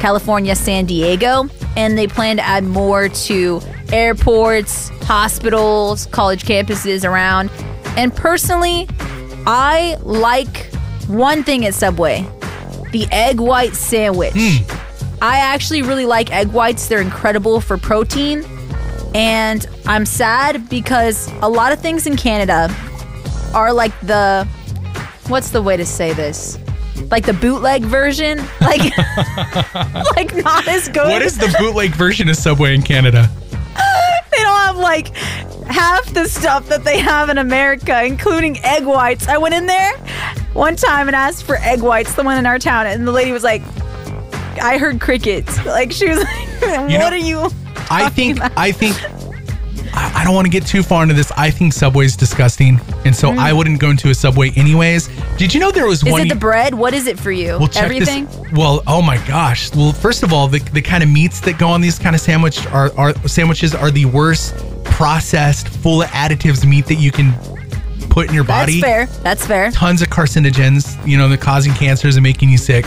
California, 0.00 0.56
San 0.56 0.86
Diego. 0.86 1.48
And 1.76 1.96
they 1.96 2.06
plan 2.06 2.36
to 2.36 2.42
add 2.42 2.64
more 2.64 3.08
to 3.08 3.60
airports, 3.92 4.88
hospitals, 5.04 6.06
college 6.06 6.44
campuses 6.44 7.08
around. 7.08 7.50
And 7.96 8.14
personally, 8.14 8.88
I 9.46 9.96
like 10.02 10.72
one 11.06 11.42
thing 11.44 11.64
at 11.64 11.74
Subway 11.74 12.26
the 12.92 13.06
egg 13.12 13.38
white 13.38 13.74
sandwich. 13.74 14.32
Hmm. 14.34 14.64
I 15.22 15.38
actually 15.38 15.82
really 15.82 16.06
like 16.06 16.32
egg 16.32 16.48
whites, 16.48 16.88
they're 16.88 17.00
incredible 17.00 17.60
for 17.60 17.76
protein. 17.78 18.44
And 19.14 19.66
I'm 19.86 20.06
sad 20.06 20.68
because 20.68 21.30
a 21.42 21.48
lot 21.48 21.72
of 21.72 21.80
things 21.80 22.06
in 22.06 22.16
Canada 22.16 22.74
are 23.54 23.72
like 23.72 23.98
the 24.00 24.46
what's 25.28 25.50
the 25.50 25.62
way 25.62 25.76
to 25.76 25.86
say 25.86 26.12
this? 26.12 26.58
like 27.10 27.24
the 27.24 27.32
bootleg 27.32 27.82
version, 27.82 28.38
like 28.60 28.80
like 30.16 30.34
not 30.36 30.66
as 30.68 30.88
good. 30.88 31.08
What 31.08 31.22
is 31.22 31.38
the 31.38 31.54
bootleg 31.58 31.90
version 31.90 32.28
of 32.28 32.36
Subway 32.36 32.74
in 32.74 32.82
Canada? 32.82 33.28
they 34.30 34.42
don't 34.42 34.58
have 34.58 34.76
like 34.76 35.08
half 35.66 36.12
the 36.12 36.28
stuff 36.28 36.68
that 36.68 36.84
they 36.84 36.98
have 36.98 37.28
in 37.28 37.38
America, 37.38 38.04
including 38.04 38.58
egg 38.64 38.84
whites. 38.84 39.28
I 39.28 39.38
went 39.38 39.54
in 39.54 39.66
there 39.66 39.96
one 40.52 40.76
time 40.76 41.06
and 41.08 41.16
asked 41.16 41.44
for 41.44 41.56
egg 41.56 41.80
whites, 41.80 42.14
the 42.14 42.22
one 42.22 42.38
in 42.38 42.46
our 42.46 42.58
town, 42.58 42.86
and 42.86 43.06
the 43.06 43.12
lady 43.12 43.32
was 43.32 43.44
like, 43.44 43.62
I 44.62 44.78
heard 44.78 45.00
crickets. 45.00 45.64
Like 45.64 45.92
she 45.92 46.08
was 46.08 46.18
like, 46.18 46.60
What 46.60 46.90
You 46.90 46.98
know, 46.98 47.06
are 47.06 47.16
you? 47.16 47.50
I 47.90 48.08
think 48.10 48.36
about?" 48.36 48.52
I 48.56 48.72
think 48.72 48.96
I 49.94 50.20
I 50.20 50.24
don't 50.24 50.34
want 50.34 50.46
to 50.46 50.50
get 50.50 50.66
too 50.66 50.82
far 50.82 51.02
into 51.02 51.14
this. 51.14 51.32
I 51.36 51.50
think 51.50 51.72
Subway's 51.72 52.16
disgusting, 52.16 52.80
and 53.04 53.14
so 53.16 53.30
I 53.32 53.52
wouldn't 53.52 53.80
go 53.80 53.90
into 53.90 54.10
a 54.10 54.14
Subway 54.14 54.50
anyways. 54.50 55.08
Did 55.38 55.54
you 55.54 55.60
know 55.60 55.70
there 55.70 55.86
was 55.86 56.02
Mm. 56.02 56.06
Is 56.06 56.12
one? 56.12 56.20
it 56.22 56.28
the 56.28 56.34
bread? 56.36 56.74
What 56.74 56.94
is 56.94 57.06
it 57.06 57.18
for 57.18 57.30
you? 57.32 57.58
Well, 57.58 57.68
check 57.68 57.84
Everything? 57.84 58.26
This. 58.26 58.52
Well, 58.52 58.82
oh 58.86 59.02
my 59.02 59.16
gosh. 59.26 59.74
Well, 59.74 59.92
first 59.92 60.22
of 60.22 60.32
all, 60.32 60.46
the, 60.48 60.58
the 60.72 60.82
kind 60.82 61.02
of 61.02 61.08
meats 61.10 61.40
that 61.40 61.58
go 61.58 61.68
on 61.68 61.80
these 61.80 61.98
kind 61.98 62.14
of 62.14 62.20
sandwich 62.20 62.66
are, 62.68 62.90
are 62.98 63.12
sandwiches 63.28 63.74
are 63.74 63.90
the 63.90 64.04
worst 64.06 64.54
processed, 64.84 65.68
full 65.68 66.02
of 66.02 66.08
additives 66.10 66.66
meat 66.66 66.86
that 66.86 66.96
you 66.96 67.10
can 67.10 67.32
put 68.10 68.28
in 68.28 68.34
your 68.34 68.44
body. 68.44 68.80
That's 68.80 69.10
fair. 69.12 69.22
That's 69.22 69.46
fair. 69.46 69.70
Tons 69.70 70.02
of 70.02 70.08
carcinogens, 70.08 70.96
you 71.06 71.16
know, 71.16 71.28
they're 71.28 71.38
causing 71.38 71.72
cancers 71.74 72.16
and 72.16 72.22
making 72.22 72.50
you 72.50 72.58
sick. 72.58 72.84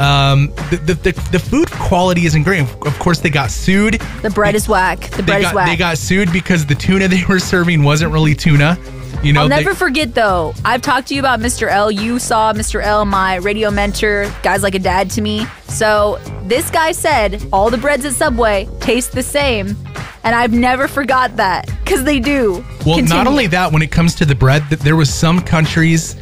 Um, 0.00 0.46
the, 0.70 0.80
the, 0.86 0.94
the, 0.94 1.28
the 1.32 1.38
food 1.38 1.70
quality 1.70 2.24
isn't 2.26 2.42
great. 2.42 2.60
Of 2.62 2.98
course, 2.98 3.20
they 3.20 3.28
got 3.30 3.50
sued. 3.50 4.00
The 4.22 4.30
bread 4.30 4.54
is 4.54 4.66
whack. 4.68 5.00
The 5.10 5.16
They 5.16 5.22
bread 5.22 5.42
got, 5.42 5.48
is 5.50 5.54
whack. 5.54 5.66
they 5.68 5.76
got 5.76 5.98
sued 5.98 6.32
because 6.32 6.64
the 6.64 6.74
tuna 6.74 7.06
they 7.06 7.22
were 7.28 7.38
serving 7.38 7.82
wasn't 7.82 8.12
really 8.12 8.34
tuna. 8.34 8.78
You 9.22 9.34
know, 9.34 9.42
I'll 9.42 9.48
they- 9.50 9.56
never 9.56 9.74
forget 9.74 10.14
though. 10.14 10.54
I've 10.64 10.80
talked 10.80 11.08
to 11.08 11.14
you 11.14 11.20
about 11.20 11.40
Mr. 11.40 11.68
L. 11.68 11.90
You 11.90 12.18
saw 12.18 12.54
Mr. 12.54 12.82
L, 12.82 13.04
my 13.04 13.36
radio 13.36 13.70
mentor, 13.70 14.32
guy's 14.42 14.62
like 14.62 14.74
a 14.74 14.78
dad 14.78 15.10
to 15.10 15.20
me. 15.20 15.44
So 15.68 16.18
this 16.44 16.70
guy 16.70 16.92
said 16.92 17.46
all 17.52 17.68
the 17.68 17.76
breads 17.76 18.06
at 18.06 18.14
Subway 18.14 18.66
taste 18.80 19.12
the 19.12 19.22
same, 19.22 19.76
and 20.24 20.34
I've 20.34 20.54
never 20.54 20.88
forgot 20.88 21.36
that 21.36 21.66
because 21.84 22.04
they 22.04 22.18
do. 22.20 22.64
Well, 22.86 23.02
not 23.02 23.26
only 23.26 23.46
that, 23.48 23.70
when 23.72 23.82
it 23.82 23.90
comes 23.90 24.14
to 24.14 24.24
the 24.24 24.34
bread, 24.34 24.62
that 24.70 24.80
there 24.80 24.96
was 24.96 25.12
some 25.12 25.42
countries 25.42 26.16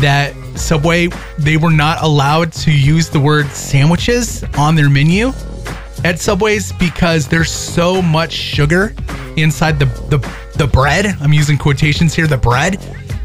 that 0.00 0.32
Subway 0.58 1.08
they 1.38 1.56
were 1.56 1.70
not 1.70 2.02
allowed 2.02 2.52
to 2.52 2.72
use 2.72 3.08
the 3.08 3.20
word 3.20 3.46
sandwiches 3.48 4.44
on 4.56 4.74
their 4.74 4.90
menu 4.90 5.32
at 6.04 6.18
Subways 6.18 6.72
because 6.72 7.26
there's 7.26 7.50
so 7.50 8.00
much 8.02 8.32
sugar 8.32 8.94
inside 9.36 9.78
the 9.78 9.86
the, 10.08 10.18
the 10.56 10.66
bread. 10.66 11.06
I'm 11.20 11.32
using 11.32 11.58
quotations 11.58 12.14
here, 12.14 12.26
the 12.26 12.36
bread 12.36 12.80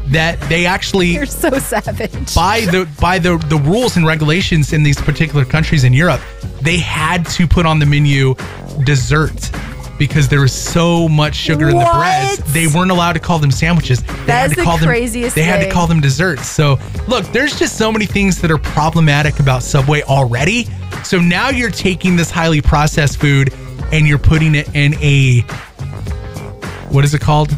that 0.08 0.38
they 0.48 0.66
actually 0.66 1.08
you're 1.08 1.26
so 1.26 1.50
savage. 1.58 2.34
by 2.34 2.60
the 2.60 2.88
by 3.00 3.18
the 3.18 3.38
the 3.48 3.56
rules 3.56 3.96
and 3.96 4.06
regulations 4.06 4.72
in 4.72 4.82
these 4.82 5.00
particular 5.00 5.44
countries 5.44 5.84
in 5.84 5.92
Europe, 5.92 6.20
they 6.62 6.78
had 6.78 7.26
to 7.26 7.46
put 7.46 7.66
on 7.66 7.78
the 7.78 7.86
menu 7.86 8.34
dessert 8.84 9.50
because 9.98 10.28
there 10.28 10.40
was 10.40 10.52
so 10.52 11.08
much 11.08 11.34
sugar 11.34 11.68
in 11.68 11.78
the 11.78 11.90
breads. 11.94 12.52
They 12.52 12.66
weren't 12.66 12.90
allowed 12.90 13.12
to 13.14 13.20
call 13.20 13.38
them 13.38 13.50
sandwiches. 13.50 14.02
They 14.02 14.12
That 14.26 14.28
had 14.28 14.44
is 14.46 14.50
to 14.52 14.56
the 14.56 14.62
call 14.64 14.78
them 14.78 14.88
craziest 14.88 15.34
They 15.34 15.42
had 15.42 15.60
to 15.64 15.70
call 15.70 15.86
them 15.86 16.00
desserts. 16.00 16.46
So 16.48 16.78
look, 17.08 17.24
there's 17.26 17.58
just 17.58 17.76
so 17.78 17.92
many 17.92 18.06
things 18.06 18.40
that 18.40 18.50
are 18.50 18.58
problematic 18.58 19.40
about 19.40 19.62
Subway 19.62 20.02
already. 20.02 20.66
So 21.04 21.20
now 21.20 21.50
you're 21.50 21.70
taking 21.70 22.16
this 22.16 22.30
highly 22.30 22.60
processed 22.60 23.20
food 23.20 23.52
and 23.92 24.06
you're 24.06 24.18
putting 24.18 24.54
it 24.54 24.74
in 24.74 24.94
a 24.94 25.40
what 26.90 27.04
is 27.04 27.12
it 27.14 27.20
called? 27.20 27.50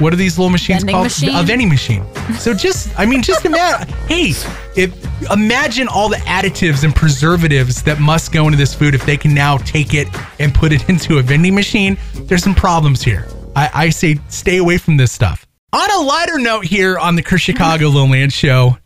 What 0.00 0.12
are 0.12 0.16
these 0.16 0.38
little 0.38 0.50
machines 0.50 0.80
Vending 0.80 0.94
called? 0.94 1.04
machine? 1.06 1.34
A 1.34 1.42
vending 1.42 1.68
machine. 1.68 2.04
So 2.38 2.54
just, 2.54 2.88
I 2.98 3.06
mean, 3.06 3.22
just 3.22 3.44
imagine. 3.44 3.88
hey, 4.06 4.32
if 4.76 5.30
imagine 5.30 5.86
all 5.88 6.08
the 6.08 6.16
additives 6.16 6.82
and 6.84 6.94
preservatives 6.94 7.82
that 7.82 8.00
must 8.00 8.32
go 8.32 8.46
into 8.46 8.56
this 8.56 8.74
food 8.74 8.94
if 8.94 9.04
they 9.06 9.16
can 9.16 9.34
now 9.34 9.58
take 9.58 9.94
it 9.94 10.08
and 10.38 10.54
put 10.54 10.72
it 10.72 10.88
into 10.88 11.18
a 11.18 11.22
vending 11.22 11.54
machine. 11.54 11.96
There's 12.14 12.42
some 12.42 12.54
problems 12.54 13.02
here. 13.02 13.26
I, 13.54 13.70
I 13.74 13.90
say 13.90 14.18
stay 14.28 14.56
away 14.58 14.78
from 14.78 14.96
this 14.96 15.12
stuff. 15.12 15.46
On 15.72 15.90
a 15.90 16.02
lighter 16.04 16.38
note 16.38 16.64
here 16.64 16.98
on 16.98 17.16
the 17.16 17.22
Chris 17.22 17.42
Chicago 17.42 17.88
Lil 17.90 18.12
Ang 18.14 18.30
Show, 18.30 18.76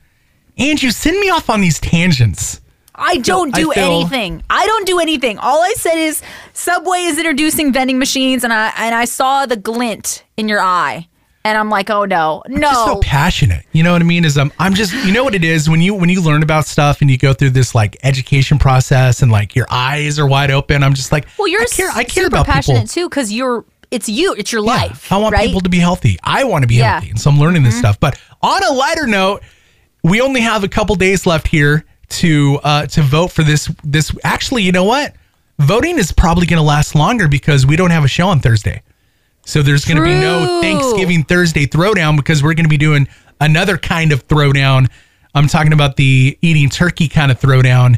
Andrew, 0.59 0.91
send 0.91 1.19
me 1.21 1.31
off 1.31 1.51
on 1.51 1.61
these 1.61 1.79
tangents. 1.81 2.61
I 2.95 3.19
don't 3.19 3.55
I 3.55 3.61
do 3.61 3.73
feel- 3.73 3.85
anything. 4.01 4.43
I 4.49 4.67
don't 4.67 4.87
do 4.87 4.99
anything. 4.99 5.39
All 5.39 5.63
I 5.63 5.75
said 5.75 5.97
is 5.99 6.23
Subway 6.55 7.01
is 7.01 7.19
introducing 7.19 7.73
vending 7.73 7.99
machines, 7.99 8.43
and 8.43 8.53
I 8.53 8.73
and 8.79 8.95
I 8.95 9.05
saw 9.05 9.45
the 9.47 9.57
glint 9.57 10.25
in 10.39 10.49
your 10.49 10.61
eye, 10.63 11.09
and 11.47 11.57
I'm 11.57 11.71
like, 11.71 11.91
oh 11.91 12.05
no, 12.05 12.43
no. 12.49 12.61
just 12.61 12.85
so 12.85 13.01
passionate. 13.01 13.65
You 13.73 13.83
know 13.85 13.93
what 13.93 14.03
I 14.03 14.05
mean? 14.05 14.25
Is 14.25 14.37
um, 14.37 14.53
I'm 14.59 14.75
just 14.75 14.93
you 15.07 15.13
know 15.13 15.23
what 15.25 15.35
it 15.35 15.45
is 15.45 15.71
when 15.71 15.81
you 15.81 15.95
when 15.95 16.09
you 16.09 16.21
learn 16.21 16.43
about 16.43 16.67
stuff 16.67 17.01
and 17.01 17.11
you 17.11 17.17
go 17.17 17.33
through 17.33 17.51
this 17.51 17.75
like 17.75 17.97
education 18.03 18.59
process 18.59 19.23
and 19.23 19.31
like 19.31 19.55
your 19.55 19.67
eyes 19.71 20.19
are 20.19 20.27
wide 20.27 20.51
open. 20.51 20.83
I'm 20.83 20.95
just 20.95 21.13
like, 21.13 21.27
well, 21.39 21.47
you're 21.49 21.63
I 21.63 21.67
care. 21.67 21.91
I 21.95 22.05
care 22.05 22.27
about 22.27 22.47
passionate 22.47 22.75
people. 22.81 22.89
too 22.89 23.09
because 23.09 23.33
you're 23.33 23.65
it's 23.93 24.09
you, 24.09 24.35
it's 24.37 24.51
your 24.51 24.65
Yeah, 24.65 24.73
life. 24.75 25.13
I 25.13 25.19
want 25.19 25.33
right? 25.35 25.47
people 25.47 25.61
to 25.61 25.69
be 25.71 25.79
healthy. 25.79 26.19
I 26.25 26.43
want 26.45 26.63
to 26.63 26.67
be 26.67 26.75
Yeah. 26.75 26.83
Mm-hmm. 26.87 26.93
healthy, 26.95 27.11
and 27.11 27.21
so 27.21 27.31
I'm 27.31 27.39
learning 27.39 27.63
this 27.63 27.79
stuff. 27.79 28.01
But 28.01 28.21
on 28.43 28.63
a 28.65 28.73
lighter 28.73 29.07
note, 29.07 29.43
we 30.03 30.21
only 30.21 30.41
have 30.41 30.65
a 30.65 30.69
couple 30.69 30.97
days 30.97 31.25
left 31.27 31.47
here 31.47 31.85
to 32.09 32.59
uh, 32.65 32.87
to 32.87 33.03
vote 33.03 33.29
for 33.31 33.45
this. 33.45 33.71
This 33.85 34.13
actually, 34.25 34.65
you 34.65 34.73
know 34.73 34.85
what? 34.85 35.15
Voting 35.61 35.99
is 35.99 36.11
probably 36.13 36.47
going 36.47 36.59
to 36.59 36.67
last 36.67 36.95
longer 36.97 37.29
because 37.29 37.65
we 37.65 37.77
don't 37.77 37.91
have 37.91 38.05
a 38.05 38.09
show 38.09 38.29
on 38.29 38.41
Thursday. 38.41 38.83
So 39.47 39.63
there's 39.63 39.85
going 39.85 39.97
to 39.97 40.03
be 40.03 40.13
no 40.13 40.61
Thanksgiving 40.61 41.23
Thursday 41.23 41.67
throwdown 41.67 42.17
because 42.17 42.43
we're 42.43 42.55
going 42.55 42.65
to 42.65 42.71
be 42.71 42.77
doing 42.77 43.07
another 43.41 43.79
kind 43.79 44.11
of 44.11 44.27
throwdown. 44.27 44.91
I'm 45.37 45.47
talking 45.47 45.73
about 45.73 45.97
the 45.97 46.37
eating 46.43 46.69
turkey 46.69 47.07
kind 47.07 47.31
of 47.31 47.39
throwdown. 47.39 47.97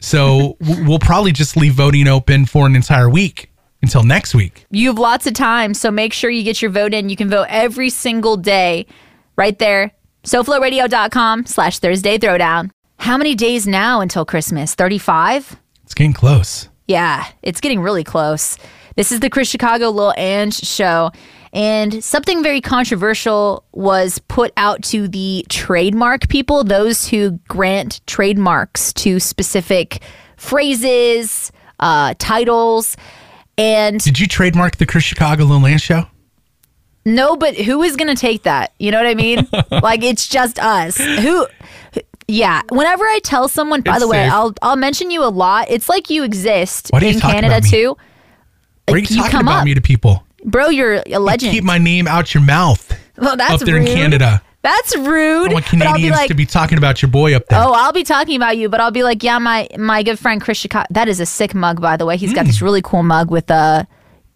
So 0.00 0.58
we'll 0.60 0.98
probably 0.98 1.32
just 1.32 1.56
leave 1.56 1.72
voting 1.72 2.08
open 2.08 2.44
for 2.44 2.66
an 2.66 2.76
entire 2.76 3.08
week 3.08 3.50
until 3.80 4.02
next 4.02 4.34
week. 4.34 4.66
You 4.70 4.88
have 4.88 4.98
lots 4.98 5.26
of 5.26 5.32
time, 5.32 5.72
so 5.72 5.90
make 5.90 6.12
sure 6.12 6.28
you 6.28 6.42
get 6.42 6.60
your 6.60 6.70
vote 6.70 6.92
in. 6.92 7.08
You 7.08 7.16
can 7.16 7.30
vote 7.30 7.46
every 7.48 7.88
single 7.88 8.36
day 8.36 8.86
right 9.34 9.58
there. 9.58 9.92
SoFloRadio.com 10.24 11.46
slash 11.46 11.78
Thursday 11.78 12.18
Throwdown. 12.18 12.70
How 12.98 13.16
many 13.16 13.34
days 13.34 13.66
now 13.66 14.02
until 14.02 14.26
Christmas? 14.26 14.74
35? 14.74 15.56
It's 15.84 15.94
getting 15.94 16.12
close. 16.12 16.68
Yeah, 16.86 17.26
it's 17.42 17.60
getting 17.60 17.80
really 17.80 18.04
close. 18.04 18.58
This 18.96 19.12
is 19.12 19.20
the 19.20 19.30
Chris 19.30 19.48
Chicago 19.48 19.90
Lil 19.90 20.14
Ange 20.16 20.54
show. 20.54 21.10
And 21.52 22.02
something 22.02 22.42
very 22.42 22.60
controversial 22.60 23.64
was 23.72 24.18
put 24.28 24.52
out 24.56 24.82
to 24.84 25.06
the 25.06 25.44
trademark 25.50 26.28
people, 26.28 26.64
those 26.64 27.08
who 27.08 27.32
grant 27.48 28.00
trademarks 28.06 28.92
to 28.94 29.20
specific 29.20 30.02
phrases, 30.36 31.52
uh, 31.78 32.14
titles. 32.18 32.96
And 33.58 34.00
Did 34.00 34.18
you 34.18 34.26
trademark 34.26 34.76
the 34.76 34.86
Chris 34.86 35.04
Chicago 35.04 35.44
Lil 35.44 35.66
Ang 35.66 35.78
Show? 35.78 36.06
no, 37.04 37.36
but 37.36 37.56
who 37.56 37.82
is 37.82 37.96
going 37.96 38.14
to 38.14 38.20
take 38.20 38.44
that? 38.44 38.72
You 38.78 38.92
know 38.92 38.98
what 38.98 39.08
I 39.08 39.14
mean? 39.14 39.46
like 39.82 40.02
it's 40.04 40.28
just 40.28 40.58
us. 40.60 40.96
Who 40.96 41.46
yeah, 42.28 42.62
whenever 42.70 43.04
I 43.04 43.18
tell 43.24 43.48
someone, 43.48 43.82
by 43.82 43.96
It's 43.96 44.00
the 44.00 44.08
way, 44.08 44.24
safe. 44.24 44.32
I'll 44.32 44.54
I'll 44.62 44.76
mention 44.76 45.10
you 45.10 45.24
a 45.24 45.28
lot. 45.28 45.66
It's 45.68 45.88
like 45.88 46.10
you 46.10 46.22
exist 46.22 46.90
do 46.96 47.04
you 47.04 47.14
in 47.14 47.20
Canada 47.20 47.56
about 47.56 47.96
too. 48.92 49.14
Are 49.14 49.16
you 49.16 49.16
you 49.16 49.22
talking 49.22 49.40
about 49.40 49.60
up. 49.60 49.64
me 49.64 49.74
to 49.74 49.80
people? 49.80 50.24
Bro, 50.44 50.68
you're 50.70 51.02
a 51.06 51.18
legend. 51.18 51.52
Keep 51.52 51.64
my 51.64 51.78
name 51.78 52.06
out 52.08 52.34
your 52.34 52.42
mouth 52.42 52.92
well, 53.16 53.36
that's 53.36 53.54
up 53.54 53.60
there 53.60 53.76
rude. 53.76 53.88
in 53.88 53.94
Canada. 53.96 54.42
That's 54.62 54.96
rude. 54.96 55.50
I 55.50 55.54
want 55.54 55.64
but 55.72 55.82
I'll 55.82 55.94
be 55.94 56.02
Canadians 56.02 56.16
like, 56.16 56.28
to 56.28 56.34
be 56.34 56.46
talking 56.46 56.78
about 56.78 57.02
your 57.02 57.10
boy 57.10 57.34
up 57.34 57.46
there. 57.48 57.60
oh, 57.60 57.72
I'll 57.72 57.92
be 57.92 58.04
talking 58.04 58.36
about 58.36 58.56
you, 58.56 58.68
but 58.68 58.80
I'll 58.80 58.92
be 58.92 59.02
like, 59.02 59.22
yeah, 59.24 59.38
my 59.38 59.68
my 59.76 60.02
good 60.04 60.18
friend 60.20 60.40
Chris 60.40 60.58
Chicago. 60.58 60.86
That 60.90 61.08
is 61.08 61.18
a 61.20 61.26
sick 61.26 61.52
mug, 61.54 61.80
by 61.80 61.96
the 61.96 62.06
way. 62.06 62.16
He's 62.16 62.32
got 62.32 62.42
Hmm. 62.42 62.46
this 62.48 62.62
really 62.62 62.82
cool 62.82 63.02
mug 63.02 63.30
with 63.30 63.50
uh, 63.50 63.84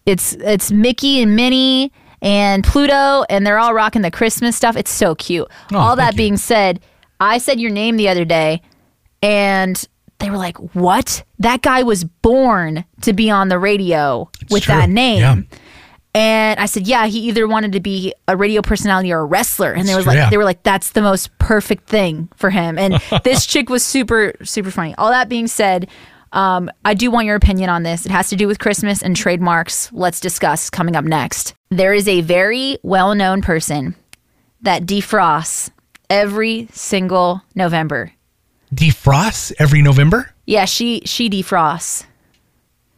it's 0.05 0.33
it's 0.35 0.73
Mickey 0.73 1.23
and 1.23 1.37
Minnie 1.37 1.93
and 2.23 2.65
Pluto, 2.65 3.25
and 3.31 3.47
they're 3.47 3.59
all 3.59 3.73
rocking 3.73 4.03
the 4.03 4.11
Christmas 4.11 4.57
stuff. 4.57 4.77
It's 4.77 4.91
so 4.91 5.15
cute. 5.15 5.47
Oh, 5.73 5.77
all 5.79 5.97
that 5.97 6.15
you. 6.15 6.19
being 6.19 6.37
said, 6.37 6.81
I 7.21 7.39
said 7.39 7.61
your 7.61 7.71
name 7.71 7.97
the 7.97 8.09
other 8.09 8.25
day, 8.25 8.63
and 9.23 9.87
they 10.27 10.31
were 10.31 10.37
like, 10.37 10.57
"What? 10.75 11.25
That 11.39 11.63
guy 11.63 11.83
was 11.83 12.05
born 12.05 12.85
to 13.03 13.13
be 13.13 13.31
on 13.31 13.49
the 13.49 13.59
radio 13.59 14.31
with 14.51 14.65
true. 14.65 14.75
that 14.75 14.91
name." 14.91 15.21
Yeah. 15.21 15.59
And 16.17 16.59
I 16.59 16.65
said, 16.65 16.87
yeah, 16.87 17.05
he 17.09 17.19
either 17.29 17.47
wanted 17.47 17.73
to 17.73 17.81
be 17.81 18.15
a 18.27 18.39
radio 18.39 18.63
personality 18.63 19.13
or 19.13 19.19
a 19.19 19.25
wrestler. 19.27 19.75
And 19.75 19.87
they 19.87 19.95
was 19.95 20.07
like, 20.07 20.17
yeah. 20.17 20.31
they 20.31 20.39
were 20.39 20.45
like, 20.45 20.63
that's 20.63 20.93
the 20.93 21.03
most 21.03 21.37
perfect 21.37 21.91
thing 21.91 22.31
for 22.37 22.49
him. 22.49 22.79
And 22.79 22.95
this 23.25 23.45
chick 23.45 23.69
was 23.69 23.85
super, 23.85 24.33
super 24.43 24.71
funny. 24.71 24.95
All 24.97 25.11
that 25.11 25.29
being 25.29 25.47
said, 25.47 25.91
um, 26.33 26.71
I 26.87 26.95
do 26.95 27.11
want 27.11 27.27
your 27.27 27.37
opinion 27.37 27.69
on 27.69 27.83
this. 27.83 28.07
It 28.07 28.13
has 28.13 28.31
to 28.31 28.37
do 28.37 28.47
with 28.47 28.59
Christmas 28.59 29.03
and 29.03 29.15
trademarks. 29.15 29.93
Let's 29.93 30.19
discuss 30.19 30.71
coming 30.71 30.97
up 30.97 31.05
next. 31.05 31.55
There 31.69 31.93
is 31.93 32.09
a 32.09 32.23
very 32.23 32.79
well 32.83 33.15
known 33.15 33.43
person 33.43 33.95
that 34.63 34.87
defrosts 34.87 35.71
every 36.09 36.69
single 36.73 37.43
November. 37.55 38.11
Defrosts 38.75 39.53
every 39.59 39.83
November? 39.83 40.33
Yeah, 40.47 40.65
she 40.65 41.03
she 41.05 41.31
defrosts. 41.31 42.05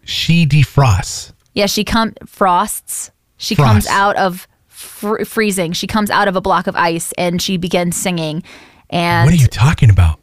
She 0.05 0.47
defrosts. 0.47 1.33
Yeah, 1.55 1.67
she 1.67 1.85
come 1.85 2.15
frosts. 2.27 3.11
She 3.37 3.55
Frost. 3.55 3.69
comes 3.71 3.87
out 3.89 4.17
of 4.17 4.49
fr- 4.69 5.25
freezing. 5.25 5.73
She 5.73 5.87
comes 5.87 6.11
out 6.11 6.27
of 6.29 6.37
a 6.37 6.41
block 6.41 6.67
of 6.67 6.75
ice 6.77 7.13
and 7.19 7.41
she 7.43 7.57
begins 7.57 7.97
singing. 7.97 8.43
And 8.91 9.27
What 9.27 9.35
are 9.35 9.37
you 9.43 9.47
talking 9.49 9.91
about? 9.91 10.19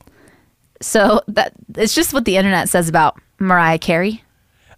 so 0.82 1.22
that 1.30 1.54
it's 1.78 1.96
just 1.96 2.14
what 2.14 2.26
the 2.26 2.36
internet 2.38 2.68
says 2.70 2.89
about 2.89 3.20
Mariah 3.39 3.78
Carey. 3.80 4.24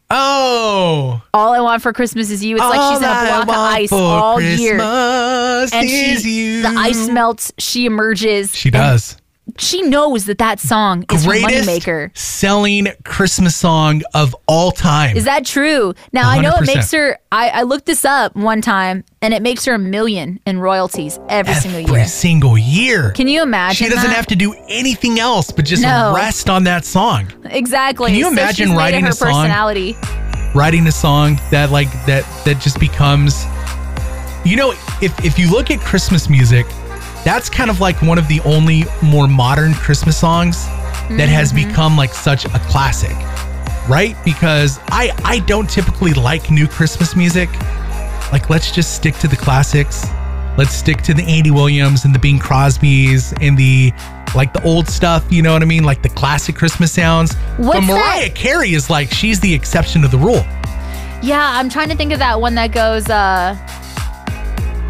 Oh, 0.09 1.21
All 1.33 1.53
I 1.53 1.59
want 1.59 1.81
for 1.81 1.91
Christmas 1.91 2.29
is 2.29 2.43
you. 2.43 2.55
It's 2.55 2.63
like 2.63 2.91
she's 2.93 2.99
in 2.99 3.03
a 3.03 3.27
block 3.27 3.43
of 3.43 3.49
ice 3.49 3.91
all 3.91 4.39
year. 4.39 4.77
Christmas 4.77 5.73
And 5.73 5.85
is 5.89 6.21
she, 6.23 6.29
you. 6.55 6.61
the 6.61 6.69
ice 6.69 7.09
melts. 7.09 7.51
She 7.57 7.85
emerges. 7.85 8.55
She 8.55 8.69
and 8.69 8.73
does. 8.73 9.17
She 9.57 9.81
knows 9.81 10.25
that 10.25 10.37
that 10.39 10.59
song 10.59 11.05
is 11.11 11.23
her 11.23 11.31
Greatest 11.31 11.67
moneymaker. 11.69 12.15
selling 12.17 12.87
Christmas 13.03 13.55
song 13.55 14.01
of 14.13 14.35
all 14.47 14.71
time. 14.71 15.15
Is 15.15 15.23
that 15.25 15.45
true? 15.45 15.93
Now 16.11 16.29
I 16.29 16.41
know 16.41 16.49
it 16.55 16.63
100%. 16.63 16.75
makes 16.75 16.91
her. 16.91 17.17
I, 17.31 17.49
I 17.49 17.61
looked 17.63 17.85
this 17.85 18.03
up 18.05 18.35
one 18.35 18.61
time, 18.61 19.03
and 19.21 19.33
it 19.33 19.41
makes 19.41 19.65
her 19.65 19.73
a 19.73 19.79
million 19.79 20.39
in 20.45 20.59
royalties 20.59 21.19
every, 21.29 21.53
single 21.55 21.79
year. 21.79 21.87
Every 21.89 21.99
year. 22.01 22.07
single 22.07 22.57
year. 22.57 23.11
Can 23.11 23.27
you 23.27 23.41
imagine? 23.41 23.85
She 23.87 23.89
doesn't 23.93 24.09
that? 24.09 24.15
have 24.15 24.27
to 24.27 24.35
do 24.35 24.53
anything 24.67 25.19
else 25.19 25.49
but 25.51 25.65
just 25.65 25.81
No. 25.81 26.13
rest 26.15 26.49
on 26.49 26.63
that 26.65 26.83
song. 26.85 27.31
exactly. 27.45 28.07
Can 28.11 28.15
you 28.17 28.25
So 28.25 28.31
imagine 28.31 28.55
she's 28.55 28.67
made 28.67 28.73
it 28.73 28.77
writing 28.77 29.03
her 29.05 29.09
a 29.09 29.13
song? 29.13 29.27
personality? 29.33 29.95
Writing 30.53 30.85
a 30.87 30.91
song 30.91 31.39
that 31.51 31.71
like 31.71 31.91
that 32.05 32.23
that 32.45 32.59
just 32.61 32.79
becomes 32.79 33.45
you 34.45 34.55
know, 34.55 34.71
if 35.01 35.13
if 35.25 35.37
you 35.37 35.49
look 35.51 35.71
at 35.71 35.79
Christmas 35.81 36.29
music, 36.29 36.65
that's 37.27 37.49
kind 37.49 37.69
of 37.69 37.79
like 37.81 38.01
one 38.01 38.17
of 38.17 38.27
the 38.27 38.39
only 38.41 38.85
more 39.03 39.27
modern 39.27 39.73
Christmas 39.73 40.17
songs 40.17 40.65
that 41.11 41.29
has 41.29 41.51
Mm-hmm. 41.53 41.69
become 41.69 41.97
like 41.97 42.13
such 42.13 42.45
a 42.45 42.59
classic. 42.71 43.15
Right? 43.89 44.15
Because 44.25 44.79
I 44.87 45.11
I 45.23 45.39
don't 45.39 45.69
typically 45.69 46.13
like 46.13 46.49
new 46.51 46.67
Christmas 46.67 47.15
music. 47.15 47.49
Like 48.31 48.49
let's 48.49 48.71
just 48.71 48.95
stick 48.95 49.15
to 49.19 49.27
the 49.27 49.37
classics. 49.37 50.05
Let's 50.57 50.73
stick 50.73 51.01
to 51.03 51.13
the 51.13 51.23
Andy 51.23 51.51
Williams 51.51 52.03
and 52.03 52.13
the 52.15 52.19
Bing 52.19 52.39
Crosbys 52.39 53.31
and 53.41 53.57
the 53.57 53.93
like 54.35 54.51
the 54.53 54.61
old 54.63 54.87
stuff, 54.89 55.25
you 55.29 55.41
know 55.41 55.53
what 55.53 55.61
I 55.61 55.65
mean? 55.65 55.83
Like 55.85 56.01
the 56.03 56.09
classic 56.09 56.55
Christmas 56.55 56.91
sounds. 56.91 57.33
What's 57.57 57.79
but 57.79 57.93
Mariah 57.93 58.27
that? 58.27 58.35
Carey 58.35 58.73
is 58.73 58.89
like 58.89 59.09
she's 59.11 59.39
the 59.39 59.53
exception 59.53 60.01
to 60.01 60.07
the 60.09 60.17
rule. 60.17 60.43
Yeah, 61.23 61.51
I'm 61.57 61.69
trying 61.69 61.89
to 61.89 61.95
think 61.95 62.11
of 62.11 62.19
that 62.19 62.41
one 62.41 62.55
that 62.55 62.71
goes, 62.73 63.09
uh, 63.09 63.55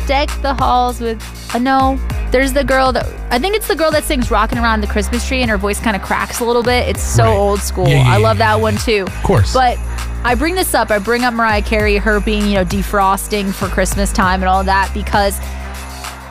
deck 0.07 0.29
the 0.41 0.53
halls 0.55 0.99
with, 0.99 1.21
uh, 1.53 1.59
no, 1.59 1.99
there's 2.31 2.53
the 2.53 2.63
girl 2.63 2.91
that, 2.93 3.05
I 3.31 3.37
think 3.39 3.55
it's 3.55 3.67
the 3.67 3.75
girl 3.75 3.91
that 3.91 4.03
sings 4.03 4.31
Rocking 4.31 4.57
Around 4.57 4.81
the 4.81 4.87
Christmas 4.87 5.27
Tree 5.27 5.41
and 5.41 5.49
her 5.51 5.57
voice 5.57 5.79
kind 5.79 5.95
of 5.95 6.01
cracks 6.01 6.39
a 6.39 6.45
little 6.45 6.63
bit. 6.63 6.87
It's 6.87 7.03
so 7.03 7.23
Right. 7.25 7.33
old 7.35 7.59
school. 7.59 7.87
Yeah, 7.87 8.03
yeah, 8.03 8.13
I 8.13 8.17
love 8.17 8.37
yeah, 8.39 8.55
that 8.55 8.61
one 8.61 8.77
too. 8.77 9.03
Of 9.07 9.23
course. 9.23 9.53
But 9.53 9.77
I 10.23 10.33
bring 10.35 10.55
this 10.55 10.73
up, 10.73 10.89
I 10.89 10.97
bring 10.99 11.23
up 11.23 11.33
Mariah 11.33 11.61
Carey, 11.61 11.97
her 11.97 12.19
being, 12.19 12.47
you 12.47 12.55
know, 12.55 12.65
defrosting 12.65 13.53
for 13.53 13.67
Christmas 13.67 14.11
time 14.11 14.41
and 14.41 14.49
all 14.49 14.63
that 14.63 14.89
because, 14.93 15.39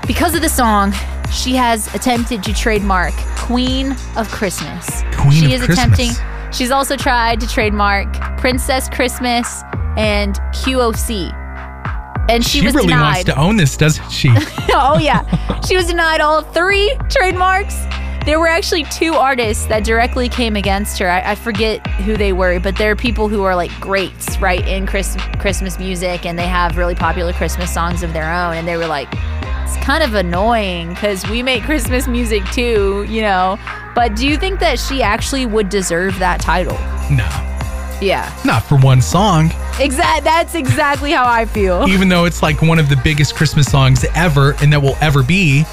because 0.06 0.34
of 0.34 0.42
the 0.42 0.48
song, 0.48 0.92
she 1.32 1.54
has 1.54 1.92
attempted 1.94 2.42
to 2.44 2.52
trademark 2.54 3.12
Queen 3.36 3.94
of 4.16 4.28
Christmas. 4.30 5.02
Queen 5.12 5.32
she 5.32 5.46
of 5.46 5.52
is 5.52 5.64
Christmas. 5.64 5.78
attempting 5.78 6.10
She's 6.52 6.70
also 6.70 6.96
tried 6.96 7.40
to 7.40 7.48
trademark 7.48 8.10
Princess 8.38 8.88
Christmas 8.88 9.62
and 9.96 10.36
QOC. 10.54 11.32
And 12.28 12.44
she, 12.44 12.60
she 12.60 12.66
was 12.66 12.74
really 12.74 12.92
wants 12.92 13.24
to 13.24 13.38
own 13.38 13.56
this, 13.56 13.76
doesn't 13.76 14.10
she? 14.10 14.28
oh, 14.72 14.98
yeah. 15.00 15.60
She 15.60 15.76
was 15.76 15.86
denied 15.86 16.20
all 16.20 16.42
three 16.42 16.96
trademarks. 17.08 17.76
There 18.24 18.40
were 18.40 18.48
actually 18.48 18.82
two 18.84 19.14
artists 19.14 19.66
that 19.66 19.84
directly 19.84 20.28
came 20.28 20.56
against 20.56 20.98
her. 20.98 21.08
I, 21.08 21.30
I 21.30 21.34
forget 21.36 21.86
who 21.98 22.16
they 22.16 22.32
were, 22.32 22.58
but 22.58 22.76
they're 22.76 22.96
people 22.96 23.28
who 23.28 23.44
are 23.44 23.54
like 23.54 23.70
greats, 23.80 24.36
right, 24.38 24.66
in 24.66 24.84
Chris, 24.86 25.16
Christmas 25.38 25.78
music, 25.78 26.26
and 26.26 26.36
they 26.36 26.48
have 26.48 26.76
really 26.76 26.96
popular 26.96 27.32
Christmas 27.32 27.72
songs 27.72 28.02
of 28.02 28.12
their 28.12 28.32
own. 28.32 28.56
And 28.56 28.66
they 28.66 28.76
were 28.76 28.88
like, 28.88 29.08
it's 29.62 29.76
kind 29.84 30.02
of 30.02 30.14
annoying 30.14 30.88
because 30.90 31.28
we 31.28 31.42
make 31.42 31.62
Christmas 31.62 32.08
music 32.08 32.44
too, 32.50 33.06
you 33.08 33.22
know. 33.22 33.58
But 33.94 34.16
do 34.16 34.26
you 34.26 34.36
think 34.36 34.58
that 34.58 34.80
she 34.80 35.02
actually 35.02 35.46
would 35.46 35.68
deserve 35.68 36.18
that 36.18 36.40
title? 36.40 36.76
no, 37.08 37.55
Yeah. 38.00 38.34
not 38.44 38.62
for 38.64 38.76
one 38.78 39.00
song. 39.00 39.50
Exact. 39.80 40.24
That's 40.24 40.54
exactly 40.54 41.10
how 41.12 41.26
I 41.26 41.44
feel. 41.46 41.86
Even 41.88 42.08
though 42.08 42.24
it's 42.24 42.42
like 42.42 42.62
one 42.62 42.78
of 42.78 42.88
the 42.88 42.96
biggest 43.02 43.34
Christmas 43.34 43.70
songs 43.70 44.04
ever 44.14 44.54
and 44.62 44.72
that 44.72 44.80
will 44.80 44.96
ever 45.00 45.22
be, 45.22 45.64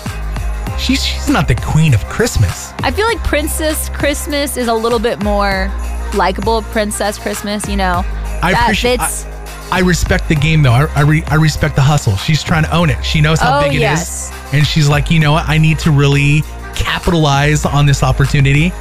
she's 0.80 1.04
she's 1.04 1.30
not 1.30 1.48
the 1.48 1.56
queen 1.56 1.94
of 1.94 2.04
Christmas. 2.06 2.72
I 2.80 2.92
feel 2.92 3.06
like 3.08 3.24
Princess 3.24 3.90
Christmas 3.90 4.58
is 4.58 4.68
a 4.68 4.74
little 4.74 5.00
bit 5.00 5.24
more 5.24 5.72
likable. 6.16 6.62
Princess 6.64 7.18
Christmas, 7.18 7.68
you 7.68 7.76
know, 7.78 8.04
I 8.42 8.52
that 8.52 8.62
appreciate. 8.64 9.00
fits. 9.00 9.26
I, 9.26 9.78
I 9.78 9.80
respect 9.80 10.28
the 10.30 10.36
game 10.36 10.62
though. 10.64 10.72
I 10.74 10.86
I, 10.96 11.02
re, 11.02 11.24
I 11.28 11.36
respect 11.36 11.76
the 11.76 11.82
hustle. 11.82 12.16
She's 12.18 12.44
trying 12.44 12.64
to 12.64 12.76
own 12.76 12.90
it. 12.90 13.04
She 13.04 13.22
knows 13.22 13.40
how 13.40 13.60
Oh, 13.60 13.64
big 13.64 13.74
it 13.74 13.76
is, 13.78 13.82
yes. 13.82 14.32
and 14.54 14.66
she's 14.68 14.88
like, 14.90 15.10
you 15.12 15.20
know 15.20 15.32
what? 15.34 15.48
I 15.50 15.58
need 15.58 15.80
to 15.80 15.92
really 15.92 16.42
capitalize 16.76 17.66
on 17.66 17.86
this 17.86 18.04
opportunity 18.04 18.72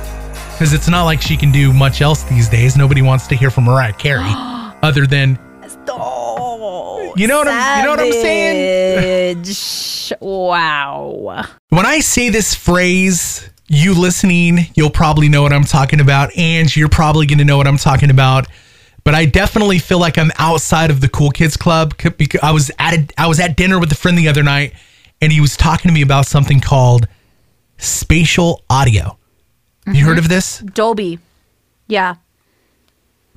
because 0.62 0.74
it's 0.74 0.88
not 0.88 1.02
like 1.02 1.20
she 1.20 1.36
can 1.36 1.50
do 1.50 1.72
much 1.72 2.00
else 2.02 2.22
these 2.22 2.48
days. 2.48 2.76
Nobody 2.76 3.02
wants 3.02 3.26
to 3.26 3.34
hear 3.34 3.50
from 3.50 3.64
Mariah 3.64 3.92
Carey 3.94 4.22
other 4.80 5.08
than 5.08 5.36
Oh, 5.88 7.12
You 7.16 7.26
know 7.26 7.38
what 7.38 7.48
I'm- 7.48 7.78
you 7.78 7.84
know 7.84 7.90
what 7.90 7.98
I'm 7.98 8.12
saying? 8.12 9.44
wow. 10.20 11.46
When 11.70 11.84
I 11.84 11.98
say 11.98 12.28
this 12.28 12.54
phrase, 12.54 13.50
you 13.66 13.92
listening, 13.92 14.68
you'll 14.76 14.90
probably 14.90 15.28
know 15.28 15.42
what 15.42 15.52
I'm 15.52 15.64
talking 15.64 15.98
about, 15.98 16.30
and 16.38 16.74
you're 16.76 16.88
probably 16.88 17.26
going 17.26 17.38
to 17.40 17.44
know 17.44 17.56
what 17.56 17.66
I'm 17.66 17.76
talking 17.78 18.10
about. 18.10 18.46
But 19.02 19.16
I 19.16 19.24
definitely 19.24 19.80
feel 19.80 19.98
like 19.98 20.16
I'm 20.16 20.30
outside 20.38 20.92
of 20.92 21.00
the 21.00 21.08
cool 21.08 21.30
kids 21.30 21.56
club 21.56 21.94
because 22.16 22.38
I 22.40 22.52
was 22.52 22.70
at 22.78 22.94
a, 22.94 23.04
I 23.18 23.26
was 23.26 23.40
at 23.40 23.56
dinner 23.56 23.80
with 23.80 23.90
a 23.90 23.96
friend 23.96 24.16
the 24.16 24.28
other 24.28 24.44
night, 24.44 24.74
and 25.20 25.32
he 25.32 25.40
was 25.40 25.56
talking 25.56 25.88
to 25.88 25.92
me 25.92 26.02
about 26.02 26.26
something 26.26 26.60
called 26.60 27.08
spatial 27.78 28.62
audio. 28.70 29.18
You 29.86 30.04
heard 30.04 30.18
of 30.18 30.28
this? 30.28 30.58
Dolby. 30.58 31.18
Yeah. 31.88 32.16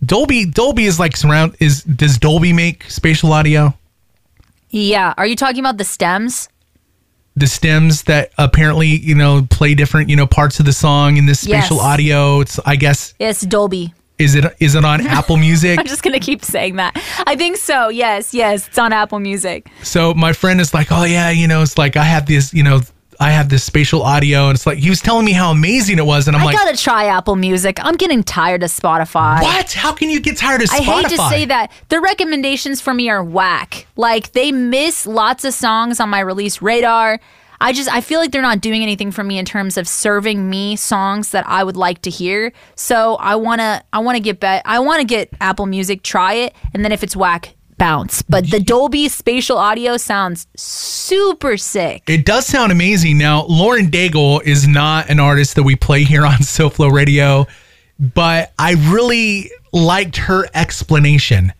Dolby 0.06 0.46
Dolby 0.46 0.86
is 0.86 1.00
like 1.00 1.16
surround 1.16 1.56
is 1.60 1.84
does 1.84 2.18
Dolby 2.18 2.54
make 2.54 2.84
spatial 2.89 3.32
audio? 3.34 3.74
Yeah. 4.70 5.14
Are 5.18 5.26
you 5.26 5.36
talking 5.36 5.60
about 5.60 5.78
the 5.78 5.86
stems? 5.86 6.50
the 7.38 7.48
stems 7.48 8.04
that 8.04 8.32
apparently 8.38 8.88
you 8.88 9.14
know 9.14 9.46
play 9.50 9.76
different 9.76 10.10
you 10.10 10.16
know 10.16 10.26
parts 10.26 10.58
of 10.62 10.66
the 10.66 10.72
song 10.72 11.18
in 11.18 11.26
this 11.26 11.41
spatial 11.41 11.76
Yes. 11.76 11.86
audio 11.86 12.39
it's 12.39 12.60
i 12.66 12.78
guess 12.78 13.14
Yes, 13.20 13.41
Dolby. 13.41 13.93
is 14.18 14.36
it 14.36 14.46
is 14.62 14.74
it 14.74 14.86
on 14.86 15.02
apple 15.06 15.36
music 15.36 15.78
I'm 15.78 15.86
just 15.86 16.02
gonna 16.02 16.22
keep 16.22 16.46
saying 16.46 16.78
that. 16.78 16.96
I 17.28 17.36
think 17.36 17.58
so. 17.58 17.89
Yes, 17.89 18.34
yes. 18.34 18.70
It's 18.70 18.78
on 18.78 18.93
Apple 18.93 19.20
Music. 19.20 19.68
so 19.84 20.14
my 20.14 20.32
friend 20.32 20.62
is 20.62 20.74
like 20.74 20.93
oh 20.93 21.04
yeah 21.04 21.30
you 21.30 21.46
know 21.46 21.62
it's 21.62 21.78
like 21.78 21.98
i 21.98 22.04
have 22.06 22.26
this 22.26 22.54
you 22.54 22.64
know 22.64 22.80
i 23.20 23.32
have 23.32 23.49
this 23.49 23.63
spatial 23.63 24.01
audio 24.03 24.47
and 24.47 24.55
it's 24.55 24.66
like 24.66 24.78
he 24.78 24.89
was 24.89 25.01
telling 25.01 25.26
me 25.26 25.32
how 25.32 25.51
amazing 25.51 25.97
it 25.97 26.05
was 26.05 26.28
and 26.28 26.36
i'm 26.36 26.43
like 26.43 26.55
I 26.55 26.59
like 26.59 26.68
gotta 26.68 26.84
try 26.84 27.05
Apple 27.05 27.36
Music. 27.36 27.80
I'm 27.82 27.95
getting 27.95 28.24
tired 28.24 28.63
of 28.63 28.70
Spotify. 28.72 29.41
what 29.41 29.74
how 29.74 29.91
can 29.93 30.09
you 30.09 30.20
get 30.20 30.38
tired 30.38 30.61
of 30.61 30.70
Spotify? 30.70 30.80
I 30.80 31.01
hate 31.01 31.09
to 31.09 31.18
say 31.30 31.45
that. 31.45 31.72
The 31.89 31.99
recommendations 31.99 32.82
for 32.82 32.93
me 32.93 33.09
are 33.09 33.24
whack. 33.24 33.88
Like 33.95 34.32
they 34.34 34.51
miss 34.51 35.05
lots 35.05 35.43
of 35.45 35.53
songs 35.53 35.99
on 35.99 36.09
my 36.09 36.20
release 36.20 36.61
radar. 36.61 37.20
I 37.59 37.74
just 37.74 37.91
I 37.91 38.01
feel 38.01 38.20
like 38.20 38.32
they're 38.32 38.41
not 38.41 38.61
doing 38.61 38.84
anything 38.84 39.11
for 39.11 39.24
me 39.24 39.38
in 39.38 39.45
terms 39.45 39.78
of 39.78 39.88
serving 39.88 40.49
me 40.49 40.76
songs 40.76 41.32
that 41.32 41.47
I 41.47 41.63
would 41.63 41.78
like 41.78 42.01
to 42.03 42.09
hear. 42.09 42.51
So 42.76 43.16
I 43.16 43.36
wanna 43.36 43.84
I 43.93 43.99
wanna 43.99 44.20
get 44.20 44.39
bet 44.39 44.61
I 44.66 44.80
wanna 44.80 45.05
get 45.05 45.30
Apple 45.39 45.66
Music, 45.66 46.03
try 46.03 46.34
it, 46.34 46.53
and 46.74 46.84
then 46.84 46.91
if 46.91 47.03
it's 47.03 47.16
whack, 47.16 47.55
bounce. 47.78 48.21
But 48.21 48.49
the 48.51 48.59
Dolby 48.59 49.09
spatial 49.09 49.57
audio 49.57 49.97
sounds 49.97 50.47
super 50.55 51.57
sick. 51.57 52.03
It 52.07 52.26
does 52.26 52.45
sound 52.45 52.71
amazing. 52.71 53.17
Now, 53.17 53.45
Lauren 53.45 53.88
Daigle 53.88 54.43
is 54.43 54.67
not 54.67 55.09
an 55.09 55.19
artist 55.19 55.55
that 55.55 55.63
we 55.63 55.76
play 55.76 56.03
here 56.03 56.26
on 56.26 56.34
SoFlo 56.39 56.91
Radio, 56.91 57.47
but 57.99 58.53
I 58.57 58.73
really 58.73 59.51
liked 59.71 60.17
her 60.17 60.45
explanation 60.53 61.53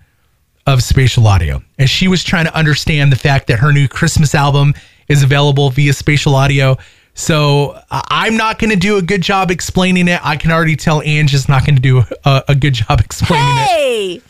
of 0.68 0.82
spatial 0.82 1.28
audio. 1.28 1.62
As 1.78 1.90
she 1.90 2.08
was 2.08 2.24
trying 2.24 2.46
to 2.46 2.56
understand 2.56 3.12
the 3.12 3.18
fact 3.18 3.48
that 3.48 3.60
her 3.60 3.72
new 3.72 3.88
Christmas 3.88 4.34
album 4.34 4.74
is 5.08 5.24
available 5.24 5.70
via 5.70 5.94
spatial 5.94 6.36
audio. 6.36 6.78
So 7.14 7.80
I'm 7.92 8.36
not 8.36 8.60
going 8.60 8.72
to 8.72 8.76
do 8.76 8.98
a 8.98 9.02
good 9.02 9.22
job 9.22 9.52
explaining 9.52 10.08
it. 10.08 10.20
I 10.24 10.36
can 10.36 10.52
already 10.52 10.76
tell 10.76 11.02
Ange 11.04 11.34
is 11.34 11.48
not 11.48 11.66
going 11.66 11.76
to 11.76 11.82
do 11.82 12.04
a, 12.26 12.44
a 12.50 12.56
good 12.56 12.74
job 12.74 13.00
explaining 13.04 13.58
it. 13.58 13.68
Hey! 13.68 14.22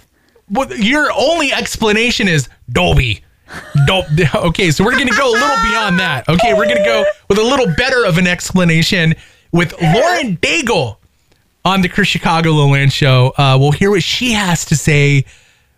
Well, 0.49 0.71
your 0.75 1.11
only 1.11 1.51
explanation 1.51 2.27
is 2.27 2.49
Dolby. 2.71 3.23
Dol- 3.85 4.05
okay, 4.35 4.71
so 4.71 4.83
we're 4.83 4.91
going 4.91 5.07
to 5.07 5.15
go 5.15 5.29
a 5.29 5.33
little 5.33 5.63
beyond 5.63 5.99
that. 5.99 6.27
Okay, 6.29 6.53
we're 6.53 6.65
going 6.65 6.77
to 6.77 6.83
go 6.83 7.05
with 7.29 7.37
a 7.37 7.43
little 7.43 7.67
better 7.77 8.05
of 8.05 8.17
an 8.17 8.27
explanation 8.27 9.15
with 9.51 9.73
Lauren 9.81 10.37
Daigle 10.37 10.97
on 11.63 11.81
the 11.81 11.89
Chris 11.89 12.07
Chicago 12.07 12.51
Lil 12.51 12.75
Ang 12.75 12.89
Show. 12.89 13.33
Uh, 13.37 13.57
we'll 13.59 13.71
hear 13.71 13.89
what 13.89 14.03
she 14.03 14.33
has 14.33 14.65
to 14.65 14.75
say 14.75 15.25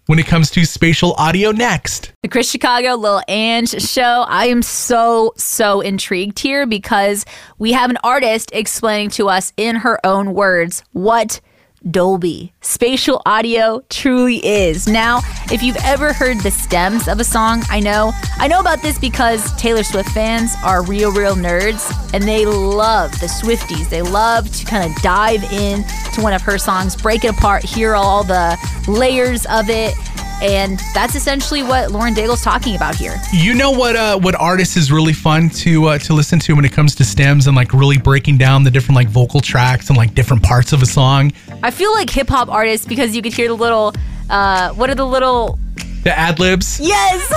when 0.08 0.20
it 0.20 0.26
comes 0.26 0.50
to 0.52 0.66
spatial 0.66 1.14
audio 1.18 1.52
next. 1.52 2.12
The 2.24 2.30
Chris 2.30 2.50
Chicago 2.50 2.96
Lil 2.96 3.22
Ange 3.28 3.82
show. 3.82 4.26
I 4.28 4.48
am 4.48 4.62
so, 4.62 5.34
so 5.38 5.82
intrigued 5.82 6.40
here 6.40 6.66
because 6.66 7.26
we 7.58 7.74
have 7.74 7.90
an 7.90 7.98
artist 8.04 8.50
explaining 8.54 9.10
to 9.12 9.30
us 9.30 9.54
in 9.58 9.78
her 9.78 10.06
own 10.06 10.34
words 10.34 10.84
what 10.94 11.42
Dolby. 11.90 12.54
Spatial 12.62 13.22
audio 13.26 13.82
truly 13.90 14.46
is. 14.46 14.88
Now, 14.88 15.22
if 15.52 15.62
you've 15.64 15.78
ever 15.84 16.14
heard 16.14 16.40
the 16.40 16.52
stems 16.52 17.08
of 17.08 17.20
a 17.20 17.24
song, 17.24 17.64
I 17.70 17.80
know. 17.80 18.12
I 18.38 18.48
know 18.48 18.60
about 18.60 18.82
this 18.82 19.00
because 19.00 19.56
Taylor 19.56 19.84
Swift 19.84 20.10
fans 20.10 20.56
are 20.64 20.84
real, 20.84 21.12
real 21.12 21.36
nerds 21.36 21.94
and 22.14 22.24
they 22.24 22.46
love 22.46 23.12
the 23.20 23.28
Swifties. 23.28 23.90
They 23.90 24.02
love 24.02 24.52
to 24.58 24.66
kind 24.66 24.90
of 24.90 25.02
dive 25.02 25.44
in 25.52 25.84
to 26.14 26.22
one 26.22 26.34
of 26.34 26.42
her 26.42 26.58
songs, 26.58 26.96
break 26.96 27.24
it 27.24 27.32
apart, 27.32 27.64
hear 27.64 27.96
all 27.96 28.24
the 28.24 28.58
layers 28.88 29.46
of 29.46 29.70
it. 29.70 29.94
And 30.42 30.80
that's 30.94 31.16
essentially 31.16 31.64
what 31.64 31.92
Lauren 31.92 32.14
Daigle's 32.14 32.44
talking 32.44 32.76
about 32.76 32.94
here. 32.96 33.18
You 33.34 33.56
know 33.56 33.72
what? 33.72 33.96
Uh, 33.96 34.20
what 34.20 34.36
artist 34.36 34.78
is 34.78 34.92
really 34.92 35.14
fun 35.14 35.50
to 35.50 35.86
uh, 35.86 35.98
to 36.00 36.14
listen 36.14 36.38
to 36.42 36.56
when 36.56 36.64
it 36.64 36.72
comes 36.72 36.94
to 36.96 37.04
stems 37.04 37.48
and 37.48 37.56
like 37.56 37.74
really 37.74 37.98
breaking 37.98 38.38
down 38.38 38.64
the 38.64 38.70
different 38.70 38.96
like 38.96 39.08
vocal 39.08 39.40
tracks 39.42 39.90
and 39.90 39.98
like 39.98 40.14
different 40.14 40.44
parts 40.44 40.74
of 40.74 40.82
a 40.84 40.86
song. 40.86 41.32
I 41.64 41.72
feel 41.72 41.92
like 41.94 42.10
hip 42.10 42.30
hop 42.30 42.50
artists 42.50 42.86
because 42.86 43.16
you 43.16 43.22
could 43.24 43.34
hear 43.34 43.48
the 43.48 43.56
little, 43.56 43.94
uh, 44.30 44.74
what 44.74 44.90
are 44.92 44.96
the 44.96 45.08
little? 45.08 45.58
The 46.04 46.18
ad 46.18 46.40
libs. 46.40 46.80
Yes, 46.80 47.34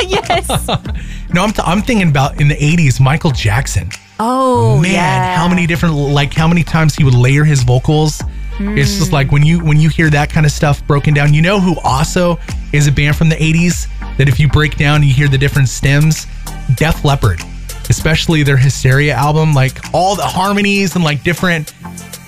yes. 0.02 0.68
No, 1.34 1.44
I'm, 1.44 1.52
t- 1.52 1.60
I'm 1.62 1.82
thinking 1.82 2.08
about 2.08 2.40
in 2.40 2.48
the 2.48 2.54
'80s, 2.56 3.00
Michael 3.00 3.32
Jackson. 3.32 3.90
Oh 4.18 4.80
Man, 4.80 4.92
yeah. 4.92 5.36
how 5.36 5.46
many 5.46 5.66
different 5.66 5.94
like 5.94 6.32
how 6.32 6.48
many 6.48 6.64
times 6.64 6.94
he 6.94 7.04
would 7.04 7.14
layer 7.14 7.44
his 7.44 7.62
vocals? 7.64 8.22
It's 8.60 8.98
just 8.98 9.12
like 9.12 9.30
when 9.30 9.44
you 9.44 9.64
when 9.64 9.78
you 9.78 9.88
hear 9.88 10.10
that 10.10 10.30
kind 10.30 10.44
of 10.44 10.52
stuff 10.52 10.86
broken 10.86 11.14
down. 11.14 11.34
You 11.34 11.42
know 11.42 11.60
who 11.60 11.78
also 11.80 12.38
is 12.72 12.86
a 12.86 12.92
band 12.92 13.16
from 13.16 13.28
the 13.28 13.36
'80s 13.36 13.86
that 14.16 14.28
if 14.28 14.40
you 14.40 14.48
break 14.48 14.76
down, 14.76 15.02
you 15.02 15.12
hear 15.12 15.28
the 15.28 15.38
different 15.38 15.68
stems. 15.68 16.26
Def 16.74 17.04
Leppard, 17.04 17.40
especially 17.88 18.42
their 18.42 18.56
Hysteria 18.56 19.14
album, 19.14 19.54
like 19.54 19.94
all 19.94 20.16
the 20.16 20.22
harmonies 20.22 20.94
and 20.96 21.04
like 21.04 21.22
different 21.22 21.72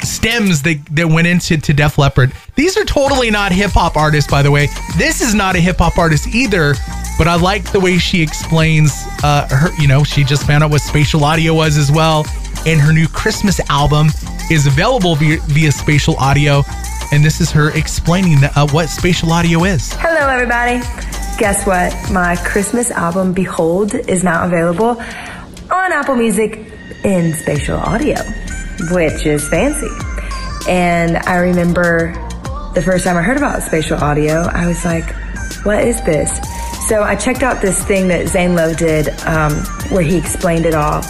stems 0.02 0.62
that, 0.62 0.78
that 0.92 1.06
went 1.06 1.26
into 1.26 1.58
to 1.58 1.74
Def 1.74 1.98
Leppard. 1.98 2.32
These 2.54 2.76
are 2.76 2.84
totally 2.84 3.30
not 3.30 3.52
hip 3.52 3.72
hop 3.72 3.96
artists, 3.96 4.30
by 4.30 4.42
the 4.42 4.50
way. 4.50 4.68
This 4.96 5.20
is 5.20 5.34
not 5.34 5.56
a 5.56 5.60
hip 5.60 5.78
hop 5.78 5.98
artist 5.98 6.28
either. 6.28 6.74
But 7.18 7.28
I 7.28 7.34
like 7.36 7.70
the 7.70 7.80
way 7.80 7.98
she 7.98 8.22
explains 8.22 8.92
uh, 9.22 9.46
her. 9.50 9.68
You 9.78 9.88
know, 9.88 10.04
she 10.04 10.24
just 10.24 10.46
found 10.46 10.64
out 10.64 10.70
what 10.70 10.80
spatial 10.80 11.22
audio 11.22 11.52
was 11.52 11.76
as 11.76 11.92
well, 11.92 12.24
and 12.66 12.80
her 12.80 12.92
new 12.92 13.08
Christmas 13.08 13.60
album 13.70 14.08
is 14.50 14.66
available 14.66 15.14
via, 15.14 15.38
via 15.46 15.72
spatial 15.72 16.16
audio. 16.16 16.62
And 17.12 17.24
this 17.24 17.40
is 17.40 17.50
her 17.52 17.76
explaining 17.76 18.38
uh, 18.44 18.68
what 18.68 18.88
spatial 18.88 19.32
audio 19.32 19.64
is. 19.64 19.92
Hello, 19.94 20.28
everybody. 20.28 20.78
Guess 21.38 21.66
what? 21.66 21.92
My 22.12 22.36
Christmas 22.44 22.90
album, 22.90 23.32
Behold, 23.32 23.94
is 23.94 24.22
now 24.22 24.44
available 24.44 25.00
on 25.70 25.92
Apple 25.92 26.16
Music 26.16 26.70
in 27.02 27.32
spatial 27.34 27.78
audio, 27.78 28.16
which 28.90 29.24
is 29.24 29.48
fancy. 29.48 29.88
And 30.68 31.16
I 31.16 31.36
remember 31.36 32.12
the 32.74 32.82
first 32.82 33.04
time 33.04 33.16
I 33.16 33.22
heard 33.22 33.38
about 33.38 33.62
spatial 33.62 33.98
audio, 33.98 34.42
I 34.42 34.66
was 34.66 34.84
like, 34.84 35.14
what 35.64 35.82
is 35.82 36.00
this? 36.04 36.30
So 36.88 37.02
I 37.02 37.16
checked 37.16 37.42
out 37.42 37.62
this 37.62 37.82
thing 37.84 38.08
that 38.08 38.28
Zane 38.28 38.54
Lowe 38.54 38.74
did 38.74 39.08
um, 39.20 39.52
where 39.90 40.02
he 40.02 40.16
explained 40.16 40.66
it 40.66 40.74
all 40.74 41.02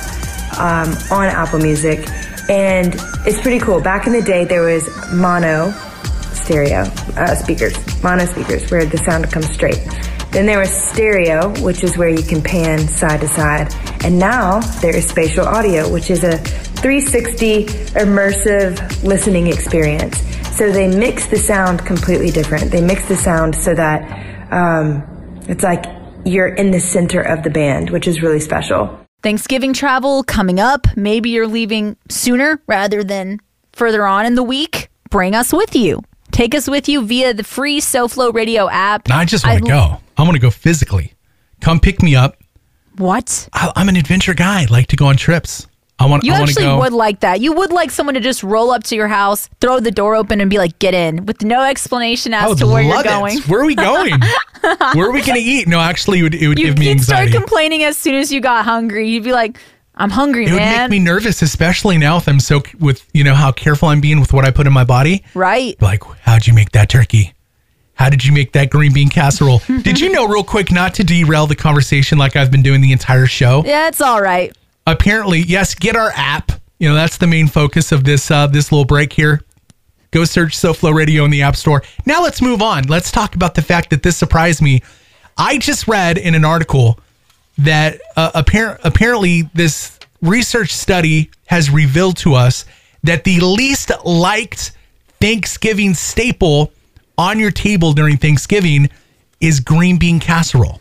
um, 0.59 0.94
on 1.11 1.26
Apple 1.26 1.59
Music. 1.59 2.09
And 2.48 2.94
it's 3.26 3.40
pretty 3.40 3.61
cool. 3.61 3.80
Back 3.80 4.07
in 4.07 4.12
the 4.12 4.22
day, 4.22 4.44
there 4.44 4.62
was 4.62 4.88
mono 5.12 5.72
stereo 6.32 6.82
uh, 7.16 7.34
speakers, 7.34 7.74
mono 8.03 8.24
speakers, 8.24 8.70
where 8.70 8.84
the 8.84 8.98
sound 8.98 9.30
comes 9.30 9.51
straight. 9.51 9.80
Then 10.32 10.46
there 10.46 10.59
was 10.59 10.70
stereo, 10.70 11.53
which 11.61 11.82
is 11.82 11.98
where 11.98 12.09
you 12.09 12.22
can 12.22 12.42
pan 12.42 12.78
side 12.80 13.20
to 13.20 13.28
side. 13.28 13.74
And 14.05 14.18
now 14.18 14.61
there 14.80 14.94
is 14.96 15.07
spatial 15.07 15.46
audio, 15.46 15.92
which 15.92 16.11
is 16.11 16.24
a 16.24 16.38
360 16.38 17.66
immersive 17.66 19.05
listening 19.05 19.48
experience. 19.48 20.18
So 20.57 20.70
they 20.70 20.88
mix 20.88 21.26
the 21.26 21.36
sound 21.36 21.84
completely 21.84 22.30
different. 22.30 22.70
They 22.70 22.80
mix 22.80 23.07
the 23.09 23.16
sound 23.16 23.55
so 23.55 23.74
that 23.74 24.53
um, 24.53 25.03
it's 25.48 25.62
like 25.62 25.84
you're 26.24 26.48
in 26.48 26.70
the 26.70 26.80
center 26.80 27.20
of 27.20 27.42
the 27.42 27.51
band, 27.51 27.90
which 27.90 28.07
is 28.07 28.22
really 28.22 28.40
special. 28.40 29.01
Thanksgiving 29.22 29.72
travel 29.72 30.22
coming 30.22 30.58
up. 30.58 30.86
Maybe 30.96 31.30
you're 31.30 31.46
leaving 31.46 31.96
sooner 32.08 32.60
rather 32.66 33.04
than 33.04 33.40
further 33.72 34.06
on 34.06 34.26
in 34.26 34.34
the 34.34 34.42
week. 34.42 34.88
Bring 35.10 35.34
us 35.34 35.52
with 35.52 35.74
you. 35.76 36.02
Take 36.30 36.54
us 36.54 36.68
with 36.68 36.88
you 36.88 37.04
via 37.04 37.34
the 37.34 37.44
free 37.44 37.80
SoFlo 37.80 38.32
Radio 38.32 38.68
app. 38.70 39.10
I 39.10 39.24
just 39.24 39.46
want 39.46 39.62
to 39.62 39.68
go. 39.68 40.00
I 40.16 40.22
want 40.22 40.34
to 40.34 40.38
go 40.40 40.50
physically. 40.50 41.14
Come 41.60 41.80
pick 41.80 42.02
me 42.02 42.14
up. 42.16 42.38
What? 42.96 43.48
I, 43.52 43.72
I'm 43.76 43.88
an 43.88 43.96
adventure 43.96 44.34
guy. 44.34 44.62
I 44.62 44.66
like 44.66 44.86
to 44.88 44.96
go 44.96 45.06
on 45.06 45.16
trips. 45.16 45.66
I 46.01 46.07
want. 46.07 46.24
You 46.24 46.32
I 46.32 46.40
actually 46.40 46.64
go. 46.64 46.78
would 46.78 46.92
like 46.94 47.20
that. 47.20 47.40
You 47.40 47.53
would 47.53 47.70
like 47.70 47.90
someone 47.90 48.14
to 48.14 48.20
just 48.20 48.42
roll 48.42 48.70
up 48.70 48.82
to 48.84 48.96
your 48.96 49.07
house, 49.09 49.48
throw 49.61 49.78
the 49.80 49.90
door 49.90 50.16
open, 50.16 50.40
and 50.40 50.48
be 50.51 50.57
like, 50.59 50.78
"Get 50.78 50.94
in," 50.94 51.26
with 51.26 51.42
no 51.44 51.62
explanation 51.62 52.32
as 52.34 52.59
to 52.59 52.66
where 52.66 52.82
you're 52.82 53.03
going. 53.03 53.36
it. 53.38 53.46
Where 53.48 53.61
are 53.61 53.66
we 53.66 53.74
going? 53.74 54.18
Where 54.94 55.09
are 55.09 55.12
we 55.12 55.22
going 55.22 55.34
to 55.40 55.46
eat? 55.46 55.68
No, 55.68 55.78
actually, 55.78 56.20
it 56.20 56.22
would, 56.22 56.34
it 56.34 56.48
would 56.48 56.57
give 56.57 56.78
me 56.78 56.88
would 56.88 57.03
start 57.03 57.20
anxiety. 57.24 57.38
complaining 57.38 57.84
as 57.84 57.96
soon 57.98 58.14
as 58.14 58.32
you 58.32 58.40
got 58.40 58.64
hungry. 58.64 59.11
You'd 59.11 59.24
be 59.24 59.32
like, 59.32 59.59
"I'm 59.94 60.11
hungry, 60.11 60.46
man. 60.46 60.55
It 60.55 60.55
would 60.55 60.80
make 60.82 60.90
me 60.90 60.98
nervous, 61.01 61.42
especially 61.42 61.98
now 61.98 62.16
if 62.16 62.26
I'm 62.26 62.40
so 62.40 62.62
with 62.78 63.07
you 63.12 63.22
know 63.22 63.34
how 63.34 63.53
careful 63.53 63.88
I'm 63.88 64.01
being 64.01 64.20
with 64.20 64.32
what 64.32 64.46
I 64.46 64.51
put 64.51 64.66
in 64.66 64.72
my 64.72 64.84
body. 64.84 65.22
right? 65.34 65.80
Like, 65.82 66.03
how'd 66.22 66.46
you 66.46 66.55
make 66.55 66.72
that 66.72 66.88
turkey? 66.88 67.34
How 67.94 68.09
did 68.09 68.24
you 68.24 68.32
make 68.32 68.53
that 68.53 68.70
green 68.70 68.94
bean 68.94 69.11
casserole? 69.11 69.59
did 69.82 70.01
you 70.01 70.11
know, 70.11 70.26
real 70.26 70.42
quick, 70.42 70.72
not 70.72 70.94
to 70.94 71.05
derail 71.05 71.46
the 71.46 71.55
conversation 71.55 72.16
like 72.16 72.34
I've 72.34 72.51
been 72.51 72.62
doing 72.62 72.80
the 72.80 72.92
entire 72.92 73.26
show? 73.26 73.62
Yeah, 73.66 73.88
it's 73.88 74.01
all 74.01 74.22
right. 74.22 74.57
Apparently, 74.87 75.41
yes, 75.41 75.74
get 75.74 75.97
our 75.97 76.12
app. 76.14 76.53
You 76.78 76.89
know, 76.89 76.95
that's 76.95 77.18
the 77.18 77.26
main 77.26 77.47
focus 77.47 77.93
of 77.93 78.05
this 78.05 78.31
uh, 78.31 78.47
this 78.47 78.72
little 78.72 78.85
break 78.85 79.12
here. 79.12 79.43
Go 80.11 80.24
search 80.24 80.57
SoFlo 80.57 80.93
Radio 80.93 81.24
in 81.24 81.31
the 81.31 81.43
App 81.43 81.55
Store. 81.55 81.83
Now 82.05 82.22
let's 82.22 82.43
move 82.43 82.62
on. 82.62 82.85
Let's 82.85 83.12
talk 83.12 83.35
about 83.35 83.55
the 83.55 83.62
fact 83.62 83.91
that 83.91 84.03
this 84.03 84.16
surprised 84.16 84.61
me. 84.61 84.83
I 85.39 85.59
just 85.59 85.87
read 85.87 86.18
in 86.18 86.35
an 86.35 86.45
article 86.45 86.99
that 87.59 88.01
uh, 88.16 88.43
appar- 88.43 88.81
apparently 88.83 89.43
this 89.55 89.99
research 90.22 90.74
study 90.74 91.31
has 91.47 91.70
revealed 91.70 92.16
to 92.18 92.35
us 92.35 92.64
that 93.05 93.24
the 93.24 93.41
least 93.41 93.93
liked 94.05 94.72
Thanksgiving 95.20 95.95
staple 95.95 96.72
on 97.16 97.39
your 97.39 97.51
table 97.51 97.93
during 97.93 98.16
Thanksgiving 98.16 98.89
is 99.41 99.61
green 99.61 99.99
bean 99.99 100.18
casserole. 100.18 100.81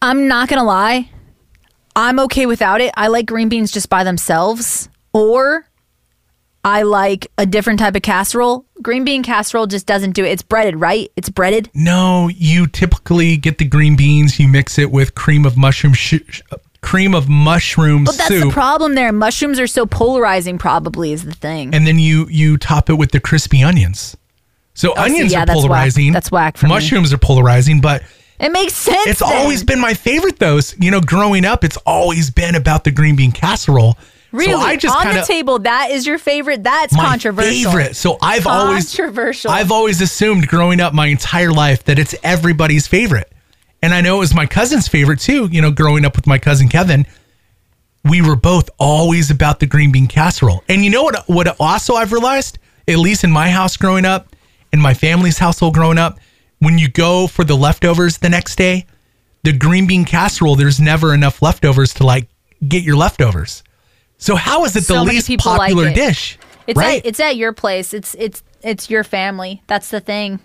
I'm 0.00 0.28
not 0.28 0.48
gonna 0.48 0.64
lie. 0.64 1.10
I'm 1.96 2.18
okay 2.20 2.46
without 2.46 2.80
it. 2.80 2.92
I 2.96 3.08
like 3.08 3.26
green 3.26 3.48
beans 3.48 3.70
just 3.72 3.88
by 3.88 4.04
themselves, 4.04 4.88
or 5.12 5.66
I 6.64 6.82
like 6.82 7.30
a 7.38 7.46
different 7.46 7.78
type 7.80 7.96
of 7.96 8.02
casserole. 8.02 8.64
Green 8.82 9.04
bean 9.04 9.22
casserole 9.22 9.66
just 9.66 9.86
doesn't 9.86 10.12
do 10.12 10.24
it. 10.24 10.28
It's 10.28 10.42
breaded, 10.42 10.76
right? 10.76 11.10
It's 11.16 11.28
breaded. 11.28 11.70
No, 11.74 12.28
you 12.28 12.66
typically 12.66 13.36
get 13.36 13.58
the 13.58 13.64
green 13.64 13.96
beans, 13.96 14.38
you 14.38 14.48
mix 14.48 14.78
it 14.78 14.90
with 14.90 15.14
cream 15.14 15.44
of 15.46 15.56
mushroom 15.56 15.92
sh- 15.94 16.16
sh- 16.28 16.42
cream 16.82 17.14
of 17.14 17.28
mushroom 17.28 18.04
But 18.04 18.16
that's 18.16 18.28
soup. 18.28 18.44
the 18.44 18.50
problem 18.52 18.94
there. 18.94 19.12
Mushrooms 19.12 19.58
are 19.58 19.66
so 19.66 19.84
polarizing. 19.86 20.58
Probably 20.58 21.12
is 21.12 21.24
the 21.24 21.32
thing. 21.34 21.74
and 21.74 21.86
then 21.86 21.98
you 21.98 22.28
you 22.28 22.56
top 22.58 22.88
it 22.90 22.94
with 22.94 23.10
the 23.12 23.20
crispy 23.20 23.62
onions. 23.62 24.16
So 24.74 24.92
Oh, 24.96 25.02
onions 25.02 25.32
yeah, 25.32 25.42
are 25.42 25.46
that's 25.46 25.56
whack. 25.56 25.62
polarizing. 25.68 26.12
That's 26.12 26.30
whack 26.30 26.56
for 26.56 26.66
me. 26.66 26.74
Mushrooms 26.74 27.12
are 27.12 27.18
polarizing, 27.18 27.80
but 27.80 28.02
it 28.40 28.52
makes 28.52 28.74
sense. 28.74 29.06
it's 29.06 29.20
then. 29.20 29.36
always 29.36 29.64
been 29.64 29.80
my 29.80 29.94
favorite. 29.94 30.38
Those 30.38 30.74
you 30.78 30.90
know, 30.90 31.00
growing 31.00 31.44
up, 31.44 31.64
it's 31.64 31.76
always 31.78 32.30
been 32.30 32.54
about 32.54 32.84
the 32.84 32.90
green 32.90 33.16
bean 33.16 33.32
casserole. 33.32 33.96
really 34.32 34.52
so 34.52 34.58
I 34.60 34.76
just 34.76 34.96
on 34.96 35.02
kind 35.02 35.18
the 35.18 35.22
table. 35.22 35.58
That 35.60 35.90
is 35.90 36.06
your 36.06 36.18
favorite. 36.18 36.62
That's 36.62 36.94
my 36.94 37.04
controversial. 37.04 37.70
favorite. 37.70 37.96
So 37.96 38.18
I've 38.22 38.46
always 38.46 38.94
Controversial. 38.94 39.50
I've 39.50 39.72
always 39.72 40.00
assumed 40.00 40.48
growing 40.48 40.80
up 40.80 40.92
my 40.94 41.06
entire 41.06 41.50
life 41.50 41.84
that 41.84 41.98
it's 41.98 42.14
everybody's 42.22 42.86
favorite. 42.86 43.32
And 43.82 43.94
I 43.94 44.00
know 44.00 44.16
it 44.16 44.20
was 44.20 44.34
my 44.34 44.46
cousin's 44.46 44.88
favorite 44.88 45.20
too, 45.20 45.46
you 45.46 45.62
know, 45.62 45.70
growing 45.70 46.04
up 46.04 46.16
with 46.16 46.26
my 46.26 46.38
cousin 46.38 46.68
Kevin. 46.68 47.06
We 48.04 48.22
were 48.22 48.36
both 48.36 48.70
always 48.78 49.30
about 49.30 49.60
the 49.60 49.66
green 49.66 49.92
bean 49.92 50.06
casserole. 50.06 50.64
And 50.68 50.84
you 50.84 50.90
know 50.90 51.04
what 51.04 51.28
what 51.28 51.56
also 51.60 51.94
I've 51.94 52.12
realized, 52.12 52.58
at 52.86 52.98
least 52.98 53.24
in 53.24 53.30
my 53.30 53.50
house 53.50 53.76
growing 53.76 54.04
up, 54.04 54.34
in 54.72 54.80
my 54.80 54.94
family's 54.94 55.38
household 55.38 55.74
growing 55.74 55.98
up, 55.98 56.18
when 56.60 56.78
you 56.78 56.88
go 56.88 57.26
for 57.26 57.44
the 57.44 57.56
leftovers 57.56 58.18
the 58.18 58.28
next 58.28 58.56
day, 58.56 58.86
the 59.44 59.52
green 59.52 59.86
bean 59.86 60.04
casserole, 60.04 60.56
there's 60.56 60.80
never 60.80 61.14
enough 61.14 61.40
leftovers 61.42 61.94
to 61.94 62.04
like 62.04 62.28
get 62.66 62.82
your 62.82 62.96
leftovers. 62.96 63.62
So 64.18 64.34
how 64.34 64.64
is 64.64 64.74
it 64.74 64.86
the 64.86 64.94
many 64.94 65.10
least 65.10 65.28
people 65.28 65.52
like 65.52 65.70
popular 65.70 65.88
it. 65.88 65.94
dish? 65.94 66.38
It's 66.66 66.76
right? 66.76 66.98
at 67.00 67.06
it's 67.06 67.20
at 67.20 67.36
your 67.36 67.52
place. 67.52 67.94
It's 67.94 68.14
it's 68.18 68.42
it's 68.62 68.90
your 68.90 69.04
family. 69.04 69.62
That's 69.68 69.90
the 69.90 70.00
thing. 70.00 70.40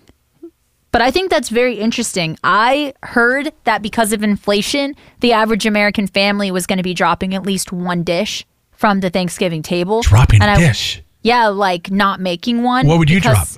But 0.92 1.02
I 1.02 1.10
think 1.10 1.28
that's 1.28 1.48
very 1.48 1.74
interesting. 1.80 2.38
I 2.44 2.94
heard 3.02 3.52
that 3.64 3.82
because 3.82 4.12
of 4.12 4.22
inflation, 4.22 4.94
the 5.18 5.32
average 5.32 5.66
American 5.66 6.06
family 6.06 6.52
was 6.52 6.68
going 6.68 6.76
to 6.76 6.84
be 6.84 6.94
dropping 6.94 7.34
at 7.34 7.42
least 7.42 7.72
one 7.72 8.04
dish 8.04 8.46
from 8.70 9.00
the 9.00 9.10
Thanksgiving 9.10 9.60
table. 9.60 10.02
Dropping 10.02 10.40
And 10.40 10.50
a 10.50 10.54
I- 10.54 10.68
dish. 10.68 11.02
Yeah, 11.22 11.48
like 11.48 11.90
not 11.90 12.20
making 12.20 12.62
one. 12.62 12.86
What 12.86 12.98
would 12.98 13.10
you 13.10 13.18
drop? 13.18 13.48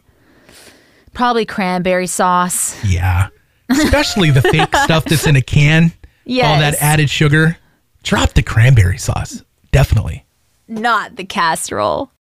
Probably 1.16 1.46
cranberry 1.46 2.06
sauce. 2.06 2.76
Yeah. 2.84 3.28
Especially 3.70 4.30
the 4.30 4.42
fake 4.42 4.76
stuff 4.84 5.06
that's 5.06 5.26
in 5.26 5.34
a 5.34 5.40
can. 5.40 5.92
Yeah. 6.26 6.50
All 6.52 6.60
that 6.60 6.74
added 6.74 7.08
sugar. 7.08 7.56
Drop 8.02 8.34
the 8.34 8.42
cranberry 8.42 8.98
sauce. 8.98 9.42
Definitely. 9.72 10.26
Not 10.68 11.16
the 11.16 11.24
casserole. 11.24 12.10